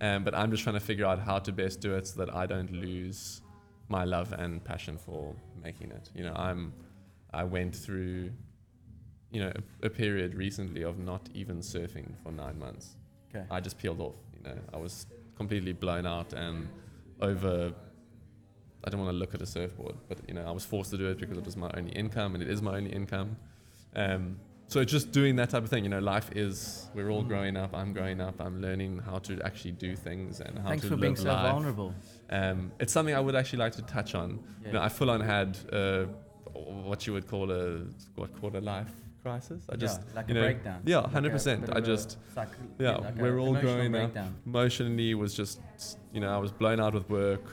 Um, 0.03 0.25
but 0.25 0.35
I'm 0.35 0.51
just 0.51 0.63
trying 0.63 0.75
to 0.75 0.81
figure 0.81 1.07
out 1.07 1.19
how 1.21 1.39
to 1.39 1.53
best 1.53 1.81
do 1.81 1.95
it 1.95 2.07
so 2.07 2.23
that 2.25 2.35
I 2.35 2.45
don't 2.45 2.71
lose 2.71 3.41
my 3.89 4.05
love 4.05 4.35
and 4.35 4.63
passion 4.63 4.99
for 4.99 5.35
making 5.65 5.91
it. 5.93 6.11
You 6.15 6.25
know, 6.25 6.35
I'm 6.35 6.75
I 7.33 7.45
went 7.45 7.75
through, 7.75 8.31
you 9.37 9.43
know, 9.43 9.53
a, 9.83 9.87
a 9.89 9.91
period 9.91 10.35
recently 10.35 10.83
of 10.83 10.99
not 10.99 11.29
even 11.35 11.59
surfing 11.59 12.09
for 12.23 12.33
nine 12.33 12.59
months. 12.59 12.97
Okay. 13.29 13.45
I 13.51 13.61
just 13.61 13.77
peeled 13.77 14.01
off. 14.01 14.15
You 14.35 14.43
know, 14.49 14.59
I 14.73 14.79
was 14.79 15.07
completely 15.37 15.75
blown 15.75 16.07
out 16.07 16.33
and 16.33 16.67
over. 17.21 17.75
I 18.83 18.89
don't 18.89 19.01
want 19.03 19.13
to 19.13 19.19
look 19.19 19.35
at 19.35 19.43
a 19.43 19.47
surfboard, 19.47 19.97
but 20.09 20.19
you 20.27 20.33
know, 20.33 20.47
I 20.47 20.53
was 20.53 20.65
forced 20.65 20.91
to 20.93 20.97
do 20.97 21.09
it 21.11 21.19
because 21.19 21.37
it 21.37 21.45
was 21.45 21.55
my 21.55 21.71
only 21.77 21.93
income, 21.93 22.33
and 22.35 22.43
it 22.43 22.49
is 22.49 22.63
my 22.63 22.77
only 22.79 22.93
income. 22.93 23.37
Um, 23.95 24.41
so 24.69 24.83
just 24.85 25.13
doing 25.13 25.37
that 25.37 25.51
type 25.51 25.65
of 25.65 25.69
thing, 25.69 25.85
you 25.85 25.91
know, 25.91 25.99
life 25.99 26.31
is. 26.35 26.89
We're 26.95 27.11
all 27.11 27.23
growing 27.23 27.59
up. 27.59 27.75
I'm 27.75 27.93
growing 27.93 28.23
up. 28.23 28.41
I'm 28.41 28.63
learning 28.63 29.03
how 29.05 29.19
to 29.19 29.39
actually 29.45 29.73
do 29.73 29.95
things 29.97 30.41
and 30.41 30.59
how 30.61 30.69
Thanks 30.71 30.83
to 30.85 30.89
for 30.89 30.95
live 30.95 31.03
being 31.03 31.17
so 31.17 31.29
life. 31.29 31.53
vulnerable. 31.53 31.95
Um, 32.31 32.73
it's 32.81 32.93
something 32.95 33.15
I 33.15 33.21
would 33.21 33.37
actually 33.37 33.59
like 33.59 33.75
to 33.81 33.83
touch 33.83 34.15
on. 34.15 34.41
You 34.65 34.73
know, 34.73 34.81
I 34.81 34.89
full 34.89 35.11
on 35.11 35.21
had 35.21 35.59
uh, 35.71 36.07
what 36.89 37.07
you 37.07 37.13
would 37.13 37.29
call 37.29 37.53
a 37.53 37.83
what 38.15 38.35
quarter 38.41 38.63
life 38.63 38.95
crisis. 39.27 39.63
I 39.69 39.77
just 39.77 40.01
yeah, 40.01 40.15
like 40.17 40.29
you 40.29 40.35
a 40.35 40.39
know, 40.39 40.43
breakdown. 40.45 40.81
Yeah, 40.85 40.99
Like 40.99 41.13
hundred 41.13 41.33
percent. 41.33 41.69
I 41.77 41.81
just 41.81 42.17
psych- 42.35 42.49
yeah, 42.79 42.97
like 42.97 43.17
we're 43.17 43.39
all 43.41 43.55
growing 43.55 43.95
up. 43.97 44.13
emotionally 44.47 45.15
was 45.15 45.35
just 45.35 45.59
you 46.13 46.21
know 46.21 46.33
I 46.35 46.39
was 46.39 46.53
blown 46.53 46.79
out 46.81 46.95
with 46.95 47.09
work, 47.11 47.45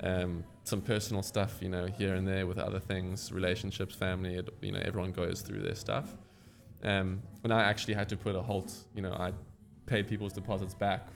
um, 0.00 0.44
some 0.64 0.80
personal 0.82 1.22
stuff 1.22 1.52
you 1.64 1.70
know 1.74 1.86
here 1.86 2.14
and 2.14 2.26
there 2.28 2.46
with 2.46 2.58
other 2.58 2.80
things, 2.80 3.32
relationships, 3.32 3.94
family. 3.94 4.34
It, 4.40 4.48
you 4.60 4.72
know 4.72 4.82
everyone 4.84 5.12
goes 5.12 5.40
through 5.40 5.62
their 5.62 5.74
stuff, 5.86 6.06
um, 6.82 7.22
and 7.42 7.52
I 7.52 7.62
actually 7.62 7.94
had 7.94 8.08
to 8.10 8.16
put 8.16 8.34
a 8.36 8.42
halt. 8.42 8.70
You 8.94 9.02
know 9.02 9.12
I 9.12 9.32
paid 9.86 10.06
people's 10.08 10.32
deposits 10.34 10.74
back. 10.74 11.08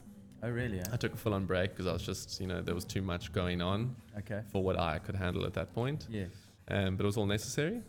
Oh 0.42 0.49
really? 0.51 0.77
Yeah. 0.79 0.85
I 0.92 0.97
took 0.97 1.12
a 1.12 1.16
full 1.16 1.35
on 1.35 1.44
break 1.47 1.71
because 1.73 1.87
I 1.87 1.92
was 1.92 2.03
just 2.03 2.40
you 2.40 2.47
know 2.47 2.62
there 2.62 2.75
was 2.75 2.85
too 2.85 3.03
much 3.03 3.33
going 3.33 3.61
on 3.61 3.94
Okay. 4.21 4.40
for 4.53 4.62
what 4.62 4.79
I 4.79 4.99
could 5.01 5.16
handle 5.16 5.44
at 5.44 5.53
that 5.55 5.75
point 5.75 6.07
Yeah. 6.09 6.27
um, 6.68 6.97
but 6.97 7.03
it 7.05 7.07
was 7.12 7.16
all 7.16 7.27
necessary. 7.27 7.83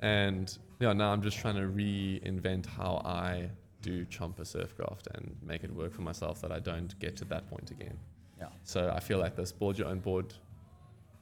And 0.00 0.56
yeah, 0.80 0.92
now 0.92 1.12
I'm 1.12 1.22
just 1.22 1.38
trying 1.38 1.56
to 1.56 1.62
reinvent 1.62 2.66
how 2.66 3.02
I 3.04 3.50
do 3.82 4.04
Chomper 4.06 4.40
surfcraft 4.40 5.06
and 5.14 5.36
make 5.42 5.64
it 5.64 5.72
work 5.72 5.92
for 5.92 6.02
myself 6.02 6.40
that 6.42 6.52
I 6.52 6.58
don't 6.58 6.98
get 6.98 7.16
to 7.18 7.24
that 7.26 7.48
point 7.48 7.70
again. 7.70 7.98
Yeah. 8.38 8.48
So 8.62 8.92
I 8.94 9.00
feel 9.00 9.18
like 9.18 9.36
this 9.36 9.52
board 9.52 9.78
your 9.78 9.88
own 9.88 10.00
board 10.00 10.34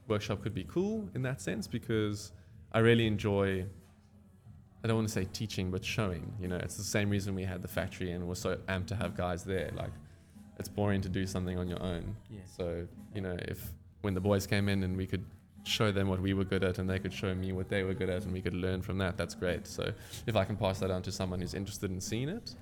workshop 0.09 0.43
could 0.43 0.55
be 0.55 0.65
cool 0.65 1.09
in 1.15 1.23
that 1.23 1.41
sense 1.41 1.67
because 1.67 2.33
I 2.73 2.81
really 2.81 3.07
enjoy. 3.07 3.65
I 4.85 4.89
don't 4.89 4.97
want 4.97 5.09
to 5.09 5.13
say 5.13 5.27
teaching, 5.33 5.71
but 5.71 5.85
showing. 5.85 6.33
You 6.41 6.49
know, 6.49 6.57
it's 6.57 6.77
the 6.77 6.85
same 6.85 7.11
reason 7.11 7.35
we 7.35 7.45
had 7.45 7.63
the 7.63 7.69
factory 7.69 8.13
and 8.13 8.29
we're 8.29 8.35
so 8.35 8.57
amped 8.69 8.87
to 8.89 8.97
have 8.97 9.17
guys 9.17 9.43
there. 9.43 9.73
Like, 9.75 9.91
it's 10.59 10.69
boring 10.69 11.01
to 11.01 11.09
do 11.09 11.27
something 11.27 11.59
on 11.59 11.67
your 11.67 11.83
own. 11.83 12.15
Yeah. 12.31 12.41
So, 12.57 12.87
you 13.15 13.21
know, 13.21 13.37
if 13.49 13.73
when 14.03 14.15
the 14.15 14.21
boys 14.21 14.47
came 14.47 14.69
in 14.69 14.85
and 14.85 14.97
we 14.97 15.07
could 15.07 15.25
show 15.67 15.91
them 15.93 16.09
what 16.09 16.21
we 16.21 16.35
were 16.35 16.45
good 16.45 16.65
at 16.65 16.79
and 16.79 16.89
they 16.89 16.99
could 16.99 17.13
show 17.13 17.35
me 17.35 17.53
what 17.53 17.69
they 17.69 17.83
were 17.83 17.95
good 17.95 18.09
at 18.09 18.25
and 18.25 18.33
we 18.33 18.41
could 18.41 18.55
learn 18.55 18.83
from 18.83 18.99
that, 18.99 19.17
that's 19.17 19.35
great. 19.35 19.67
So, 19.67 19.93
if 20.27 20.37
I 20.37 20.45
can 20.45 20.57
pass 20.57 20.79
that 20.81 20.91
on 20.91 21.03
to 21.03 21.13
someone 21.13 21.41
who's 21.41 21.55
interested 21.55 21.91
in 21.91 22.01
seeing 22.01 22.29
it, 22.29 22.55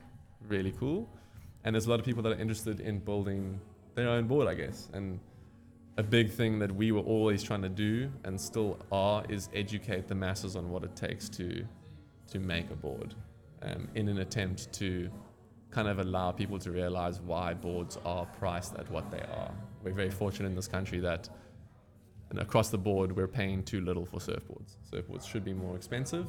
really 0.49 0.73
cool. 0.73 1.09
And 1.65 1.75
there's 1.75 1.87
a 1.87 1.91
lot 1.91 1.99
of 1.99 2.07
people 2.07 2.23
that 2.23 2.33
are 2.33 2.41
interested 2.41 2.81
in 2.81 2.99
building 2.99 3.61
their 3.95 4.09
own 4.09 4.27
board, 4.27 4.49
I 4.49 4.55
guess. 4.55 4.89
And 4.93 5.21
a 5.97 6.03
big 6.03 6.31
thing 6.31 6.59
that 6.59 6.75
we 6.75 6.93
were 6.93 7.01
always 7.01 7.43
trying 7.43 7.63
to 7.63 7.69
do 7.69 8.11
and 8.25 8.41
still 8.41 8.79
are 8.91 9.25
is 9.29 9.49
educate 9.55 10.09
the 10.09 10.15
masses 10.15 10.57
on 10.57 10.71
what 10.71 10.83
it 10.83 10.97
takes 10.97 11.29
to 11.31 11.65
to 12.31 12.39
make 12.39 12.71
a 12.71 12.75
board 12.75 13.15
um, 13.63 13.87
in 13.95 14.09
an 14.09 14.19
attempt 14.19 14.73
to 14.73 15.11
kind 15.71 15.89
of 15.89 15.99
allow 15.99 16.31
people 16.31 16.59
to 16.59 16.71
realize 16.71 17.21
why 17.21 17.53
boards 17.53 17.99
are 18.05 18.27
priced 18.39 18.75
at 18.77 18.91
what 18.91 19.11
they 19.11 19.21
are. 19.21 19.51
We're 19.83 19.93
very 19.93 20.11
fortunate 20.11 20.49
in 20.49 20.55
this 20.55 20.69
country 20.69 21.01
that 21.01 21.29
and 22.35 22.43
across 22.43 22.71
the 22.71 22.79
board 22.79 23.15
we're 23.17 23.29
paying 23.29 23.63
too 23.63 23.81
little 23.81 24.05
for 24.05 24.19
surfboards. 24.19 24.77
Surfboards 24.93 25.29
should 25.29 25.45
be 25.45 25.53
more 25.53 25.77
expensive. 25.77 26.27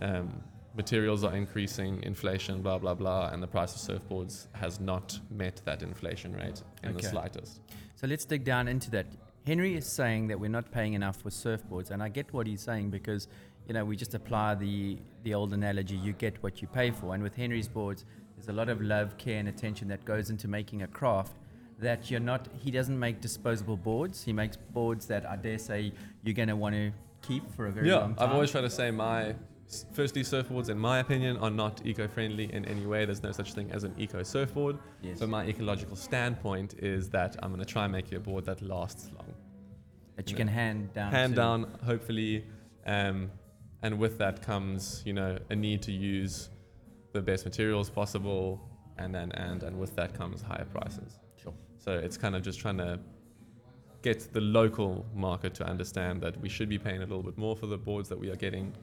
Um, 0.00 0.42
materials 0.74 1.22
are 1.22 1.34
increasing, 1.34 2.02
inflation, 2.02 2.60
blah 2.60 2.78
blah 2.78 2.94
blah, 2.94 3.30
and 3.30 3.40
the 3.42 3.46
price 3.46 3.72
of 3.76 3.80
surfboards 3.80 4.48
has 4.52 4.80
not 4.80 5.18
met 5.30 5.60
that 5.64 5.82
inflation 5.82 6.34
rate 6.34 6.62
in 6.82 6.96
the 6.96 7.02
slightest. 7.02 7.60
So 7.94 8.06
let's 8.06 8.24
dig 8.24 8.44
down 8.44 8.66
into 8.68 8.90
that. 8.90 9.06
Henry 9.46 9.76
is 9.76 9.86
saying 9.86 10.26
that 10.28 10.38
we're 10.38 10.50
not 10.50 10.70
paying 10.72 10.94
enough 10.94 11.16
for 11.22 11.30
surfboards, 11.30 11.90
and 11.90 12.02
I 12.02 12.08
get 12.08 12.32
what 12.32 12.46
he's 12.46 12.62
saying 12.62 12.90
because 12.90 13.28
you 13.68 13.74
know 13.74 13.84
we 13.84 13.96
just 13.96 14.14
apply 14.14 14.56
the 14.56 14.98
the 15.22 15.34
old 15.34 15.52
analogy: 15.52 15.96
you 15.96 16.14
get 16.14 16.42
what 16.42 16.60
you 16.60 16.66
pay 16.66 16.90
for. 16.90 17.14
And 17.14 17.22
with 17.22 17.36
Henry's 17.36 17.68
boards, 17.68 18.04
there's 18.36 18.48
a 18.48 18.52
lot 18.52 18.68
of 18.68 18.82
love, 18.82 19.16
care, 19.18 19.38
and 19.38 19.48
attention 19.48 19.86
that 19.88 20.04
goes 20.04 20.30
into 20.30 20.48
making 20.48 20.82
a 20.82 20.88
craft. 20.88 21.36
That 21.80 22.10
you're 22.10 22.20
not. 22.20 22.48
He 22.58 22.70
doesn't 22.70 22.98
make 22.98 23.20
disposable 23.20 23.76
boards. 23.76 24.22
He 24.24 24.32
makes 24.32 24.56
boards 24.56 25.06
that 25.06 25.28
I 25.28 25.36
dare 25.36 25.58
say 25.58 25.92
you're 26.22 26.34
going 26.34 26.48
to 26.48 26.56
want 26.56 26.74
to 26.74 26.90
keep 27.22 27.48
for 27.54 27.66
a 27.66 27.70
very 27.70 27.88
yeah, 27.88 27.98
long 27.98 28.14
time. 28.14 28.28
I've 28.28 28.34
always 28.34 28.50
tried 28.50 28.62
to 28.62 28.70
say 28.70 28.90
my 28.90 29.34
firstly 29.92 30.22
surfboards, 30.22 30.70
in 30.70 30.78
my 30.78 30.98
opinion, 30.98 31.36
are 31.36 31.50
not 31.50 31.82
eco-friendly 31.84 32.52
in 32.52 32.64
any 32.64 32.86
way. 32.86 33.04
There's 33.04 33.22
no 33.22 33.32
such 33.32 33.52
thing 33.52 33.70
as 33.70 33.84
an 33.84 33.94
eco 33.98 34.22
surfboard. 34.22 34.78
yes. 35.02 35.18
But 35.20 35.28
my 35.28 35.44
ecological 35.44 35.96
standpoint 35.96 36.74
is 36.78 37.10
that 37.10 37.36
I'm 37.42 37.50
going 37.50 37.64
to 37.64 37.66
try 37.66 37.84
and 37.84 37.92
make 37.92 38.10
you 38.10 38.18
a 38.18 38.20
board 38.20 38.44
that 38.46 38.62
lasts 38.62 39.10
long. 39.14 39.34
that 40.16 40.28
you 40.28 40.34
no. 40.34 40.38
can 40.38 40.48
hand 40.48 40.92
down. 40.94 41.12
hand 41.12 41.34
to- 41.34 41.36
down, 41.36 41.78
hopefully. 41.84 42.44
Um, 42.86 43.30
and 43.82 43.98
with 43.98 44.18
that 44.18 44.42
comes, 44.42 45.02
you 45.04 45.12
know, 45.12 45.38
a 45.50 45.54
need 45.54 45.82
to 45.82 45.92
use 45.92 46.48
the 47.12 47.22
best 47.22 47.44
materials 47.44 47.88
possible, 47.90 48.60
and 48.96 49.14
then 49.14 49.30
and 49.32 49.62
and 49.62 49.78
with 49.78 49.94
that 49.96 50.14
comes 50.14 50.42
higher 50.42 50.66
prices. 50.72 51.20
So 51.88 51.94
it's 51.94 52.18
kind 52.18 52.36
of 52.36 52.42
just 52.42 52.60
trying 52.60 52.76
to 52.76 53.00
get 54.02 54.30
the 54.34 54.42
local 54.42 55.06
market 55.14 55.54
to 55.54 55.64
understand 55.64 56.20
that 56.20 56.38
we 56.38 56.50
should 56.50 56.68
be 56.68 56.78
paying 56.78 56.98
a 56.98 57.06
little 57.06 57.22
bit 57.22 57.38
more 57.38 57.56
for 57.56 57.66
the 57.66 57.78
boards 57.78 58.10
that 58.10 58.18
we 58.20 58.28
are 58.28 58.36
getting, 58.36 58.74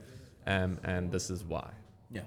um, 0.47 0.79
and 0.83 1.11
this 1.11 1.29
is 1.29 1.43
why. 1.43 1.69
Yeah. 2.09 2.21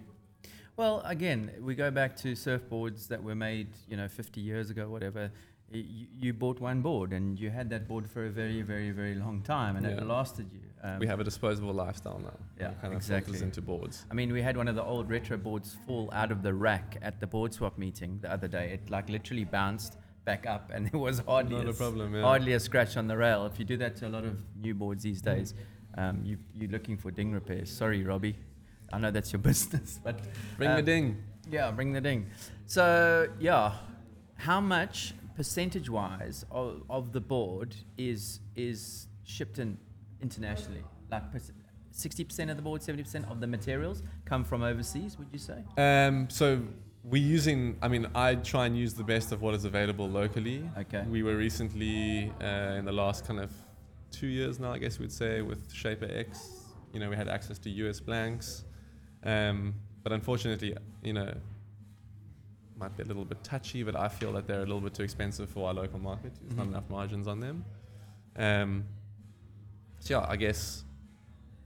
Well, 0.76 1.02
again, 1.04 1.50
we 1.60 1.74
go 1.74 1.90
back 1.90 2.14
to 2.18 2.34
surfboards 2.34 3.08
that 3.08 3.20
were 3.20 3.34
made, 3.34 3.70
you 3.88 3.96
know, 3.96 4.06
50 4.06 4.40
years 4.40 4.70
ago, 4.70 4.88
whatever. 4.88 5.32
You, 5.72 6.06
you 6.16 6.32
bought 6.32 6.60
one 6.60 6.80
board 6.80 7.12
and 7.12 7.36
you 7.40 7.50
had 7.50 7.68
that 7.70 7.88
board 7.88 8.08
for 8.08 8.26
a 8.26 8.30
very, 8.30 8.62
very, 8.62 8.92
very 8.92 9.16
long 9.16 9.42
time 9.42 9.74
and 9.74 9.84
it 9.84 10.06
lasted 10.06 10.46
you. 10.52 10.60
Um, 10.84 11.00
we 11.00 11.08
have 11.08 11.18
a 11.18 11.24
disposable 11.24 11.74
lifestyle 11.74 12.20
now. 12.20 12.38
Yeah, 12.56 12.70
it 12.70 12.80
kind 12.80 12.94
of 12.94 12.98
exactly. 12.98 13.32
filters 13.32 13.42
into 13.42 13.62
boards. 13.62 14.06
I 14.12 14.14
mean, 14.14 14.32
we 14.32 14.42
had 14.42 14.56
one 14.56 14.68
of 14.68 14.76
the 14.76 14.84
old 14.84 15.10
retro 15.10 15.36
boards 15.36 15.76
fall 15.88 16.08
out 16.12 16.30
of 16.30 16.42
the 16.44 16.54
rack 16.54 16.98
at 17.02 17.18
the 17.18 17.26
board 17.26 17.52
swap 17.52 17.76
meeting 17.76 18.20
the 18.22 18.32
other 18.32 18.46
day. 18.46 18.70
It 18.74 18.88
like 18.88 19.08
literally 19.08 19.44
bounced 19.44 19.98
back 20.28 20.44
up 20.46 20.70
and 20.74 20.80
there 20.88 21.00
was 21.00 21.20
hardly 21.20 21.56
Not 21.56 21.70
a 21.70 21.72
problem. 21.72 22.14
Yeah. 22.14 22.20
hardly 22.20 22.52
a 22.52 22.60
scratch 22.60 22.98
on 22.98 23.06
the 23.06 23.16
rail. 23.16 23.46
If 23.46 23.58
you 23.58 23.64
do 23.64 23.78
that 23.78 23.96
to 23.96 24.08
a 24.08 24.12
lot 24.16 24.24
of 24.24 24.34
new 24.64 24.74
boards 24.74 25.02
these 25.02 25.22
days, 25.22 25.54
um, 25.96 26.20
you, 26.22 26.36
you're 26.54 26.70
looking 26.70 26.98
for 26.98 27.10
ding 27.10 27.32
repairs. 27.32 27.70
Sorry, 27.70 28.02
Robbie. 28.04 28.36
I 28.92 28.98
know 28.98 29.10
that's 29.10 29.32
your 29.32 29.40
business, 29.52 29.98
but 30.04 30.20
Bring 30.58 30.70
the 30.70 30.78
um, 30.80 30.84
ding. 30.84 31.16
Yeah, 31.50 31.70
bring 31.70 31.92
the 31.92 32.00
ding. 32.02 32.26
So 32.66 33.28
yeah, 33.40 33.72
how 34.34 34.60
much 34.60 35.14
percentage 35.34 35.88
wise 35.88 36.44
of, 36.50 36.82
of 36.90 37.12
the 37.12 37.20
board 37.20 37.74
is 37.96 38.40
is 38.54 39.06
shipped 39.24 39.58
in 39.58 39.78
internationally? 40.20 40.84
Like 41.10 41.22
sixty 41.90 42.24
percent 42.24 42.50
of 42.50 42.56
the 42.56 42.62
board, 42.62 42.82
seventy 42.82 43.02
percent 43.02 43.24
of 43.30 43.40
the 43.40 43.46
materials 43.46 44.02
come 44.26 44.44
from 44.44 44.62
overseas. 44.62 45.18
Would 45.18 45.28
you 45.32 45.38
say? 45.38 45.60
Um, 45.78 46.28
so 46.28 46.60
we're 47.10 47.22
using. 47.22 47.76
I 47.80 47.88
mean, 47.88 48.06
I 48.14 48.34
try 48.36 48.66
and 48.66 48.76
use 48.76 48.94
the 48.94 49.04
best 49.04 49.32
of 49.32 49.40
what 49.42 49.54
is 49.54 49.64
available 49.64 50.08
locally. 50.08 50.68
Okay. 50.78 51.04
We 51.08 51.22
were 51.22 51.36
recently 51.36 52.32
uh, 52.40 52.76
in 52.78 52.84
the 52.84 52.92
last 52.92 53.26
kind 53.26 53.40
of 53.40 53.50
two 54.10 54.26
years 54.26 54.58
now, 54.58 54.72
I 54.72 54.78
guess 54.78 54.98
we'd 54.98 55.12
say, 55.12 55.42
with 55.42 55.72
Shaper 55.72 56.08
X. 56.10 56.50
You 56.92 57.00
know, 57.00 57.10
we 57.10 57.16
had 57.16 57.28
access 57.28 57.58
to 57.60 57.70
US 57.70 58.00
blanks, 58.00 58.64
um, 59.24 59.74
but 60.02 60.12
unfortunately, 60.12 60.74
you 61.02 61.12
know, 61.12 61.32
might 62.78 62.96
be 62.96 63.02
a 63.02 63.06
little 63.06 63.24
bit 63.24 63.42
touchy, 63.44 63.82
but 63.82 63.96
I 63.96 64.08
feel 64.08 64.32
that 64.32 64.46
they're 64.46 64.58
a 64.62 64.66
little 64.66 64.80
bit 64.80 64.94
too 64.94 65.02
expensive 65.02 65.48
for 65.50 65.68
our 65.68 65.74
local 65.74 65.98
market. 65.98 66.32
There's 66.42 66.56
not 66.56 66.66
Mhm. 66.66 66.70
enough 66.70 66.88
margins 66.90 67.26
on 67.26 67.40
them. 67.40 67.64
Um, 68.36 68.84
so 69.98 70.18
yeah, 70.20 70.26
I 70.28 70.36
guess, 70.36 70.84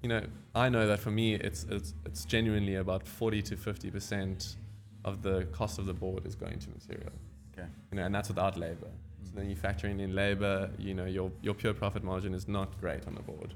you 0.02 0.08
know, 0.08 0.24
I 0.54 0.68
know 0.68 0.86
that 0.86 1.00
for 1.00 1.10
me, 1.10 1.34
it's 1.34 1.64
it's 1.64 1.94
it's 2.06 2.24
genuinely 2.24 2.76
about 2.76 3.06
forty 3.06 3.42
to 3.42 3.56
fifty 3.56 3.90
percent 3.90 4.56
of 5.04 5.22
the 5.22 5.46
cost 5.52 5.78
of 5.78 5.86
the 5.86 5.94
board 5.94 6.26
is 6.26 6.34
going 6.34 6.58
to 6.58 6.70
material. 6.70 7.12
Okay. 7.52 7.68
You 7.90 7.96
know, 7.96 8.04
and 8.04 8.14
that's 8.14 8.28
without 8.28 8.56
labor. 8.56 8.88
So 9.24 9.32
then 9.34 9.50
you 9.50 9.56
factoring 9.56 10.00
in 10.00 10.14
labor, 10.14 10.70
you 10.78 10.94
know, 10.94 11.04
your 11.04 11.30
your 11.42 11.54
pure 11.54 11.74
profit 11.74 12.02
margin 12.02 12.34
is 12.34 12.48
not 12.48 12.80
great 12.80 13.06
on 13.06 13.14
the 13.14 13.22
board. 13.22 13.54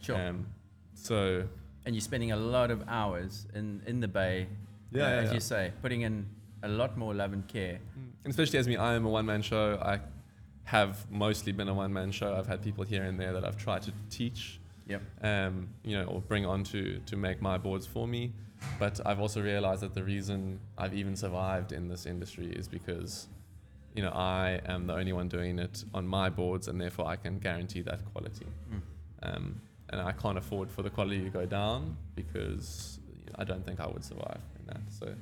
Sure. 0.00 0.20
Um, 0.20 0.46
so 0.94 1.44
and 1.84 1.94
you're 1.94 2.02
spending 2.02 2.32
a 2.32 2.36
lot 2.36 2.70
of 2.70 2.84
hours 2.88 3.46
in 3.54 3.82
in 3.86 4.00
the 4.00 4.08
bay. 4.08 4.46
Yeah, 4.90 5.04
uh, 5.04 5.08
yeah, 5.08 5.14
as 5.16 5.28
yeah. 5.28 5.34
you 5.34 5.40
say, 5.40 5.72
putting 5.82 6.02
in 6.02 6.26
a 6.62 6.68
lot 6.68 6.96
more 6.96 7.14
love 7.14 7.32
and 7.32 7.46
care. 7.46 7.78
And 8.24 8.30
especially 8.30 8.58
as 8.58 8.66
me, 8.66 8.76
I 8.76 8.94
am 8.94 9.06
a 9.06 9.10
one 9.10 9.26
man 9.26 9.42
show. 9.42 9.78
I 9.82 10.00
have 10.64 11.10
mostly 11.10 11.52
been 11.52 11.68
a 11.68 11.74
one 11.74 11.92
man 11.92 12.10
show. 12.10 12.34
I've 12.34 12.46
had 12.46 12.62
people 12.62 12.84
here 12.84 13.04
and 13.04 13.18
there 13.18 13.32
that 13.32 13.44
I've 13.44 13.56
tried 13.56 13.82
to 13.82 13.92
teach, 14.10 14.60
Yep. 14.86 15.02
um, 15.22 15.68
you 15.82 15.96
know, 15.96 16.04
or 16.04 16.20
bring 16.20 16.44
on 16.44 16.62
to, 16.64 16.98
to 17.06 17.16
make 17.16 17.40
my 17.40 17.56
boards 17.56 17.86
for 17.86 18.06
me. 18.06 18.32
But 18.78 19.00
I've 19.06 19.20
also 19.20 19.40
realized 19.42 19.82
that 19.82 19.94
the 19.94 20.02
reason 20.04 20.60
I've 20.76 20.94
even 20.94 21.16
survived 21.16 21.72
in 21.72 21.88
this 21.88 22.06
industry 22.06 22.46
is 22.52 22.68
because, 22.68 23.28
you 23.94 24.02
know, 24.02 24.10
I 24.10 24.60
am 24.66 24.86
the 24.86 24.94
only 24.94 25.12
one 25.12 25.28
doing 25.28 25.58
it 25.58 25.84
on 25.94 26.06
my 26.06 26.28
boards, 26.28 26.68
and 26.68 26.80
therefore 26.80 27.06
I 27.06 27.16
can 27.16 27.38
guarantee 27.38 27.82
that 27.82 28.00
quality. 28.12 28.46
Mm. 28.72 28.80
Um, 29.36 29.60
and 29.90 30.00
I 30.00 30.12
can't 30.12 30.36
afford 30.38 30.70
for 30.70 30.82
the 30.82 30.90
quality 30.90 31.22
to 31.24 31.30
go 31.30 31.46
down 31.46 31.96
because 32.14 33.00
you 33.08 33.26
know, 33.26 33.36
I 33.38 33.44
don't 33.44 33.64
think 33.64 33.80
I 33.80 33.86
would 33.86 34.04
survive 34.04 34.40
in 34.58 34.66
that. 34.66 34.80
So 34.90 35.14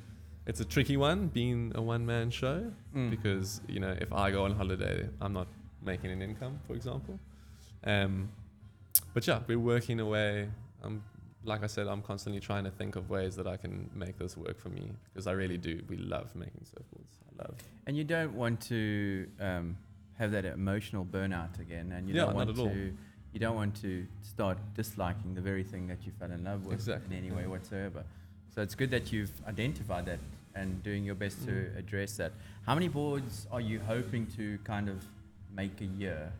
it's 0.47 0.61
a 0.61 0.64
tricky 0.64 0.97
one 0.97 1.28
being 1.28 1.72
a 1.74 1.82
one 1.82 2.05
man 2.05 2.30
show 2.30 2.72
Mm. 2.95 3.11
because 3.11 3.61
you 3.68 3.80
know 3.80 3.95
if 4.01 4.12
I 4.12 4.30
go 4.30 4.45
on 4.45 4.53
holiday, 4.57 5.09
I'm 5.20 5.32
not 5.32 5.47
making 5.84 6.11
an 6.11 6.20
income, 6.22 6.59
for 6.66 6.74
example. 6.74 7.18
Um, 7.84 8.28
but 9.14 9.26
yeah, 9.26 9.41
we're 9.47 9.59
working 9.59 10.01
away. 10.01 10.49
Um, 10.82 11.03
like 11.47 11.63
I 11.63 11.67
said, 11.69 11.87
I'm 11.87 12.03
constantly 12.03 12.41
trying 12.41 12.65
to 12.65 12.71
think 12.71 12.97
of 12.97 13.09
ways 13.09 13.37
that 13.37 13.47
I 13.47 13.57
can 13.57 13.89
make 13.95 14.19
this 14.19 14.37
work 14.37 14.59
for 14.59 14.69
me 14.69 14.91
because 15.13 15.27
I 15.27 15.33
really 15.33 15.57
do. 15.59 15.81
We 15.89 15.97
love 15.97 16.35
making 16.35 16.63
surfboards. 16.65 17.15
I 17.31 17.43
love. 17.45 17.55
And 17.87 17.97
you 17.97 18.05
don't 18.05 18.35
want 18.35 18.61
to 18.63 19.27
um, 19.41 19.77
have 20.19 20.33
that 20.33 20.45
emotional 20.45 21.05
burnout 21.05 21.59
again, 21.61 21.93
and 21.93 22.09
you 22.09 22.15
Yeah, 22.15 22.23
don't 22.23 22.31
not 22.31 22.47
want 22.47 22.51
at 22.51 22.59
all. 22.59 22.69
to. 22.71 22.93
You 23.33 23.41
don't 23.41 23.55
want 23.57 23.75
to 23.83 24.07
start 24.23 24.57
disliking 24.75 25.35
the 25.35 25.41
very 25.43 25.63
thing 25.63 25.87
that 25.89 25.99
you 26.07 26.13
fell 26.19 26.31
in 26.33 26.43
love 26.43 26.65
with 26.65 26.75
Exactly. 26.75 27.17
in 27.17 27.25
any 27.25 27.35
way 27.35 27.47
whatsoever. 27.47 28.03
So 28.55 28.63
it's 28.63 28.75
good 28.75 28.91
that 28.91 29.13
you've 29.13 29.31
identified 29.47 30.07
that 30.07 30.19
and 30.55 30.83
doing 30.83 31.05
your 31.05 31.15
best 31.15 31.45
to 31.45 31.51
Mm. 31.51 31.77
address 31.79 32.17
that. 32.17 32.33
How 32.65 32.75
many 32.75 32.89
boards 32.89 33.47
are 33.53 33.61
you 33.61 33.79
hoping 33.81 34.27
to 34.39 34.59
kind 34.65 34.89
of 34.89 35.05
make 35.55 35.81
a 35.83 35.85
year? 35.85 36.33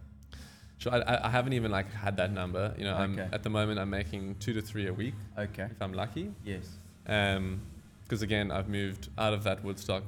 So 0.79 0.91
I, 0.91 0.99
I- 1.01 1.27
I 1.27 1.31
haven't 1.31 1.55
even 1.55 1.71
like 1.71 1.91
had 1.93 2.17
that 2.19 2.33
number. 2.33 2.75
You 2.79 2.85
know, 2.85 2.95
I'm 2.97 3.13
Okay. 3.19 3.29
at 3.33 3.43
the 3.43 3.51
moment 3.51 3.79
I'm 3.79 3.91
making 3.91 4.37
two 4.37 4.53
to 4.53 4.61
three 4.63 4.87
a 4.89 4.93
week 4.93 5.15
Okay. 5.39 5.65
if 5.71 5.81
I'm 5.81 5.93
lucky. 5.95 6.33
Yes. 6.45 6.69
Because 7.05 8.23
again, 8.23 8.51
I've 8.51 8.69
moved 8.69 9.09
out 9.19 9.33
of 9.33 9.43
that 9.45 9.65
Woodstock 9.65 10.03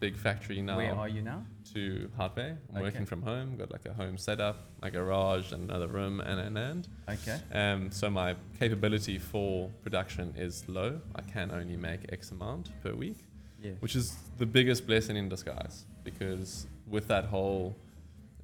big 0.00 0.16
factory 0.16 0.60
now 0.60 0.76
Where 0.78 0.94
are 0.96 1.08
you 1.08 1.22
now? 1.22 1.44
to 1.74 2.10
Hout 2.16 2.34
Bay. 2.34 2.50
I'm 2.50 2.74
Okay. 2.76 2.82
working 2.82 3.06
from 3.06 3.22
home. 3.22 3.56
Got 3.56 3.70
like 3.70 3.86
a 3.86 3.92
home 3.94 4.18
setup, 4.18 4.56
my 4.82 4.90
garage, 4.90 5.52
and 5.52 5.62
another 5.70 5.86
room, 5.86 6.20
and 6.20 6.38
and 6.40 6.58
and. 6.58 6.88
Okay. 7.08 7.38
Um, 7.52 7.90
so 7.92 8.10
my 8.10 8.34
capability 8.58 9.18
for 9.18 9.70
production 9.82 10.34
is 10.36 10.68
low. 10.68 11.00
I 11.14 11.22
can 11.22 11.50
only 11.52 11.76
make 11.76 12.00
X 12.12 12.32
amount 12.32 12.70
per 12.82 12.92
week, 12.94 13.18
Yeah. 13.62 13.72
which 13.80 13.94
is 13.96 14.16
the 14.38 14.46
biggest 14.46 14.86
blessing 14.86 15.16
in 15.16 15.28
disguise. 15.28 15.86
Because 16.04 16.66
with 16.88 17.06
that 17.08 17.26
whole, 17.26 17.76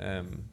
um, 0.00 0.44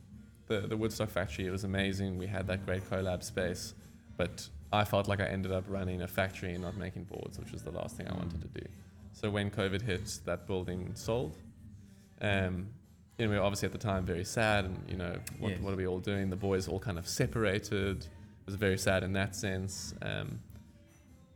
the 0.48 0.62
the 0.62 0.78
Woodstock 0.78 1.10
factory, 1.10 1.46
it 1.46 1.52
was 1.52 1.64
amazing. 1.64 2.18
We 2.18 2.28
had 2.28 2.48
that 2.48 2.66
great 2.66 2.89
collab 2.89 3.24
space, 3.24 3.74
but 4.18 4.48
I 4.72 4.84
felt 4.84 5.08
like 5.08 5.20
I 5.22 5.26
ended 5.26 5.52
up 5.52 5.64
running 5.68 6.02
a 6.02 6.08
factory 6.08 6.54
and 6.54 6.62
not 6.64 6.76
making 6.78 7.06
boards, 7.06 7.39
which 7.39 7.52
was 7.52 7.64
the 7.64 7.72
last 7.72 7.96
thing 7.98 8.08
I 8.08 8.14
wanted 8.14 8.41
to 8.41 8.48
do. 8.62 8.68
So 9.14 9.30
when 9.30 9.50
COVID 9.50 9.82
hit, 9.82 10.20
that 10.26 10.46
building 10.48 10.91
sold. 10.96 11.38
Um, 12.22 12.68
know, 13.18 13.30
we 13.30 13.36
were 13.36 13.41
obviously 13.41 13.68
at 13.68 13.72
the 13.72 13.78
time 13.78 14.06
very 14.06 14.26
sad, 14.26 14.66
and 14.66 14.78
you 14.89 14.98
know, 14.98 15.16
what, 15.39 15.52
Yes. 15.52 15.62
what 15.62 15.74
are 15.74 15.78
we 15.78 15.88
all 15.88 16.00
doing? 16.00 16.30
The 16.30 16.36
boys 16.36 16.68
all 16.68 16.80
kind 16.80 16.98
of 16.98 17.08
separated. 17.08 17.98
It 18.04 18.46
was 18.46 18.56
very 18.56 18.78
sad 18.78 19.04
in 19.04 19.14
that 19.14 19.36
sense. 19.36 19.93
Um, 20.02 20.39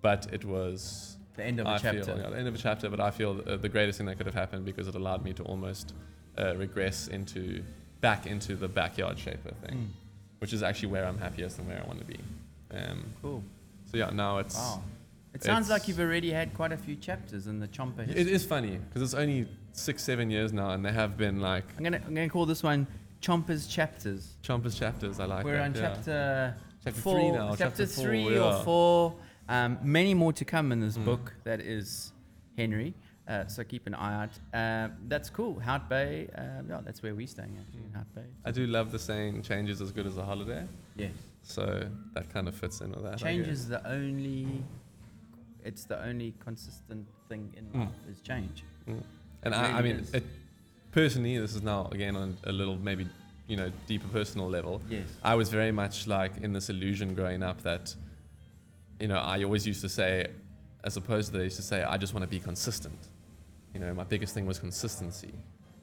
but 0.01 0.27
it 0.33 0.43
was 0.45 1.17
The 1.37 1.45
end 1.45 1.59
of 1.59 1.67
a 1.67 1.69
I 1.71 1.77
chapter. 1.77 2.03
feel 2.03 2.15
the 2.17 2.37
end 2.37 2.47
of 2.47 2.55
a 2.55 2.57
chapter. 2.57 2.89
But 2.89 2.99
I 2.99 3.11
feel 3.11 3.41
uh, 3.47 3.55
the 3.57 3.69
greatest 3.69 3.97
thing 3.97 4.07
that 4.07 4.17
could 4.17 4.25
have 4.25 4.35
happened 4.35 4.65
because 4.65 4.87
it 4.89 4.95
allowed 4.95 5.23
me 5.23 5.31
to 5.33 5.43
almost 5.43 5.93
uh, 6.37 6.55
regress 6.57 7.07
into 7.07 7.63
back 8.01 8.25
into 8.25 8.55
the 8.55 8.67
backyard 8.67 9.17
shaper 9.19 9.51
thing, 9.65 9.75
Mm. 9.77 10.39
which 10.39 10.53
is 10.53 10.63
actually 10.63 10.89
where 10.89 11.05
I'm 11.05 11.17
happiest 11.17 11.59
and 11.59 11.67
where 11.67 11.81
I 11.83 11.87
want 11.87 11.99
to 11.99 12.05
be. 12.05 12.19
Um, 12.71 13.05
Cool. 13.21 13.43
so 13.91 13.97
yeah, 13.97 14.09
now 14.11 14.37
it's 14.37 14.55
Wow. 14.55 14.83
It 15.33 15.43
sounds 15.43 15.69
like 15.69 15.87
you've 15.87 15.99
already 15.99 16.31
had 16.31 16.53
quite 16.55 16.71
a 16.71 16.77
few 16.77 16.95
chapters 16.95 17.45
in 17.45 17.59
the 17.59 17.67
Chomper 17.67 17.99
it 17.99 18.07
history. 18.09 18.31
is 18.33 18.45
funny 18.45 18.77
because 18.77 19.01
it's 19.03 19.13
only 19.13 19.47
six 19.73 20.01
seven 20.03 20.31
years 20.31 20.51
now, 20.51 20.71
and 20.71 20.83
they 20.83 20.91
have 20.91 21.17
been 21.17 21.39
like 21.39 21.65
I'm 21.77 21.83
gonna 21.83 22.01
I'm 22.05 22.15
gonna 22.15 22.29
call 22.29 22.45
this 22.47 22.63
one 22.63 22.87
Chompers 23.21 23.69
chapters. 23.69 24.37
Chompers 24.43 24.77
chapters. 24.77 25.19
I 25.19 25.25
like 25.25 25.45
We're 25.45 25.57
that, 25.57 25.65
on 25.65 25.75
yeah. 25.75 25.81
chapter 25.81 26.55
Chapter 26.83 27.01
four, 27.01 27.13
three 27.19 27.31
now, 27.31 27.49
Chapter, 27.49 27.63
chapter 27.65 27.85
four, 27.87 28.05
three 28.05 28.33
yeah. 28.35 28.39
or 28.59 28.63
four. 28.63 29.15
Um, 29.49 29.77
many 29.83 30.13
more 30.13 30.31
to 30.33 30.45
come 30.45 30.71
in 30.71 30.79
this 30.79 30.97
Mm. 30.97 31.05
book. 31.05 31.33
That 31.43 31.59
is 31.59 32.11
Henry. 32.57 32.93
Uh, 33.29 33.45
so 33.47 33.63
keep 33.63 33.85
an 33.85 33.93
eye 33.93 34.23
out. 34.23 34.29
Uh, 34.59 34.87
that's 35.07 35.29
cool. 35.29 35.59
Hout 35.59 35.87
Bay. 35.87 36.27
Uh, 36.35 36.41
yeah, 36.67 36.81
that's 36.83 37.03
where 37.03 37.13
we're 37.13 37.27
staying 37.27 37.55
actually 37.59 37.83
in 37.85 37.93
Hout 37.93 38.07
Bay. 38.15 38.23
I 38.43 38.49
do 38.51 38.65
love 38.65 38.91
the 38.91 38.97
saying 38.97 39.43
"change 39.43 39.69
is 39.69 39.81
as 39.81 39.91
good 39.91 40.07
as 40.07 40.17
a 40.17 40.23
holiday," 40.25 40.65
Yes. 40.95 41.11
so 41.43 41.87
that 42.15 42.33
kind 42.33 42.47
of 42.47 42.55
fits 42.55 42.81
in 42.81 42.89
with 42.91 43.03
that. 43.03 43.19
Change 43.19 43.47
is 43.47 43.67
the 43.67 43.87
only. 43.87 44.63
It's 45.63 45.83
the 45.83 46.01
only 46.03 46.33
consistent 46.39 47.05
thing 47.27 47.53
in 47.55 47.65
Mm. 47.65 47.85
life 47.85 48.07
is 48.11 48.21
change. 48.21 48.63
Mm. 48.87 49.03
And 49.43 49.53
I, 49.53 49.77
I 49.77 49.81
mean, 49.83 50.07
it, 50.13 50.23
personally, 50.91 51.37
this 51.37 51.53
is 51.55 51.61
now 51.61 51.87
again 51.91 52.15
on 52.15 52.35
a 52.45 52.51
little 52.51 52.77
maybe 52.77 53.07
you 53.47 53.57
know 53.57 53.71
deeper 53.85 54.07
personal 54.07 54.49
level. 54.49 54.81
Yes. 54.89 55.07
I 55.21 55.35
was 55.35 55.49
very 55.49 55.71
much 55.71 56.07
like 56.07 56.37
in 56.37 56.51
this 56.53 56.69
illusion 56.69 57.13
growing 57.13 57.43
up 57.43 57.61
that, 57.61 57.93
you 58.99 59.07
know, 59.07 59.17
I 59.19 59.43
always 59.43 59.67
used 59.67 59.81
to 59.81 59.89
say, 59.89 60.27
as 60.83 60.97
opposed 60.97 61.31
to 61.31 61.37
they 61.37 61.43
used 61.43 61.57
to 61.57 61.61
say, 61.63 61.83
I 61.83 61.97
just 61.97 62.13
want 62.15 62.23
to 62.23 62.27
be 62.27 62.39
consistent. 62.39 62.97
You 63.73 63.79
know, 63.79 63.93
my 63.93 64.03
biggest 64.03 64.33
thing 64.33 64.45
was 64.45 64.59
consistency. 64.59 65.33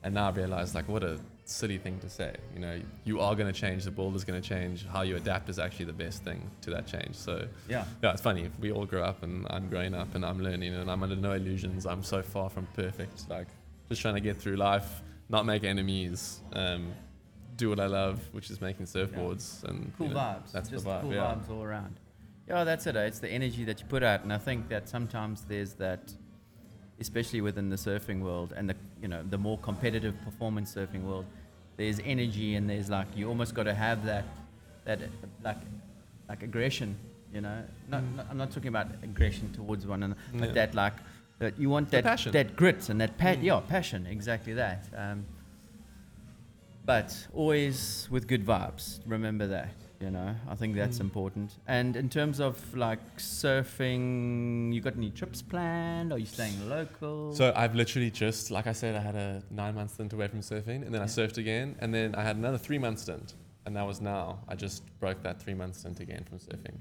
And 0.03 0.15
now 0.15 0.29
I 0.29 0.31
realize, 0.31 0.75
like, 0.75 0.89
what 0.89 1.03
a 1.03 1.19
silly 1.45 1.79
thing 1.79 1.99
to 2.01 2.09
say. 2.09 2.37
You 2.55 2.61
know, 2.61 2.81
you 3.05 3.21
are 3.21 3.35
going 3.35 3.53
to 3.53 3.59
change, 3.61 3.85
the 3.85 3.91
world 3.91 4.15
is 4.15 4.25
going 4.25 4.41
to 4.41 4.47
change. 4.49 4.87
How 4.87 5.03
you 5.03 5.17
adapt 5.17 5.49
is 5.49 5.59
actually 5.59 5.87
the 5.87 5.93
best 5.95 6.23
thing 6.23 6.49
to 6.63 6.71
that 6.71 6.87
change. 6.87 7.17
So, 7.17 7.47
Yeah. 7.69 7.85
yeah, 8.03 8.13
it's 8.13 8.23
funny. 8.23 8.51
We 8.61 8.71
all 8.71 8.87
grow 8.87 9.03
up, 9.03 9.23
and 9.25 9.47
I'm 9.51 9.69
growing 9.69 9.95
up, 9.95 10.15
and 10.15 10.25
I'm 10.25 10.41
learning, 10.41 10.75
and 10.75 10.89
I'm 10.91 11.03
under 11.03 11.17
no 11.17 11.33
illusions. 11.33 11.87
I'm 11.87 12.05
so 12.05 12.23
far 12.23 12.51
from 12.51 12.67
perfect. 12.75 13.29
Like, 13.29 13.49
just 13.89 14.01
trying 14.01 14.15
to 14.15 14.21
get 14.21 14.37
through 14.37 14.57
life, 14.57 15.03
not 15.29 15.45
make 15.45 15.65
enemies, 15.65 16.41
um, 16.53 16.93
do 17.57 17.71
what 17.71 17.81
I 17.81 17.87
love, 17.87 18.21
which 18.33 18.51
is 18.51 18.61
making 18.61 18.87
surfboards. 18.87 19.65
And 19.65 19.93
Cool 19.99 20.09
you 20.09 20.15
know, 20.15 20.21
vibes. 20.21 20.53
That's 20.53 20.69
Just 20.69 20.85
the 20.85 20.91
vibe. 20.91 21.01
cool 21.03 21.15
yeah. 21.15 21.35
vibes 21.35 21.51
all 21.51 21.63
around. 21.65 21.99
Yeah, 22.47 22.63
that's 22.63 22.87
it. 22.87 22.95
eh? 22.95 23.07
It's 23.07 23.19
the 23.19 23.31
energy 23.31 23.65
that 23.65 23.81
you 23.81 23.87
put 23.87 24.05
out, 24.05 24.23
and 24.23 24.33
I 24.33 24.39
think 24.39 24.69
that 24.69 24.89
sometimes 24.89 25.43
there's 25.49 25.73
that, 25.75 26.13
especially 27.01 27.41
within 27.41 27.69
the 27.69 27.77
surfing 27.77 28.21
world 28.21 28.53
and 28.57 28.69
the 28.71 28.77
you 29.03 29.09
know 29.09 29.23
the 29.31 29.39
more 29.39 29.59
competitive 29.59 30.15
performance 30.25 30.75
surfing 30.75 31.03
world, 31.03 31.25
there's 31.77 32.01
energy 32.05 32.55
and 32.57 32.69
there's 32.71 32.89
like 32.91 33.07
you 33.15 33.29
almost 33.29 33.55
got 33.55 33.65
to 33.65 33.75
have 33.75 34.05
that, 34.07 34.25
that 34.85 35.01
like, 35.45 35.59
like 36.29 36.43
aggression. 36.43 36.97
You 37.35 37.41
know, 37.43 37.63
not, 37.91 38.03
Mm. 38.03 38.17
not- 38.17 38.27
I'm 38.31 38.39
not 38.39 38.51
talking 38.51 38.69
about 38.69 38.87
aggression 39.03 39.53
towards 39.53 39.87
one 39.87 40.03
another, 40.03 40.21
but 40.35 40.49
Yeah. 40.49 40.53
that 40.55 40.75
like 40.75 40.95
that 41.39 41.59
you 41.59 41.69
want 41.69 41.91
The 41.91 41.97
that 41.99 42.05
passion. 42.05 42.33
that 42.33 42.57
grit 42.57 42.89
and 42.89 42.99
that 43.01 43.19
pa- 43.19 43.35
Mm. 43.35 43.43
yeah 43.43 43.61
passion 43.61 44.07
exactly 44.07 44.55
that. 44.55 44.87
Um, 44.97 45.27
but 46.85 47.27
always 47.35 48.09
with 48.11 48.27
good 48.29 48.45
vibes. 48.47 49.01
Remember 49.07 49.47
that. 49.49 49.75
You 50.01 50.11
know, 50.11 50.35
I 50.47 50.55
think 50.55 50.77
that's 50.77 50.99
Mm. 50.99 51.09
important. 51.09 51.57
And 51.67 51.97
in 51.97 52.09
terms 52.11 52.39
of 52.41 52.55
like 52.77 53.01
surfing, 53.17 54.73
you 54.75 54.81
got 54.81 54.97
any 54.97 55.11
trips 55.11 55.43
planned? 55.43 56.13
Are 56.13 56.19
you 56.19 56.27
staying 56.27 56.69
local? 56.69 57.35
So 57.35 57.53
I've 57.57 57.75
literally 57.75 58.11
just, 58.11 58.51
like 58.51 58.67
I 58.67 58.73
said, 58.73 58.95
I 58.95 59.01
had 59.01 59.15
a 59.17 59.43
nine 59.51 59.75
month 59.75 59.93
stint 59.95 60.13
away 60.13 60.29
from 60.29 60.41
surfing, 60.41 60.85
and 60.85 60.93
then 60.95 61.03
I 61.03 61.07
surfed 61.07 61.39
again, 61.39 61.77
and 61.81 61.95
then 61.95 62.15
I 62.15 62.23
had 62.23 62.37
another 62.37 62.59
three 62.59 62.79
month 62.79 62.99
stint, 63.01 63.35
and 63.65 63.77
that 63.77 63.87
was 63.87 64.01
now. 64.01 64.39
I 64.49 64.55
just 64.55 64.83
broke 65.01 65.23
that 65.23 65.41
three 65.41 65.55
month 65.55 65.77
stint 65.77 66.01
again 66.01 66.25
from 66.25 66.39
surfing. 66.39 66.77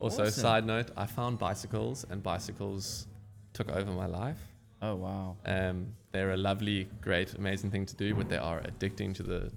Also, 0.00 0.22
Awesome. 0.24 0.42
side 0.42 0.66
note, 0.66 0.90
I 0.96 1.06
found 1.06 1.38
bicycles, 1.38 2.04
and 2.10 2.22
bicycles 2.22 3.06
took 3.52 3.68
over 3.70 3.90
my 3.92 4.06
life. 4.06 4.40
oh 4.82 4.96
wow. 4.96 5.36
Um, 5.46 5.86
they're 6.12 6.32
a 6.32 6.36
lovely, 6.36 6.88
great, 7.00 7.34
amazing 7.34 7.70
thing 7.70 7.86
to 7.86 7.96
do, 7.96 8.14
but 8.14 8.28
they 8.28 8.36
are 8.36 8.60
addicting 8.62 9.14
to 9.14 9.22
the 9.22 9.50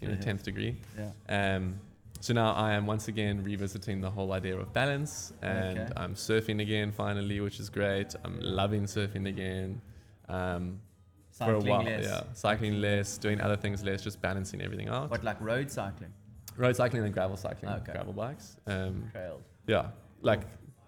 you 0.00 0.08
know 0.08 0.14
Yeah. 0.14 0.20
tenth 0.20 0.42
degree. 0.42 0.76
Yeah. 0.98 1.12
Um, 1.56 1.80
so 2.20 2.32
now 2.34 2.52
I 2.52 2.72
am 2.72 2.86
once 2.86 3.08
again 3.08 3.42
revisiting 3.42 4.00
the 4.00 4.10
whole 4.10 4.32
idea 4.32 4.56
of 4.58 4.72
balance, 4.72 5.32
and 5.42 5.78
Okay. 5.78 5.92
I'm 5.96 6.14
surfing 6.14 6.60
again 6.60 6.92
finally, 6.92 7.40
which 7.40 7.60
is 7.60 7.68
great. 7.70 8.14
I'm 8.24 8.38
loving 8.40 8.84
surfing 8.84 9.26
again. 9.28 9.80
Um, 10.28 10.80
for 11.32 11.52
a 11.54 11.60
while, 11.60 11.82
less. 11.84 12.04
yeah, 12.04 12.22
cycling 12.32 12.80
less, 12.80 13.18
doing 13.18 13.40
other 13.42 13.56
things 13.56 13.84
less, 13.84 14.00
just 14.02 14.22
balancing 14.22 14.62
everything 14.62 14.88
out. 14.88 15.10
What 15.10 15.22
like 15.22 15.38
road 15.40 15.70
cycling? 15.70 16.10
Road 16.56 16.74
cycling 16.76 17.04
and 17.04 17.12
gravel 17.12 17.36
cycling, 17.36 17.70
Okay. 17.74 17.92
gravel 17.92 18.14
bikes. 18.14 18.56
Um, 18.66 19.10
Trails. 19.12 19.42
yeah, 19.66 19.88
like 20.22 20.40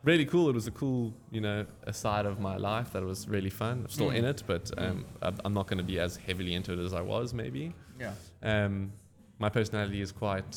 really 0.05 0.25
cool. 0.25 0.49
It 0.49 0.55
was 0.55 0.67
a 0.67 0.71
cool, 0.71 1.13
you 1.31 1.43
know, 1.43 1.67
a 1.87 1.93
side 1.93 2.25
of 2.25 2.41
my 2.41 2.57
life 2.57 2.93
that 2.95 3.03
was 3.05 3.29
really 3.29 3.51
fun. 3.51 3.81
I'm 3.85 3.89
still 3.91 4.09
Mm. 4.11 4.17
in 4.17 4.25
it, 4.25 4.43
but 4.47 4.71
um, 4.79 5.05
I'm- 5.21 5.37
I'm 5.45 5.53
not 5.53 5.67
going 5.67 5.79
to 5.79 5.85
be 5.85 5.99
as 6.01 6.17
heavily 6.17 6.55
into 6.55 6.73
it 6.73 6.79
as 6.79 6.95
I 6.95 7.03
was 7.03 7.35
maybe. 7.35 7.75
Yeah. 8.01 8.15
Um, 8.43 8.93
my 9.39 9.51
personality 9.51 10.01
is 10.01 10.13
quite 10.13 10.57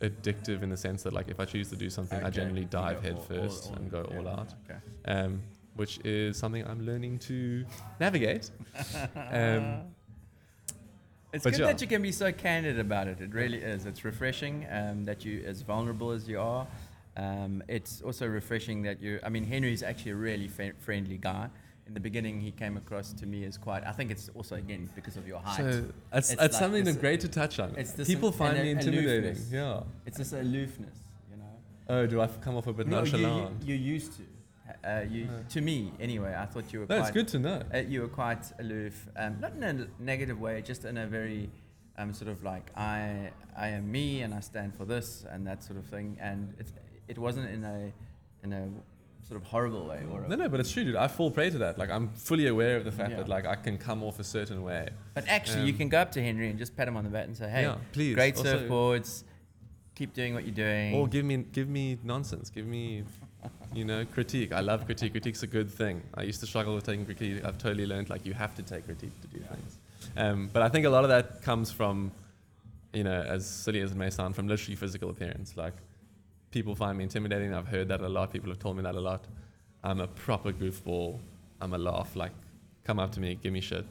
addictive 0.00 0.62
in 0.62 0.70
the 0.70 0.76
sense 0.76 1.02
that 1.02 1.12
like 1.12 1.28
if 1.28 1.38
I 1.40 1.44
choose 1.44 1.68
to 1.70 1.76
do 1.76 1.90
something, 1.90 2.22
I 2.24 2.30
generally 2.30 2.64
dive 2.64 3.02
head 3.02 3.14
all- 3.16 3.22
first 3.22 3.64
all- 3.66 3.70
all- 3.72 3.76
and 3.78 3.90
go 3.90 4.02
all 4.02 4.28
out, 4.28 4.54
Okay. 4.68 4.78
um, 5.06 5.42
which 5.76 5.98
is 6.04 6.36
something 6.36 6.66
I'm 6.66 6.84
learning 6.84 7.18
to 7.20 7.64
navigate. 8.00 8.50
Um, 9.16 9.82
It's 11.32 11.44
good 11.44 11.58
yeah. 11.58 11.66
that 11.66 11.80
you 11.80 11.86
can 11.86 12.02
be 12.02 12.10
so 12.10 12.32
candid 12.32 12.78
about 12.80 13.06
it. 13.06 13.20
It 13.20 13.32
really 13.32 13.58
is. 13.58 13.86
It's 13.86 14.04
refreshing 14.04 14.66
um, 14.68 15.04
that 15.04 15.24
you, 15.24 15.44
as 15.46 15.62
vulnerable 15.62 16.10
as 16.10 16.28
you 16.28 16.40
are. 16.40 16.66
Um, 17.16 17.62
it's 17.68 18.02
also 18.02 18.26
refreshing 18.26 18.82
that 18.82 19.00
you. 19.00 19.20
I 19.22 19.28
mean, 19.28 19.44
Henry's 19.44 19.82
actually 19.84 20.10
a 20.12 20.16
really 20.16 20.48
fa- 20.48 20.72
friendly 20.80 21.18
guy. 21.18 21.48
In 21.90 21.94
the 21.94 21.98
beginning, 21.98 22.40
he 22.40 22.52
came 22.52 22.76
across 22.76 23.12
to 23.14 23.26
me 23.26 23.42
as 23.44 23.58
quite. 23.58 23.84
I 23.84 23.90
think 23.90 24.12
it's 24.12 24.30
also 24.36 24.54
again 24.54 24.88
because 24.94 25.16
of 25.16 25.26
your 25.26 25.40
height. 25.40 25.56
so 25.56 25.66
it's, 25.66 25.82
It's 26.12 26.30
it's, 26.30 26.40
like 26.40 26.52
something 26.52 26.84
this- 26.84 26.96
great 26.96 27.18
to 27.22 27.28
touch 27.28 27.58
on. 27.58 27.74
it's 27.76 27.90
this 27.90 28.06
People 28.06 28.30
find 28.30 28.56
an 28.56 28.62
me 28.62 28.70
intimidating. 28.70 29.24
aloofness. 29.24 29.50
Yeah. 29.50 29.80
it's 30.06 30.16
this 30.18 30.32
aloofness, 30.32 30.96
you 31.32 31.36
know. 31.36 31.44
Oh, 31.88 32.06
do 32.06 32.20
I 32.20 32.28
come 32.28 32.56
off 32.56 32.68
a 32.68 32.72
bit 32.72 32.86
No, 32.86 33.02
you, 33.02 33.06
you, 33.18 33.26
nonchalant? 33.26 33.62
you 33.64 33.74
used 33.74 34.12
to. 34.18 34.22
Uh, 34.88 35.00
you, 35.10 35.28
to 35.48 35.60
me, 35.60 35.90
anyway, 35.98 36.32
I 36.38 36.46
thought 36.46 36.72
you 36.72 36.78
were 36.78 36.86
no, 36.86 36.94
quite. 36.98 37.00
it's 37.08 37.10
good 37.10 37.26
to 37.26 37.40
know. 37.40 37.60
Uh, 37.74 37.78
you 37.78 38.02
were 38.02 38.08
quite 38.22 38.44
aloof, 38.60 39.08
um, 39.16 39.40
not 39.40 39.54
in 39.54 39.64
a 39.64 39.88
negative 39.98 40.40
way, 40.40 40.62
just 40.62 40.84
in 40.84 40.96
a 40.96 41.08
very 41.08 41.50
um, 41.98 42.14
sort 42.14 42.30
of 42.30 42.44
like 42.44 42.70
I 42.76 43.30
I 43.56 43.66
am 43.70 43.90
me 43.90 44.22
and 44.22 44.32
I 44.32 44.38
stand 44.40 44.76
for 44.76 44.84
this 44.84 45.24
and 45.28 45.44
that 45.48 45.64
sort 45.64 45.76
of 45.80 45.86
thing. 45.86 46.16
And 46.20 46.54
it's 46.60 46.72
it 47.08 47.18
wasn't 47.18 47.50
in 47.50 47.64
a 47.64 47.92
in 48.44 48.52
a 48.52 48.68
sort 49.30 49.40
of 49.40 49.46
horrible 49.46 49.86
way 49.86 50.02
or. 50.10 50.26
No, 50.26 50.34
no, 50.34 50.48
but 50.48 50.58
it's 50.58 50.72
true, 50.72 50.82
dude. 50.82 50.96
I 50.96 51.06
fall 51.06 51.30
prey 51.30 51.50
to 51.50 51.58
that. 51.58 51.78
Like, 51.78 51.88
I'm 51.88 52.08
fully 52.08 52.48
aware 52.48 52.76
of 52.76 52.84
the 52.84 52.90
fact 52.90 53.10
Yeah. 53.12 53.18
that 53.18 53.28
like 53.28 53.46
I 53.46 53.54
can 53.54 53.78
come 53.78 54.02
off 54.02 54.18
a 54.18 54.24
certain 54.24 54.64
way. 54.64 54.88
But 55.14 55.28
actually, 55.28 55.66
you 55.66 55.72
um, 55.72 55.78
can 55.78 55.88
go 55.88 55.98
up 55.98 56.10
to 56.12 56.22
Henry 56.22 56.50
and 56.50 56.58
just 56.58 56.76
pat 56.76 56.88
him 56.88 56.96
on 56.96 57.04
the 57.04 57.10
back 57.10 57.26
and 57.26 57.36
say, 57.36 57.48
"Hey, 57.48 57.62
yeah, 57.62 57.76
please. 57.92 58.14
great 58.16 58.36
Also- 58.36 58.58
surfboards, 58.58 59.22
keep 59.94 60.12
doing 60.14 60.34
what 60.34 60.44
you're 60.44 60.54
doing." 60.66 60.94
Or 60.96 61.06
give 61.06 61.24
me 61.24 61.36
give 61.52 61.68
me 61.68 61.96
nonsense. 62.02 62.50
Give 62.50 62.66
me, 62.66 63.04
you 63.72 63.84
know, 63.84 64.04
critique. 64.04 64.52
I 64.52 64.60
love 64.60 64.84
critique. 64.84 65.12
Critique's 65.12 65.44
a 65.44 65.46
good 65.46 65.70
thing. 65.70 66.02
I 66.14 66.22
used 66.24 66.40
to 66.40 66.46
struggle 66.46 66.74
with 66.74 66.84
taking 66.84 67.04
critique. 67.04 67.44
I've 67.44 67.58
totally 67.58 67.86
learned 67.86 68.10
like 68.10 68.26
you 68.26 68.34
have 68.34 68.56
to 68.56 68.64
take 68.64 68.84
critique 68.84 69.14
to 69.22 69.28
do 69.28 69.38
things. 69.38 69.78
Um, 70.16 70.50
but 70.52 70.62
I 70.62 70.68
think 70.68 70.86
a 70.86 70.90
lot 70.90 71.04
of 71.04 71.10
that 71.10 71.40
comes 71.42 71.70
from, 71.70 72.10
you 72.92 73.04
know, 73.04 73.22
as 73.22 73.46
silly 73.46 73.80
as 73.80 73.92
it 73.92 73.96
may 73.96 74.10
sound, 74.10 74.34
from 74.34 74.48
literally 74.48 74.74
physical 74.74 75.08
appearance. 75.08 75.56
Like 75.56 75.74
people 76.50 76.74
find 76.74 76.98
me 76.98 77.04
intimidating. 77.04 77.54
I've 77.54 77.68
heard 77.68 77.88
that 77.88 78.00
a 78.00 78.08
lot. 78.08 78.32
People 78.32 78.50
have 78.50 78.58
told 78.58 78.76
me 78.76 78.82
that 78.82 78.94
a 78.94 79.00
lot. 79.00 79.24
I'm 79.82 80.00
a 80.00 80.06
proper 80.06 80.52
goofball. 80.52 81.18
I'm 81.60 81.72
a 81.74 81.78
laugh. 81.78 82.16
Like, 82.16 82.32
come 82.84 82.98
up 82.98 83.12
to 83.12 83.20
me, 83.20 83.36
give 83.42 83.52
me 83.52 83.60
shit, 83.60 83.86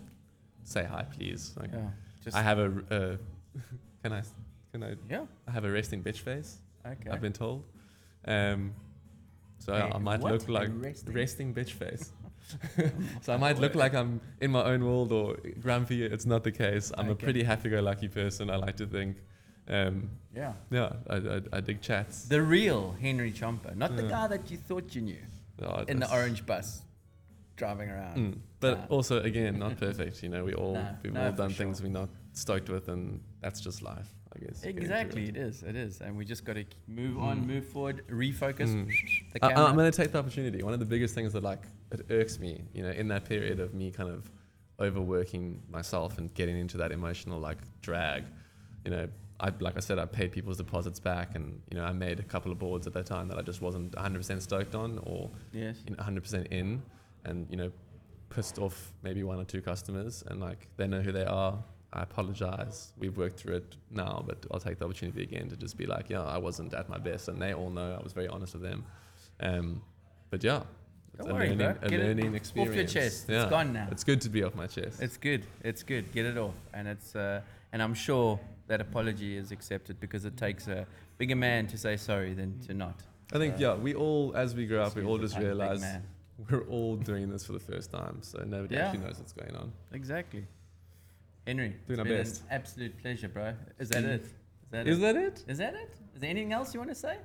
say 0.63 0.83
hi, 0.83 1.05
please. 1.15 1.53
Like, 1.59 1.71
yeah, 1.73 1.89
just 2.23 2.35
I 2.35 2.41
have 2.41 2.59
a. 2.59 2.65
Uh, 2.65 3.17
can 4.03 4.13
I? 4.13 4.23
Can 4.71 4.83
I? 4.83 4.95
yeah. 5.09 5.25
I 5.47 5.51
have 5.51 5.65
a 5.65 5.71
resting 5.71 6.03
bitch 6.03 6.19
face. 6.19 6.57
Okay. 6.85 7.09
I've 7.09 7.21
been 7.21 7.33
told. 7.33 7.63
Um, 8.25 8.73
so 9.57 9.73
Hey, 9.73 9.91
I 9.93 9.97
might 9.97 10.19
what? 10.19 10.31
look 10.33 10.47
like 10.49 10.69
Resting? 10.73 11.13
resting, 11.13 11.53
bitch 11.53 11.71
face. 11.71 12.11
so 13.21 13.33
I 13.33 13.37
might 13.37 13.59
look 13.59 13.75
like 13.75 13.93
I'm 13.93 14.21
in 14.41 14.51
my 14.51 14.63
own 14.63 14.83
world 14.83 15.11
or 15.11 15.35
grumpy. 15.61 16.03
It's 16.03 16.25
not 16.25 16.43
the 16.43 16.51
case. 16.51 16.91
I'm 16.97 17.09
a 17.09 17.15
pretty 17.15 17.43
happy-go-lucky 17.43 18.07
person. 18.07 18.49
I 18.49 18.55
like 18.55 18.77
to 18.77 18.87
think. 18.87 19.17
Um, 19.69 20.09
yeah. 20.35 20.53
yeah, 20.71 20.93
I, 21.09 21.15
I, 21.17 21.41
I 21.53 21.61
dig 21.61 21.81
chats. 21.81 22.25
The 22.25 22.41
real 22.41 22.95
Henry 22.99 23.31
Chomper, 23.31 23.75
not 23.75 23.95
the 23.95 24.03
guy 24.03 24.27
that 24.27 24.49
you 24.51 24.57
thought 24.57 24.95
you 24.95 25.01
knew 25.01 25.17
Oh, 25.61 25.83
in 25.87 25.99
the 25.99 26.11
orange 26.11 26.45
bus, 26.45 26.81
driving 27.57 27.89
around. 27.89 28.17
Mm. 28.17 28.37
But 28.61 28.77
Nah. 28.79 28.85
also, 28.95 29.21
again, 29.21 29.59
not 29.59 29.77
perfect. 29.77 30.23
You 30.23 30.29
know, 30.29 30.43
we 30.45 30.53
all 30.53 30.73
Nah, 30.75 30.91
we've 31.03 31.13
no, 31.13 31.25
all 31.25 31.31
done 31.33 31.49
sure. 31.49 31.57
things 31.65 31.81
we're 31.83 31.89
not 31.89 32.09
stoked 32.33 32.69
with, 32.69 32.87
and 32.87 33.19
that's 33.41 33.59
just 33.59 33.81
life, 33.81 34.07
I 34.35 34.39
guess. 34.39 34.63
Exactly, 34.63 35.23
it. 35.23 35.29
it 35.35 35.37
is. 35.37 35.63
It 35.63 35.75
is, 35.75 35.99
and 36.01 36.15
we 36.17 36.23
just 36.25 36.45
got 36.45 36.53
to 36.53 36.63
move 36.87 37.19
on, 37.19 37.41
Mm. 37.41 37.47
move 37.47 37.65
forward, 37.67 38.03
refocus 38.07 38.69
Mm. 38.73 38.87
the 39.33 39.43
I, 39.43 39.49
camera. 39.49 39.65
I'm 39.65 39.75
going 39.75 39.91
to 39.91 39.95
take 39.97 40.11
the 40.13 40.19
opportunity. 40.19 40.63
One 40.63 40.73
of 40.73 40.79
the 40.79 40.85
biggest 40.85 41.13
things 41.13 41.33
that 41.33 41.43
like 41.43 41.63
it 41.91 42.05
irks 42.09 42.39
me, 42.39 42.63
you 42.73 42.81
know, 42.83 42.91
in 42.91 43.07
that 43.09 43.25
period 43.25 43.59
of 43.59 43.73
me 43.73 43.91
kind 43.91 44.09
of 44.09 44.29
overworking 44.79 45.61
myself 45.69 46.17
and 46.17 46.33
getting 46.33 46.57
into 46.57 46.77
that 46.77 46.91
emotional 46.91 47.39
like 47.39 47.57
drag, 47.81 48.23
you 48.85 48.91
know, 48.91 49.07
I 49.39 49.51
like 49.59 49.77
I 49.77 49.79
said, 49.79 49.99
I 49.99 50.05
paid 50.05 50.31
people's 50.31 50.57
deposits 50.57 50.99
back, 50.99 51.35
and 51.35 51.61
you 51.69 51.77
know, 51.77 51.85
I 51.85 51.93
made 51.93 52.19
a 52.19 52.23
couple 52.23 52.51
of 52.51 52.59
boards 52.59 52.87
at 52.87 52.93
that 52.93 53.05
time 53.05 53.27
that 53.29 53.37
I 53.37 53.41
just 53.41 53.61
wasn't 53.61 53.91
100% 53.93 54.41
stoked 54.41 54.75
on 54.75 54.99
or 55.03 55.29
yes. 55.53 55.77
you 55.87 55.95
know, 55.95 56.03
100% 56.03 56.47
in, 56.51 56.81
and 57.25 57.47
you 57.49 57.57
know, 57.57 57.71
pissed 58.29 58.59
off 58.59 58.91
maybe 59.01 59.23
one 59.23 59.39
or 59.39 59.45
two 59.45 59.61
customers, 59.61 60.23
and 60.27 60.39
like 60.39 60.67
they 60.77 60.87
know 60.87 61.01
who 61.01 61.11
they 61.11 61.25
are. 61.25 61.57
I 61.91 62.03
apologize. 62.03 62.93
We've 62.99 63.17
worked 63.17 63.39
through 63.39 63.55
it 63.55 63.75
now, 63.89 64.23
but 64.27 64.45
I'll 64.51 64.59
take 64.59 64.77
the 64.77 64.85
opportunity 64.85 65.23
again 65.23 65.49
to 65.49 65.55
just 65.57 65.75
be 65.75 65.87
like, 65.87 66.07
yeah, 66.09 66.21
I 66.21 66.37
wasn't 66.37 66.73
at 66.75 66.87
my 66.87 66.99
best, 66.99 67.29
and 67.29 67.41
they 67.41 67.53
all 67.53 67.71
know 67.71 67.97
I 67.99 68.03
was 68.03 68.13
very 68.13 68.27
honest 68.27 68.53
with 68.53 68.61
them. 68.61 68.85
Um, 69.39 69.81
but 70.29 70.43
yeah, 70.43 70.63
it's 71.13 71.25
Don't 71.25 71.31
a 71.31 71.33
worry, 71.33 71.49
learning, 71.49 71.57
bro. 71.57 71.75
a 71.81 71.89
Get 71.89 71.99
learning 72.01 72.29
off 72.29 72.35
experience. 72.35 72.75
your 72.75 73.03
chest. 73.03 73.25
Yeah. 73.27 73.41
It's 73.43 73.49
gone 73.49 73.73
now. 73.73 73.87
It's 73.89 74.03
good 74.03 74.21
to 74.21 74.29
be 74.29 74.43
off 74.43 74.53
my 74.53 74.67
chest. 74.67 75.01
It's 75.01 75.17
good. 75.17 75.45
It's 75.63 75.81
good. 75.81 76.11
Get 76.11 76.25
it 76.25 76.37
off, 76.37 76.53
and 76.73 76.87
it's 76.87 77.15
uh, 77.15 77.41
and 77.73 77.81
I'm 77.81 77.95
sure 77.95 78.39
that 78.69 78.79
apology 78.79 79.35
is 79.35 79.51
accepted 79.51 79.99
because 79.99 80.23
it 80.25 80.37
takes 80.37 80.67
a 80.67 80.85
bigger 81.17 81.35
man 81.35 81.67
to 81.67 81.77
say 81.77 81.97
sorry 81.97 82.33
than 82.33 82.57
to 82.67 82.73
not. 82.73 83.01
I 83.33 83.37
think 83.37 83.55
uh, 83.55 83.57
yeah, 83.59 83.75
we 83.75 83.93
all 83.95 84.31
as 84.35 84.55
we 84.55 84.65
grow 84.65 84.83
up, 84.83 84.95
we 84.95 85.03
all 85.03 85.17
just 85.17 85.37
realize 85.37 85.83
we're 86.49 86.63
all 86.67 86.95
doing 86.95 87.29
this 87.29 87.45
for 87.45 87.51
the 87.53 87.59
first 87.59 87.91
time, 87.91 88.19
so 88.21 88.43
nobody 88.47 88.75
Yeah. 88.75 88.85
actually 88.87 89.05
knows 89.05 89.17
what's 89.19 89.33
going 89.33 89.55
on. 89.55 89.73
Exactly. 89.91 90.45
Henry, 91.45 91.69
Doing 91.87 91.99
it's 91.99 91.99
our 91.99 92.05
best. 92.05 92.41
an 92.43 92.47
absolute 92.51 92.97
pleasure, 93.01 93.27
bro. 93.27 93.53
Is 93.79 93.89
that 93.89 94.03
it? 94.03 94.21
Is 94.21 94.29
that 94.71 94.87
Is 94.87 94.97
it? 94.97 95.01
that 95.01 95.15
it? 95.15 95.43
Is 95.47 95.57
that 95.57 95.73
it? 95.73 95.91
Is 96.13 96.21
there 96.21 96.29
anything 96.29 96.53
else 96.53 96.73
you 96.73 96.79
want 96.79 96.91
to 96.91 96.95
say? 96.95 97.17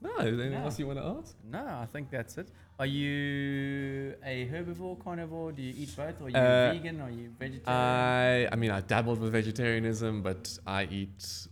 No. 0.00 0.10
Is 0.10 0.16
there 0.18 0.26
anything 0.46 0.50
No. 0.52 0.64
else 0.64 0.78
you 0.78 0.86
want 0.88 0.98
to 0.98 1.04
ask? 1.04 1.36
No, 1.48 1.64
I 1.64 1.86
think 1.92 2.10
that's 2.10 2.36
it. 2.36 2.48
Are 2.80 2.86
you 2.86 4.14
a 4.24 4.46
herbivore, 4.46 5.02
carnivore? 5.02 5.50
Do 5.52 5.62
you 5.62 5.74
eat 5.76 5.96
both? 5.96 6.20
Are 6.22 6.28
you 6.28 6.36
Uh, 6.36 6.72
vegan? 6.72 7.00
Are 7.00 7.10
you 7.10 7.30
vegetarian? 7.38 7.64
I 7.66 8.46
I 8.52 8.56
mean 8.56 8.70
I 8.70 8.80
dabbled 8.80 9.18
with 9.20 9.32
vegetarianism, 9.32 10.22
but 10.22 10.58
I 10.64 10.84
eat. 10.84 11.48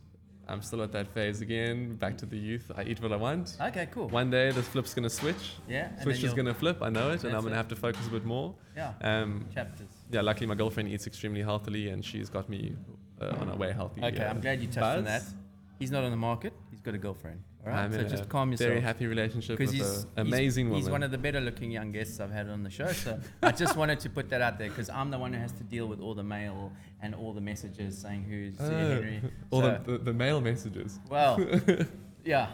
I'm 0.49 0.63
still 0.63 0.81
at 0.85 0.93
that 0.93 1.09
phase 1.13 1.41
again. 1.41 1.97
Back 1.97 2.17
to 2.19 2.27
the 2.27 2.39
youth. 2.39 2.71
I 2.77 2.85
eat 2.85 3.01
what 3.03 3.11
I 3.13 3.17
want. 3.17 3.57
okay, 3.61 3.87
cool. 3.91 4.09
One 4.09 4.31
day 4.31 4.53
the 4.53 4.63
flip's 4.63 4.95
gonna 4.95 5.11
switch. 5.11 5.45
yeah, 5.69 5.89
and 5.89 6.03
Switch 6.03 6.23
is 6.23 6.33
gonna 6.33 6.55
flip. 6.55 6.79
I 6.81 6.91
know 6.91 7.11
it, 7.11 7.25
and 7.25 7.35
I'm 7.35 7.43
gonna 7.43 7.57
it. 7.57 7.63
have 7.63 7.69
to 7.75 7.77
focus 7.87 8.07
a 8.07 8.11
bit 8.11 8.25
more. 8.25 8.55
yeah 8.77 8.93
Um, 9.11 9.31
chapters. 9.53 9.89
yeah, 10.13 10.21
luckily 10.29 10.47
my 10.47 10.55
girlfriend 10.55 10.89
eats 10.91 11.09
extremely 11.09 11.43
healthily, 11.43 11.89
and 11.89 12.05
she's 12.05 12.31
got 12.31 12.49
me 12.49 12.77
uh, 13.21 13.41
on 13.41 13.49
a 13.49 13.57
way 13.57 13.73
healthy. 13.73 14.01
Okay, 14.05 14.25
uh, 14.25 14.31
I'm 14.31 14.41
glad 14.41 14.61
you 14.63 14.69
touched 14.69 14.99
on 14.99 15.05
that. 15.05 15.23
buzz. 15.23 15.35
He's 15.81 15.91
not 15.91 16.05
on 16.05 16.13
the 16.13 16.17
market. 16.31 16.53
Got 16.87 16.95
a 16.95 16.99
girlfriend. 16.99 17.43
All 17.65 17.73
right, 17.73 17.81
I'm 17.81 17.93
so 17.93 17.99
in 17.99 18.09
just 18.09 18.23
a 18.23 18.27
calm 18.27 18.53
yourself. 18.53 18.69
Very 18.69 18.81
happy 18.81 19.09
relationship 19.09 19.59
with 19.59 19.73
because 19.73 19.73
he's 19.73 20.05
an 20.17 20.29
amazing 20.29 20.67
he's, 20.67 20.71
woman. 20.71 20.83
He's 20.83 20.89
one 20.89 21.03
of 21.03 21.11
the 21.11 21.19
better 21.19 21.41
looking 21.41 21.73
young 21.73 21.91
guests 21.91 22.21
I've 22.21 22.31
had 22.31 22.49
on 22.49 22.63
the 22.63 22.71
show. 22.71 22.87
So 22.93 23.19
I 23.43 23.51
just 23.51 23.77
wanted 23.81 23.99
to 23.99 24.09
put 24.09 24.31
that 24.31 24.41
out 24.41 24.57
there 24.57 24.69
because 24.69 24.89
I'm 24.89 25.11
the 25.11 25.19
one 25.19 25.33
who 25.33 25.41
has 25.41 25.51
to 25.55 25.65
deal 25.65 25.87
with 25.89 25.99
all 26.01 26.15
the 26.15 26.23
mail 26.23 26.71
and 27.03 27.13
all 27.13 27.33
the 27.33 27.41
messages 27.41 27.99
saying 27.99 28.23
who's 28.23 28.55
Oh, 28.61 28.71
Henry. 28.71 29.21
all 29.51 29.63
So- 29.63 29.81
the, 29.85 29.93
the, 29.93 29.99
the 29.99 30.13
mail 30.13 30.41
messages. 30.41 31.01
Well, 31.11 31.45
yeah, 32.25 32.51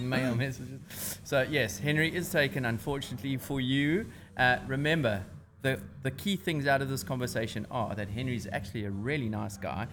mail 0.00 0.34
messages. 0.34 0.80
So 1.22 1.42
yes, 1.42 1.78
Henry 1.78 2.16
is 2.16 2.30
taken, 2.30 2.64
unfortunately 2.64 3.36
for 3.36 3.60
you. 3.60 4.06
Uh, 4.38 4.60
remember, 4.66 5.26
the 5.60 5.78
the 6.02 6.10
key 6.10 6.36
things 6.36 6.66
out 6.66 6.80
of 6.80 6.88
this 6.88 7.02
conversation 7.02 7.66
are 7.70 7.94
that 7.96 8.08
Henry's 8.08 8.46
actually 8.50 8.86
a 8.86 8.90
really 8.90 9.28
nice 9.28 9.58
guy. 9.58 9.88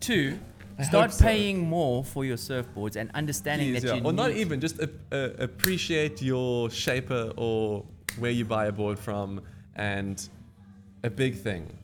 Two, 0.00 0.38
Start 0.82 1.12
so. 1.12 1.24
paying 1.24 1.60
more 1.60 2.02
for 2.04 2.24
your 2.24 2.36
surfboards 2.36 2.96
and 2.96 3.10
understanding 3.14 3.72
Please, 3.72 3.82
that 3.82 3.88
yeah. 3.88 3.94
you 3.94 4.04
or 4.04 4.12
not 4.12 4.32
even 4.32 4.60
just 4.60 4.78
a, 4.80 4.90
a, 5.12 5.16
uh, 5.16 5.44
appreciate 5.44 6.20
your 6.20 6.68
shaper 6.70 7.32
or 7.36 7.84
where 8.18 8.30
you 8.32 8.44
buy 8.44 8.66
a 8.66 8.72
board 8.72 8.98
from 8.98 9.40
and 9.76 10.28
a 11.04 11.10
big 11.10 11.36
thing 11.36 11.76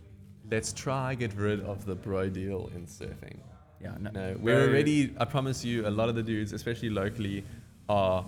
let's 0.50 0.72
try 0.72 1.14
get 1.14 1.32
rid 1.34 1.60
of 1.60 1.84
the 1.86 1.94
bro 1.94 2.28
deal 2.28 2.70
in 2.74 2.86
surfing 2.86 3.36
Yeah, 3.80 3.94
no, 4.00 4.10
no 4.10 4.36
we're 4.40 4.68
already 4.68 5.14
i 5.18 5.24
promise 5.24 5.64
you 5.64 5.86
a 5.86 5.90
lot 5.90 6.08
of 6.08 6.14
the 6.14 6.22
dudes 6.22 6.52
especially 6.52 6.90
locally 6.90 7.44
are 7.88 8.24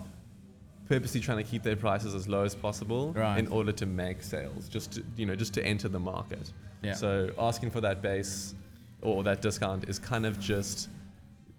purposely 0.89 1.21
trying 1.21 1.39
to 1.39 1.45
keep 1.45 1.63
their 1.63 1.77
prices 1.77 2.15
as 2.15 2.29
low 2.29 2.45
as 2.45 2.55
possible 2.55 3.13
Right. 3.13 3.39
in 3.39 3.47
order 3.49 3.73
to 3.73 3.87
make 3.87 4.23
sales 4.23 4.69
just 4.69 4.93
to 4.93 5.03
you 5.17 5.27
know 5.27 5.35
just 5.35 5.55
to 5.55 5.65
enter 5.65 5.89
the 5.89 6.01
market 6.01 6.53
Yeah. 6.83 6.95
so 6.95 7.31
asking 7.39 7.71
for 7.71 7.81
that 7.81 8.03
base 8.03 8.55
or 9.03 9.23
that 9.25 9.43
discount 9.43 9.89
is 9.89 9.99
kind 9.99 10.25
of 10.27 10.41
just 10.41 10.89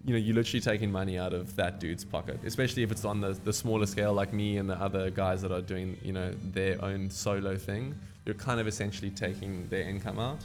you 0.06 0.12
know, 0.12 0.18
you're 0.18 0.34
literally 0.34 0.60
taking 0.60 0.92
money 0.92 1.18
out 1.18 1.32
of 1.32 1.56
that 1.56 1.80
dude's 1.80 2.04
pocket, 2.04 2.38
especially 2.44 2.82
if 2.82 2.90
it's 2.90 3.06
on 3.06 3.22
the, 3.22 3.32
the 3.44 3.52
smaller 3.52 3.86
scale 3.86 4.12
like 4.12 4.34
me 4.34 4.58
and 4.58 4.68
the 4.68 4.74
other 4.74 5.08
guys 5.08 5.40
that 5.40 5.50
are 5.50 5.62
doing, 5.62 5.96
you 6.02 6.12
know, 6.12 6.30
their 6.52 6.82
own 6.84 7.08
solo 7.08 7.56
thing. 7.56 7.94
You're 8.26 8.34
kind 8.34 8.60
of 8.60 8.66
essentially 8.68 9.10
taking 9.10 9.66
their 9.68 9.88
income 9.88 10.18
out 10.18 10.40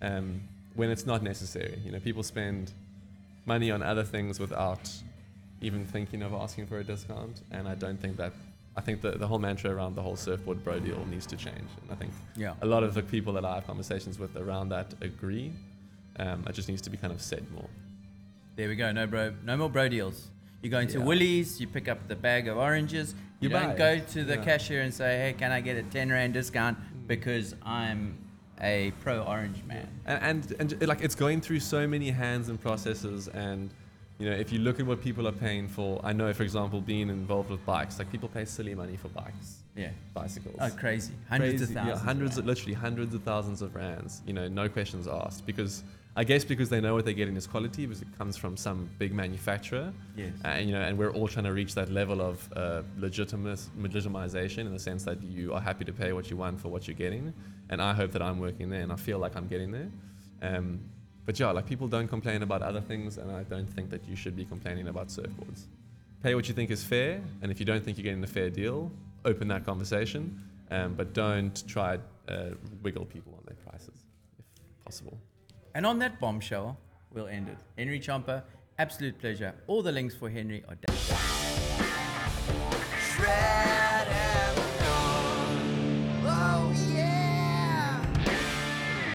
um, 0.00 0.40
when 0.74 0.88
it's 0.90 1.04
not 1.04 1.22
necessary. 1.22 1.78
You 1.84 1.92
know, 1.92 2.00
people 2.00 2.22
spend 2.22 2.72
money 3.44 3.70
on 3.70 3.82
other 3.82 4.04
things 4.04 4.40
without 4.40 4.90
even 5.60 5.84
thinking 5.84 6.22
of 6.22 6.32
asking 6.32 6.66
for 6.66 6.78
a 6.78 6.84
discount. 6.84 7.42
And 7.50 7.68
I 7.68 7.74
don't 7.74 8.00
think 8.00 8.16
that, 8.16 8.32
I 8.74 8.80
think 8.80 9.02
the, 9.02 9.12
the 9.12 9.26
whole 9.26 9.38
mantra 9.38 9.70
around 9.70 9.96
the 9.96 10.02
whole 10.02 10.16
surfboard 10.16 10.64
bro 10.64 10.78
deal 10.78 11.04
needs 11.10 11.26
to 11.26 11.36
change. 11.36 11.68
And 11.82 11.90
I 11.90 11.94
think 11.94 12.12
Yeah. 12.36 12.54
a 12.62 12.66
lot 12.66 12.82
of 12.82 12.94
the 12.94 13.02
people 13.02 13.34
that 13.34 13.44
I 13.44 13.56
have 13.56 13.66
conversations 13.66 14.18
with 14.18 14.34
around 14.36 14.70
that 14.70 14.94
agree. 15.02 15.52
Um, 16.18 16.44
it 16.48 16.52
just 16.54 16.68
needs 16.68 16.82
to 16.82 16.90
be 16.90 16.96
kind 16.96 17.12
of 17.12 17.20
said 17.20 17.44
more. 17.52 17.68
There 18.56 18.68
we 18.68 18.76
go. 18.76 18.92
No 18.92 19.06
bro, 19.06 19.34
no 19.44 19.56
more 19.56 19.68
bro 19.68 19.88
deals. 19.88 20.28
You 20.62 20.70
go 20.70 20.78
into 20.78 20.98
Yeah. 20.98 21.04
Woolies, 21.04 21.60
you 21.60 21.66
pick 21.66 21.88
up 21.88 22.06
the 22.08 22.16
bag 22.16 22.48
of 22.48 22.56
oranges. 22.56 23.14
You, 23.40 23.48
You 23.48 23.48
don't 23.50 23.70
buy. 23.70 23.76
go 23.76 23.98
to 23.98 24.24
the 24.24 24.36
Yeah. 24.36 24.44
cashier 24.44 24.82
and 24.82 24.94
say, 24.94 25.18
"Hey, 25.18 25.34
can 25.36 25.50
I 25.52 25.60
get 25.60 25.76
a 25.76 25.82
ten 25.82 26.08
rand 26.10 26.34
discount 26.34 26.78
because 27.06 27.54
I'm 27.64 28.16
a 28.60 28.92
pro 29.02 29.22
orange 29.22 29.62
man?" 29.64 29.88
and, 30.06 30.54
and 30.58 30.72
and 30.72 30.88
like 30.88 31.02
it's 31.02 31.14
going 31.16 31.40
through 31.40 31.60
so 31.60 31.86
many 31.86 32.10
hands 32.10 32.48
and 32.48 32.60
processes 32.60 33.26
and 33.28 33.70
you 34.18 34.30
know 34.30 34.36
if 34.36 34.52
you 34.52 34.60
look 34.60 34.78
at 34.78 34.86
what 34.86 35.02
people 35.02 35.26
are 35.26 35.32
paying 35.32 35.66
for 35.66 36.00
i 36.04 36.12
know 36.12 36.32
for 36.32 36.44
example 36.44 36.80
being 36.80 37.08
involved 37.08 37.50
with 37.50 37.62
bikes 37.66 37.98
like 37.98 38.08
people 38.12 38.28
pay 38.28 38.44
silly 38.44 38.72
money 38.72 38.96
for 38.96 39.08
bikes 39.08 39.64
Yeah. 39.74 39.88
bicycles 40.14 40.56
Oh, 40.60 40.70
crazy! 40.70 41.14
Hundreds 41.28 41.54
Crazy, 41.54 41.64
of 41.64 41.70
thousands. 41.70 41.96
of 42.00 42.04
hundreds 42.06 42.38
of, 42.38 42.44
rand. 42.44 42.46
literally 42.46 42.74
hundreds 42.74 43.14
of 43.16 43.22
thousands 43.24 43.60
of 43.60 43.74
rands 43.74 44.22
you 44.24 44.32
know 44.32 44.46
no 44.46 44.68
questions 44.68 45.08
asked 45.08 45.44
because 45.46 45.82
i 46.16 46.24
guess 46.24 46.44
because 46.44 46.68
they 46.68 46.80
know 46.80 46.94
what 46.94 47.04
they're 47.04 47.14
getting 47.22 47.36
is 47.36 47.46
quality 47.46 47.86
because 47.86 48.02
it 48.02 48.08
comes 48.18 48.36
from 48.36 48.56
some 48.56 48.88
big 48.98 49.12
manufacturer. 49.12 49.92
Yes. 50.16 50.32
and 50.44 50.66
you 50.68 50.74
know 50.74 50.80
and 50.82 50.96
we're 50.98 51.12
all 51.12 51.28
trying 51.28 51.44
to 51.44 51.52
reach 51.52 51.74
that 51.74 51.90
level 51.90 52.20
of 52.20 52.48
uh, 52.56 52.82
legitimis- 52.98 53.68
legitimization 53.78 54.60
in 54.60 54.72
the 54.72 54.78
sense 54.78 55.04
that 55.04 55.22
you 55.22 55.52
are 55.52 55.60
happy 55.60 55.84
to 55.84 55.92
pay 55.92 56.12
what 56.12 56.30
you 56.30 56.36
want 56.36 56.60
for 56.60 56.68
what 56.68 56.86
you're 56.86 56.96
getting. 56.96 57.32
And 57.70 57.80
i 57.82 57.92
hope 57.92 58.12
that 58.12 58.22
i'm 58.22 58.38
working 58.38 58.68
there 58.70 58.82
and 58.82 58.92
i 58.92 58.96
feel 58.96 59.18
like 59.18 59.34
i'm 59.36 59.48
getting 59.48 59.70
there. 59.72 59.90
Um, 60.42 60.80
but 61.26 61.38
yeah 61.40 61.50
like 61.50 61.66
people 61.66 61.88
don't 61.88 62.08
complain 62.08 62.42
about 62.42 62.60
other 62.62 62.80
things 62.80 63.16
and 63.18 63.30
i 63.32 63.42
don't 63.44 63.70
think 63.76 63.88
that 63.90 64.06
you 64.08 64.14
should 64.14 64.36
be 64.36 64.44
complaining 64.44 64.88
about 64.88 65.08
surfboards. 65.08 65.66
Pay 66.22 66.34
what 66.34 66.48
you 66.48 66.54
think 66.54 66.70
is 66.70 66.84
fair 66.84 67.20
and 67.42 67.50
if 67.50 67.58
you 67.60 67.66
don't 67.66 67.84
think 67.84 67.98
you're 67.98 68.04
getting 68.04 68.24
a 68.24 68.26
fair 68.38 68.50
deal 68.50 68.90
open 69.24 69.48
that 69.48 69.64
conversation. 69.64 70.38
Um, 70.70 70.94
but 70.94 71.12
don't 71.12 71.56
try 71.68 71.98
uh, 72.28 72.50
wiggle 72.82 73.04
people 73.04 73.32
on 73.38 73.42
their 73.46 73.56
prices 73.66 73.98
if 74.38 74.84
possible 74.84 75.18
And 75.74 75.84
on 75.84 75.98
that 75.98 76.20
bombshell, 76.20 76.78
we'll 77.12 77.26
end 77.26 77.48
it. 77.48 77.58
Henry 77.76 77.98
Chomper, 77.98 78.42
absolute 78.78 79.18
pleasure. 79.18 79.54
All 79.66 79.82
the 79.82 79.90
links 79.90 80.14
for 80.14 80.30
Henry 80.30 80.62
are 80.68 80.76
down. 80.76 80.96